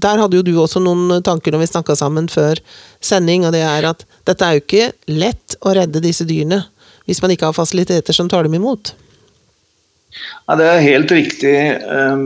Der 0.00 0.20
hadde 0.22 0.38
jo 0.38 0.42
du 0.46 0.54
også 0.56 0.80
noen 0.80 1.20
tanker 1.26 1.52
når 1.52 1.64
vi 1.64 1.72
snakka 1.72 1.96
sammen 1.98 2.28
før 2.30 2.60
sending, 3.04 3.42
og 3.44 3.52
det 3.52 3.64
er 3.66 3.88
at 3.90 4.06
dette 4.24 4.46
er 4.46 4.54
jo 4.54 4.62
ikke 4.62 4.92
lett 5.10 5.56
å 5.60 5.74
redde 5.76 6.00
disse 6.00 6.24
dyrene 6.24 6.62
hvis 7.10 7.18
man 7.20 7.34
ikke 7.34 7.48
har 7.48 7.56
fasiliteter 7.56 8.14
som 8.14 8.28
tar 8.30 8.46
dem 8.46 8.54
imot. 8.54 8.92
Ja, 10.46 10.54
det 10.54 10.68
er 10.70 10.84
helt 10.84 11.10
riktig. 11.10 11.56
Ehm, 11.90 12.22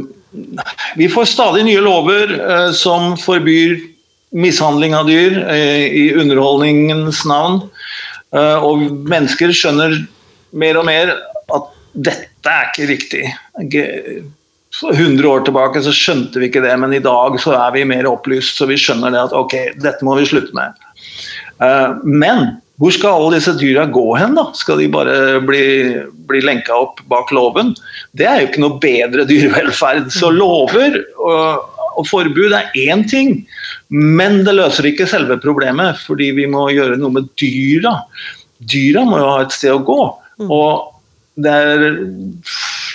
vi 1.00 1.08
får 1.08 1.30
stadig 1.32 1.64
nye 1.64 1.80
lover 1.80 2.36
eh, 2.36 2.70
som 2.76 3.16
forbyr 3.16 3.93
mishandling 4.34 4.94
av 4.98 5.08
dyr 5.08 5.38
eh, 5.48 5.86
i 5.86 6.04
underholdningens 6.18 7.22
navn. 7.28 7.62
Eh, 8.34 8.64
og 8.64 8.82
mennesker 9.06 9.54
skjønner 9.54 10.00
mer 10.54 10.80
og 10.80 10.88
mer 10.88 11.14
at 11.54 11.70
dette 11.94 12.50
er 12.50 12.70
ikke 12.72 12.90
riktig. 12.90 13.22
100 14.82 15.28
år 15.30 15.44
tilbake 15.46 15.84
så 15.84 15.94
skjønte 15.94 16.42
vi 16.42 16.50
ikke 16.50 16.64
det, 16.64 16.74
men 16.82 16.96
i 16.96 17.02
dag 17.02 17.38
så 17.42 17.54
er 17.56 17.76
vi 17.76 17.86
mer 17.86 18.08
opplyst, 18.10 18.58
så 18.58 18.66
vi 18.70 18.78
skjønner 18.80 19.14
det 19.14 19.22
at 19.28 19.36
ok, 19.38 19.54
dette 19.84 20.06
må 20.06 20.18
vi 20.18 20.26
slutte 20.28 20.54
med. 20.56 20.84
Eh, 21.62 21.90
men 22.02 22.56
hvor 22.82 22.90
skal 22.90 23.14
alle 23.14 23.36
disse 23.36 23.52
dyra 23.54 23.84
gå 23.86 24.02
hen, 24.18 24.34
da? 24.34 24.48
Skal 24.58 24.80
de 24.82 24.88
bare 24.90 25.38
bli, 25.46 25.62
bli 26.26 26.40
lenka 26.42 26.74
opp 26.74 26.98
bak 27.10 27.30
loven? 27.30 27.70
Det 28.18 28.26
er 28.26 28.40
jo 28.40 28.48
ikke 28.48 28.64
noe 28.64 28.80
bedre 28.82 29.26
dyrevelferd. 29.30 30.10
Så 30.10 30.32
lover 30.34 30.98
og 31.98 32.08
forbud 32.10 32.54
er 32.56 32.72
én 32.78 33.04
ting, 33.10 33.36
men 33.90 34.42
det 34.46 34.56
løser 34.56 34.90
ikke 34.90 35.08
selve 35.10 35.38
problemet. 35.42 36.00
Fordi 36.06 36.32
vi 36.36 36.48
må 36.50 36.66
gjøre 36.74 36.98
noe 37.00 37.18
med 37.18 37.30
dyra. 37.40 37.98
Dyra 38.64 39.04
må 39.08 39.20
jo 39.20 39.30
ha 39.30 39.44
et 39.44 39.54
sted 39.54 39.74
å 39.74 39.84
gå. 39.84 40.02
Og 40.44 40.90
det 41.42 41.50
er 41.50 41.84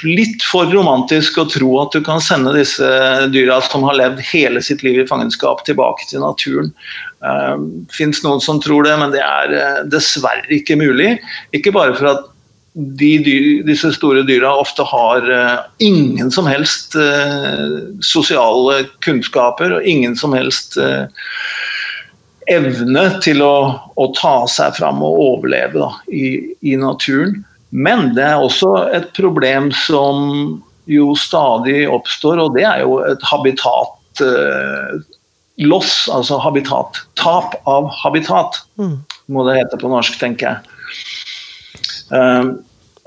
litt 0.07 0.43
for 0.47 0.69
romantisk 0.71 1.41
å 1.41 1.47
tro 1.51 1.73
at 1.81 1.95
du 1.95 1.99
kan 2.05 2.21
sende 2.23 2.53
disse 2.55 2.87
dyra 3.33 3.59
som 3.65 3.83
har 3.87 3.97
levd 3.99 4.21
hele 4.29 4.61
sitt 4.63 4.83
liv 4.85 5.01
i 5.01 5.07
fangenskap, 5.07 5.65
tilbake 5.67 6.07
til 6.07 6.23
naturen. 6.23 6.71
Uh, 7.19 7.59
fins 7.91 8.21
noen 8.23 8.39
som 8.43 8.61
tror 8.63 8.87
det, 8.87 8.95
men 9.01 9.11
det 9.15 9.23
er 9.25 9.55
uh, 9.55 9.81
dessverre 9.91 10.47
ikke 10.55 10.79
mulig. 10.79 11.17
Ikke 11.55 11.75
bare 11.75 11.97
for 11.99 12.13
at 12.13 12.29
de 12.73 13.11
dyr, 13.25 13.47
disse 13.67 13.91
store 13.95 14.23
dyra 14.27 14.51
ofte 14.61 14.85
har 14.87 15.25
uh, 15.25 15.65
ingen 15.83 16.31
som 16.31 16.47
helst 16.49 16.95
sosiale 18.05 18.83
kunnskaper 19.05 19.77
og 19.77 19.87
ingen 19.87 20.15
som 20.19 20.35
helst 20.37 20.77
evne 22.49 23.03
til 23.21 23.43
å, 23.45 23.55
å, 23.93 24.05
ta 24.17 24.33
seg 24.49 24.77
fram 24.79 25.03
og 25.05 25.19
overleve 25.25 25.81
da, 25.81 25.89
i, 26.09 26.55
i 26.65 26.77
naturen. 26.79 27.43
Men 27.69 28.15
det 28.17 28.25
er 28.25 28.41
også 28.41 28.71
et 28.97 29.11
problem 29.17 29.69
som 29.85 30.57
jo 30.89 31.11
stadig 31.19 31.83
oppstår, 31.89 32.41
og 32.41 32.55
det 32.57 32.65
er 32.65 32.81
jo 32.81 32.97
et 33.05 33.21
habitat 33.29 34.23
loss, 35.59 36.09
altså 36.11 36.39
habitat. 36.39 37.01
Tap 37.19 37.55
av 37.67 37.89
habitat, 38.03 38.61
mm. 38.79 38.97
må 39.33 39.45
det 39.47 39.59
hete 39.59 39.79
på 39.79 39.91
norsk, 39.91 40.19
tenker 40.21 40.47
jeg. 40.47 40.68
Uh, 42.09 42.57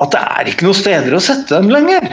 at 0.02 0.14
det 0.14 0.22
er 0.22 0.50
ikke 0.50 0.66
noen 0.66 0.78
steder 0.78 1.14
å 1.14 1.22
sette 1.22 1.58
dem 1.58 1.70
lenger. 1.72 2.08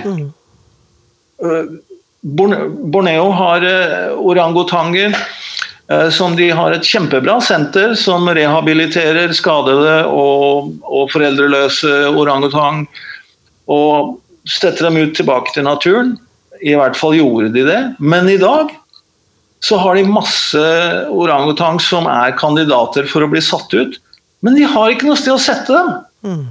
Uh, 1.40 1.78
Borneo 2.22 3.30
har 3.38 3.64
uh, 3.66 4.18
orangutanger. 4.20 5.16
Eh, 5.90 6.10
som 6.10 6.36
de 6.38 6.52
har 6.54 6.74
et 6.74 6.86
kjempebra 6.86 7.40
senter 7.42 7.96
som 7.98 8.28
rehabiliterer 8.38 9.32
skadede 9.34 10.04
og, 10.06 10.76
og 10.86 11.10
foreldreløse 11.10 12.12
orangutang. 12.14 12.84
Og 13.70 14.20
setter 14.50 14.86
dem 14.88 15.00
ut 15.02 15.16
tilbake 15.18 15.56
til 15.56 15.66
naturen. 15.66 16.14
I 16.62 16.76
hvert 16.78 16.98
fall 17.00 17.18
gjorde 17.18 17.50
de 17.56 17.66
det. 17.66 17.80
Men 17.98 18.30
i 18.30 18.38
dag 18.38 18.70
så 19.66 19.80
har 19.82 19.98
de 19.98 20.06
masse 20.08 20.62
orangutang 21.10 21.82
som 21.84 22.06
er 22.10 22.38
kandidater 22.38 23.10
for 23.10 23.26
å 23.26 23.32
bli 23.32 23.42
satt 23.44 23.74
ut. 23.74 23.98
Men 24.46 24.56
de 24.56 24.70
har 24.70 24.94
ikke 24.94 25.10
noe 25.10 25.20
sted 25.20 25.34
å 25.34 25.42
sette 25.42 25.74
dem. 25.74 25.90
Mm. 26.24 26.46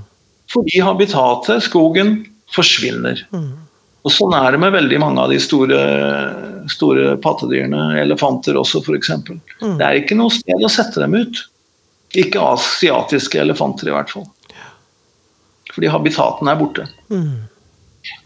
Fordi 0.53 0.81
habitatet, 0.81 1.63
skogen, 1.67 2.23
forsvinner. 2.55 3.21
Mm. 3.35 3.51
Og 4.07 4.15
Sånn 4.15 4.33
er 4.37 4.55
det 4.55 4.63
med 4.63 4.73
veldig 4.73 5.01
mange 5.03 5.21
av 5.21 5.33
de 5.33 5.39
store, 5.43 5.79
store 6.73 7.17
pattedyrene, 7.21 7.99
elefanter 8.01 8.57
også 8.57 8.81
f.eks. 8.81 9.13
Mm. 9.27 9.77
Det 9.77 9.85
er 9.85 10.01
ikke 10.01 10.17
noe 10.17 10.33
sted 10.33 10.65
å 10.65 10.73
sette 10.73 11.03
dem 11.03 11.19
ut. 11.19 11.43
Ikke 12.17 12.41
asiatiske 12.41 13.41
elefanter, 13.43 13.91
i 13.91 13.97
hvert 13.97 14.13
fall. 14.15 14.25
Fordi 15.75 15.93
habitatene 15.93 16.55
er 16.55 16.61
borte. 16.63 16.89
Mm. 17.13 17.49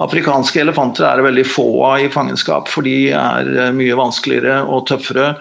Afrikanske 0.04 0.60
elefanter 0.62 1.08
er 1.08 1.18
det 1.18 1.26
veldig 1.26 1.46
få 1.48 1.66
av 1.88 2.04
i 2.04 2.10
fangenskap, 2.12 2.70
for 2.70 2.86
de 2.86 3.10
er 3.16 3.50
eh, 3.56 3.74
mye 3.74 3.98
vanskeligere 3.98 4.62
og 4.68 4.86
tøffere 4.90 5.32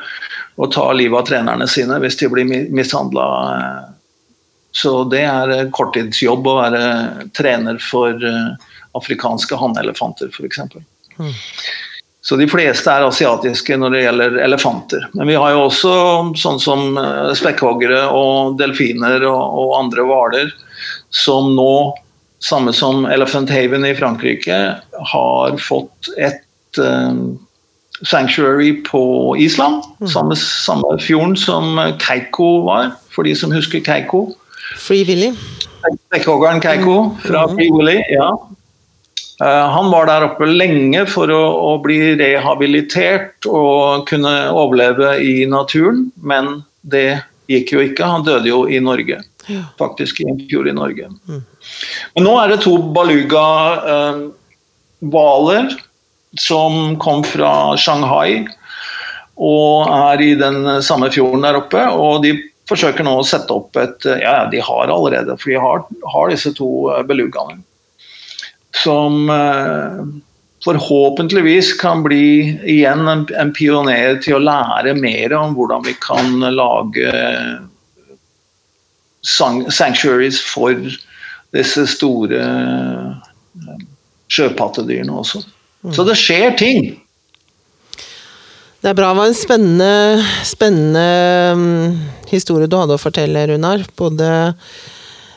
å 0.62 0.68
ta 0.72 0.88
livet 0.96 1.20
av 1.20 1.28
trenerne 1.30 1.68
sine 1.70 2.00
hvis 2.02 2.18
de 2.20 2.30
blir 2.32 2.48
mishandla. 2.74 3.26
Så 4.72 5.04
det 5.12 5.24
er 5.28 5.72
korttidsjobb 5.76 6.48
å 6.48 6.58
være 6.62 6.84
trener 7.36 7.80
for 7.84 8.16
uh, 8.24 8.56
afrikanske 8.98 9.58
hannelefanter, 9.60 10.32
f.eks. 10.32 10.62
Mm. 11.20 11.34
Så 12.22 12.38
de 12.38 12.46
fleste 12.48 12.92
er 12.92 13.04
asiatiske 13.08 13.76
når 13.82 13.96
det 13.96 14.04
gjelder 14.04 14.38
elefanter. 14.46 15.08
Men 15.18 15.32
vi 15.32 15.38
har 15.42 15.56
jo 15.56 15.64
også 15.66 15.94
sånn 16.38 16.60
som 16.62 17.00
eh, 17.02 17.32
spekkhoggere 17.38 18.04
og 18.14 18.60
delfiner 18.60 19.26
og, 19.26 19.42
og 19.42 19.74
andre 19.80 20.06
hvaler 20.06 20.52
som 21.10 21.50
nå, 21.58 21.74
samme 22.46 22.74
som 22.78 23.08
Elephant 23.10 23.50
Haven 23.50 23.88
i 23.90 23.96
Frankrike, 23.98 24.60
har 25.14 25.58
fått 25.62 26.12
et 26.22 26.78
um, 26.78 27.40
sanctuary 28.06 28.76
på 28.86 29.02
Island. 29.42 29.82
Mm. 30.00 30.12
Samme, 30.14 30.38
samme 30.38 30.94
fjorden 31.02 31.36
som 31.38 31.82
Keiko 32.02 32.52
var, 32.70 32.94
for 33.14 33.26
de 33.26 33.34
som 33.38 33.54
husker 33.54 33.82
Keiko. 33.86 34.28
Free 34.78 35.06
Willy. 35.08 35.32
Spekkhoggeren 36.08 36.62
Keiko 36.62 36.98
fra 37.26 37.48
mm. 37.48 37.56
Free 37.56 37.72
Willy, 37.74 38.00
ja. 38.14 38.30
Eh, 39.42 39.70
han 39.70 39.92
var 39.92 40.06
der 40.06 40.24
oppe 40.28 40.46
lenge 40.46 41.06
for 41.10 41.32
å, 41.34 41.40
å, 41.72 41.78
bli 41.82 42.14
rehabilitert 42.20 43.46
og 43.50 44.06
kunne 44.10 44.52
overleve 44.54 45.20
i 45.26 45.46
naturen, 45.50 46.12
men 46.22 46.64
det 46.82 47.22
gikk 47.52 47.72
jo 47.74 47.80
ikke. 47.88 48.06
Han 48.06 48.24
døde 48.28 48.50
jo 48.52 48.68
i 48.70 48.80
Norge. 48.84 49.22
Faktisk 49.80 50.20
i 50.22 50.26
en 50.30 50.48
fjor 50.50 50.68
i 50.70 50.74
Norge. 50.78 51.06
Mm. 51.26 51.42
Men 52.16 52.24
nå 52.28 52.34
er 52.38 52.48
det 52.52 52.64
to 52.68 52.74
baluga-hvaler 52.94 55.66
eh, 55.72 55.76
som 56.40 56.72
kom 57.02 57.24
fra 57.28 57.78
Shanghai 57.82 58.48
og 59.42 59.90
er 59.90 60.22
i 60.22 60.36
den 60.38 60.84
samme 60.86 61.10
fjorden 61.12 61.42
der 61.44 61.56
oppe. 61.58 61.82
og 61.90 62.24
de 62.24 62.51
forsøker 62.72 63.06
nå 63.06 63.18
å 63.20 63.28
sette 63.28 63.54
opp 63.54 63.78
et 63.80 64.08
Ja, 64.22 64.46
de 64.52 64.64
har 64.64 64.92
allerede, 64.92 65.38
for 65.38 65.54
de 65.54 65.60
har, 65.62 65.86
har 66.16 66.32
disse 66.32 66.54
to 66.58 66.72
eh, 66.94 67.04
belugaene 67.08 67.62
som 68.82 69.30
eh, 69.30 69.98
forhåpentligvis 70.64 71.74
kan 71.82 72.04
bli 72.06 72.56
igjen 72.70 73.08
en, 73.08 73.26
en 73.36 73.52
pioner 73.54 74.22
til 74.24 74.38
å 74.38 74.44
lære 74.46 74.96
mer 74.96 75.34
om 75.36 75.56
hvordan 75.58 75.84
vi 75.86 75.96
kan 76.00 76.40
lage 76.56 77.12
sanctuaries 79.22 80.40
for 80.42 80.78
disse 81.56 81.86
store 81.92 82.42
eh, 82.42 83.78
sjøpattedyrene 84.32 85.14
også. 85.24 85.44
Mm. 85.84 85.94
Så 85.98 86.06
det 86.08 86.18
skjer 86.20 86.56
ting. 86.58 86.92
Det 88.82 88.90
er 88.90 88.98
bra. 88.98 89.12
Det 89.12 89.20
var 89.20 89.30
en 89.30 89.38
spennende, 89.38 90.24
spennende 90.48 91.06
um, 91.54 92.00
historie 92.32 92.70
du 92.70 92.78
hadde 92.80 92.98
å 92.98 93.02
fortelle, 93.02 93.46
Runar. 93.50 93.86
Både 94.00 94.28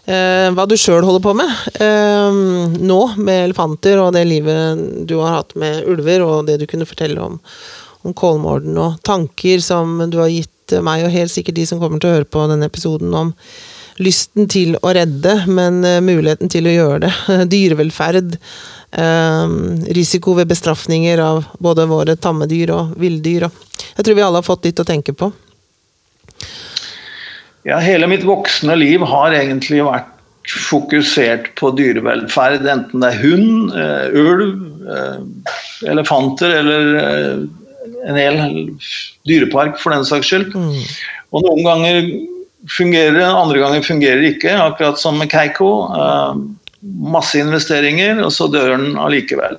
eh, 0.07 0.49
hva 0.55 0.67
du 0.69 0.77
sjøl 0.81 1.05
holder 1.07 1.25
på 1.25 1.35
med 1.39 1.53
eh, 1.83 2.41
nå, 2.81 3.01
med 3.19 3.51
elefanter, 3.51 4.01
og 4.03 4.13
det 4.17 4.27
livet 4.31 4.85
du 5.09 5.19
har 5.21 5.41
hatt 5.41 5.55
med 5.61 5.85
ulver, 5.91 6.27
og 6.27 6.49
det 6.51 6.59
du 6.63 6.67
kunne 6.71 6.89
fortelle 6.89 7.21
om, 7.23 7.39
om 8.05 8.17
Kolmården, 8.17 8.79
og 8.81 8.99
tanker 9.07 9.63
som 9.65 10.01
du 10.11 10.21
har 10.23 10.33
gitt 10.33 10.51
meg, 10.85 11.05
og 11.05 11.13
helt 11.13 11.33
sikkert 11.33 11.59
de 11.59 11.69
som 11.69 11.81
kommer 11.83 12.01
til 12.01 12.11
å 12.11 12.19
høre 12.19 12.29
på 12.29 12.45
denne 12.51 12.71
episoden, 12.71 13.13
om 13.15 13.35
lysten 14.03 14.49
til 14.51 14.75
å 14.83 14.93
redde, 14.95 15.37
men 15.51 15.83
uh, 15.87 16.01
muligheten 16.05 16.51
til 16.51 16.69
å 16.69 16.75
gjøre 16.75 17.03
det. 17.07 17.13
Dyrevelferd. 17.53 18.39
Uh, 18.95 19.51
risiko 19.97 20.37
ved 20.39 20.51
bestraffninger 20.51 21.19
av 21.23 21.45
både 21.63 21.87
våre 21.91 22.15
tammedyr 22.15 22.71
og 22.75 22.95
villdyr. 23.01 23.49
Jeg 23.49 24.07
tror 24.07 24.19
vi 24.19 24.27
alle 24.27 24.41
har 24.41 24.47
fått 24.47 24.69
litt 24.69 24.83
å 24.83 24.87
tenke 24.87 25.15
på. 25.19 25.33
Ja, 27.65 27.79
hele 27.81 28.09
mitt 28.11 28.25
voksne 28.29 28.77
liv 28.77 29.03
har 29.09 29.33
egentlig 29.33 29.81
vært 29.87 30.11
fokusert 30.69 31.49
på 31.57 31.71
dyrevelferd. 31.79 32.67
Enten 32.69 33.05
det 33.05 33.11
er 33.11 33.23
hund, 33.23 33.73
uh, 33.73 34.07
ulv, 34.13 34.59
uh, 34.85 35.89
elefanter 35.89 36.59
eller 36.61 36.91
uh, 36.99 37.95
en 38.05 38.21
hel 38.21 38.41
dyrepark 39.29 39.79
for 39.81 39.95
den 39.95 40.05
saks 40.05 40.29
skyld. 40.29 40.53
Mm. 40.53 40.77
Og 41.33 41.47
noen 41.47 41.65
ganger 41.65 42.03
fungerer 42.75 43.17
det, 43.17 43.25
andre 43.25 43.63
ganger 43.63 43.87
fungerer 43.87 44.21
det 44.21 44.35
ikke. 44.37 44.53
Akkurat 44.61 45.01
som 45.01 45.17
med 45.21 45.33
Keiko. 45.33 45.71
masse 46.85 47.39
investeringer, 47.41 48.19
og 48.21 48.33
så 48.33 48.45
dør 48.53 48.75
den 48.77 48.99
allikevel. 49.01 49.57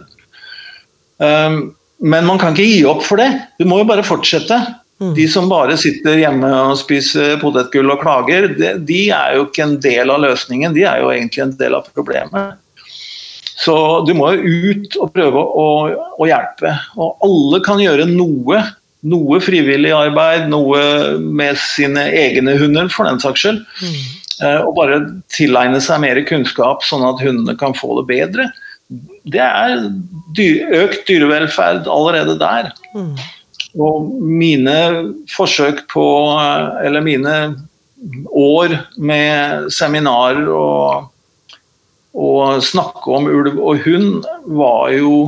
men 1.18 2.26
man 2.28 2.38
kan 2.38 2.54
ikke 2.54 2.70
gi 2.70 2.84
opp 2.86 3.02
for 3.02 3.18
det. 3.18 3.32
Du 3.58 3.66
må 3.66 3.80
jo 3.82 3.88
bare 3.90 4.06
fortsette. 4.06 4.60
De 4.98 5.26
som 5.28 5.50
bare 5.52 5.76
sitter 5.80 6.22
hjemme 6.22 6.48
og 6.48 6.78
spiser 6.80 7.36
potetgull 7.42 7.92
og 7.92 8.00
klager, 8.00 8.48
de, 8.56 9.00
er 9.12 9.36
jo 9.36 9.50
ikke 9.50 9.66
en 9.66 9.76
del 9.84 10.12
av 10.14 10.22
løsningen, 10.24 10.76
de 10.76 10.86
er 10.88 11.02
jo 11.04 11.12
egentlig 11.12 11.44
en 11.44 11.56
del 11.60 11.76
av 11.76 11.90
problemet. 11.92 12.56
Så 13.60 13.76
du 14.08 14.14
må 14.16 14.32
jo 14.36 14.72
ut 14.72 14.98
og 15.04 15.12
prøve 15.16 15.44
å, 15.44 15.68
å 16.20 16.28
hjelpe. 16.30 16.72
Og 16.96 17.28
alle 17.28 17.62
kan 17.66 17.84
gjøre 17.84 18.08
noe. 18.08 18.64
Noe 19.06 19.38
frivillig 19.44 19.92
arbeid, 19.94 20.48
noe 20.50 20.80
med 21.20 21.60
sine 21.62 22.08
egne 22.16 22.56
hunder, 22.58 22.88
for 22.90 23.06
den 23.06 23.20
saks 23.22 23.44
skyld. 23.44 23.62
Mm. 23.84 24.00
Og 24.66 24.72
bare 24.80 25.00
tilegne 25.32 25.80
seg 25.84 26.02
mer 26.04 26.20
kunnskap, 26.28 26.84
sånn 26.88 27.06
at 27.08 27.22
hundene 27.24 27.56
kan 27.60 27.76
få 27.78 28.00
det 28.00 28.08
bedre. 28.10 28.48
Det 29.30 29.44
er 29.44 29.88
økt 30.82 31.06
dyrevelferd 31.08 31.88
allerede 31.92 32.38
der. 32.42 32.72
Mm. 32.96 33.14
Og 33.76 34.12
mine 34.24 34.76
forsøk 35.36 35.86
på 35.92 36.06
Eller 36.86 37.04
mine 37.04 37.36
år 38.32 38.78
med 38.98 39.72
seminarer 39.74 40.50
og, 40.52 41.12
å 42.16 42.60
snakke 42.64 43.12
om 43.12 43.26
ulv 43.28 43.58
og 43.60 43.82
hund 43.84 44.28
var 44.56 44.92
jo 44.96 45.26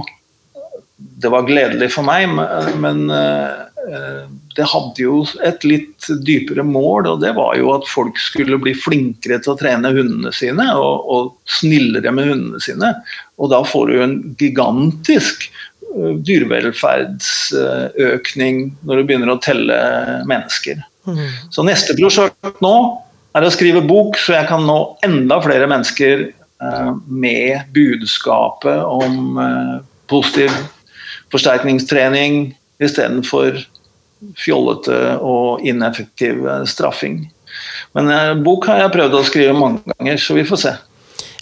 Det 1.19 1.31
var 1.33 1.47
gledelig 1.47 1.89
for 1.93 2.07
meg, 2.07 2.31
men 2.79 3.09
eh, 3.11 3.65
det 4.57 4.65
hadde 4.65 5.03
jo 5.03 5.19
et 5.45 5.61
litt 5.67 6.07
dypere 6.25 6.63
mål, 6.65 7.07
og 7.11 7.21
det 7.21 7.33
var 7.37 7.53
jo 7.59 7.69
at 7.75 7.85
folk 7.89 8.17
skulle 8.19 8.57
bli 8.61 8.73
flinkere 8.73 9.37
til 9.43 9.53
å 9.53 9.57
trene 9.59 9.91
hundene 9.93 10.33
sine, 10.33 10.65
og, 10.73 11.05
og 11.05 11.29
snillere 11.59 12.11
med 12.15 12.31
hundene 12.31 12.61
sine. 12.63 12.89
Og 13.37 13.51
da 13.53 13.61
får 13.67 13.91
du 13.91 14.01
en 14.01 14.17
gigantisk 14.41 15.45
dyrevelferdsøkning 15.95 18.55
når 18.85 18.95
du 18.95 19.03
begynner 19.07 19.29
å 19.33 19.43
telle 19.43 19.77
mennesker. 20.29 20.77
Mm. 21.07 21.29
Så 21.53 21.59
neste 21.65 21.95
prosjekt 21.97 22.61
nå 22.63 22.75
er 23.37 23.43
å 23.45 23.53
skrive 23.53 23.81
bok, 23.85 24.17
så 24.19 24.33
jeg 24.37 24.47
kan 24.49 24.63
nå 24.67 24.79
enda 25.05 25.35
flere 25.43 25.67
mennesker 25.69 26.15
eh, 26.27 26.91
med 27.07 27.61
budskapet 27.75 28.79
om 28.83 29.37
eh, 29.41 29.75
positiv 30.11 30.51
forsterkningstrening 31.33 32.33
istedenfor 32.83 33.51
fjollete 34.39 35.17
og 35.21 35.61
ineffektiv 35.67 36.35
straffing. 36.69 37.31
Men 37.97 38.11
eh, 38.11 38.33
bok 38.43 38.67
har 38.69 38.77
jeg 38.83 38.93
prøvd 38.95 39.17
å 39.17 39.25
skrive 39.27 39.57
mange 39.57 39.95
ganger, 39.95 40.21
så 40.21 40.37
vi 40.37 40.45
får 40.47 40.63
se. 40.65 40.73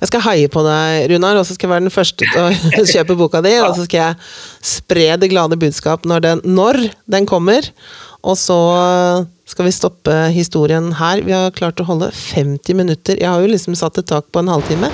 Jeg 0.06 0.12
skal 0.12 0.22
heie 0.22 0.50
på 0.54 0.62
deg, 0.62 1.08
Runar, 1.10 1.40
og 1.40 1.48
så 1.48 1.56
skal 1.56 1.66
jeg 1.66 1.72
være 1.72 1.84
den 1.88 1.94
første 1.94 2.28
til 2.30 2.44
å 2.46 2.84
kjøpe 2.94 3.16
boka 3.18 3.40
di. 3.42 3.56
Og 3.58 3.72
så 3.74 3.88
skal 3.88 3.98
jeg 4.04 4.18
spre 4.70 5.06
det 5.18 5.32
glade 5.32 5.58
budskap 5.58 6.06
når 6.06 6.22
den, 6.22 6.44
når 6.46 6.78
den 7.10 7.26
kommer. 7.26 7.66
Og 8.22 8.38
så 8.38 8.58
skal 9.50 9.66
vi 9.66 9.74
stoppe 9.74 10.14
historien 10.36 10.92
her. 11.00 11.24
Vi 11.26 11.34
har 11.34 11.56
klart 11.58 11.82
å 11.82 11.88
holde 11.90 12.12
50 12.14 12.78
minutter. 12.78 13.18
Jeg 13.18 13.32
har 13.32 13.42
jo 13.42 13.50
liksom 13.50 13.74
satt 13.74 13.98
et 13.98 14.06
tak 14.12 14.30
på 14.30 14.46
en 14.46 14.54
halvtime. 14.54 14.92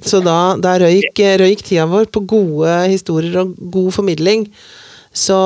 Så 0.00 0.22
da, 0.24 0.56
da 0.56 0.78
røyk, 0.80 1.20
røyk 1.44 1.66
tida 1.68 1.84
vår 1.84 2.08
på 2.08 2.24
gode 2.24 2.78
historier 2.88 3.36
og 3.44 3.52
god 3.76 3.92
formidling. 4.00 4.48
Så 5.12 5.36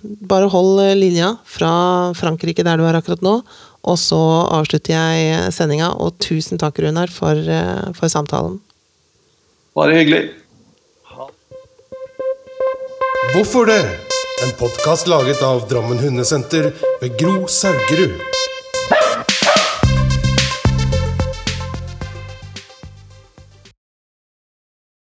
bare 0.00 0.48
hold 0.56 0.80
linja 0.96 1.34
fra 1.44 1.70
Frankrike 2.16 2.64
der 2.64 2.80
du 2.80 2.88
er 2.88 2.96
akkurat 2.96 3.20
nå, 3.22 3.42
og 3.82 3.98
så 4.00 4.18
avslutter 4.58 4.94
jeg 4.94 5.52
sendinga. 5.54 5.92
Og 6.02 6.18
tusen 6.22 6.60
takk, 6.60 6.80
Runar, 6.82 7.12
for, 7.12 7.38
for 7.98 8.12
samtalen. 8.12 8.58
Bare 9.78 9.94
hyggelig. 10.00 10.24
Hvorfor 13.34 13.68
det? 13.68 13.82
En 14.42 14.52
podkast 14.58 15.06
laget 15.10 15.42
av 15.42 15.68
Drammen 15.70 15.98
Hundesenter 15.98 16.72
ved 17.00 17.18
Gro 17.20 17.46
Saugerud. 17.50 18.37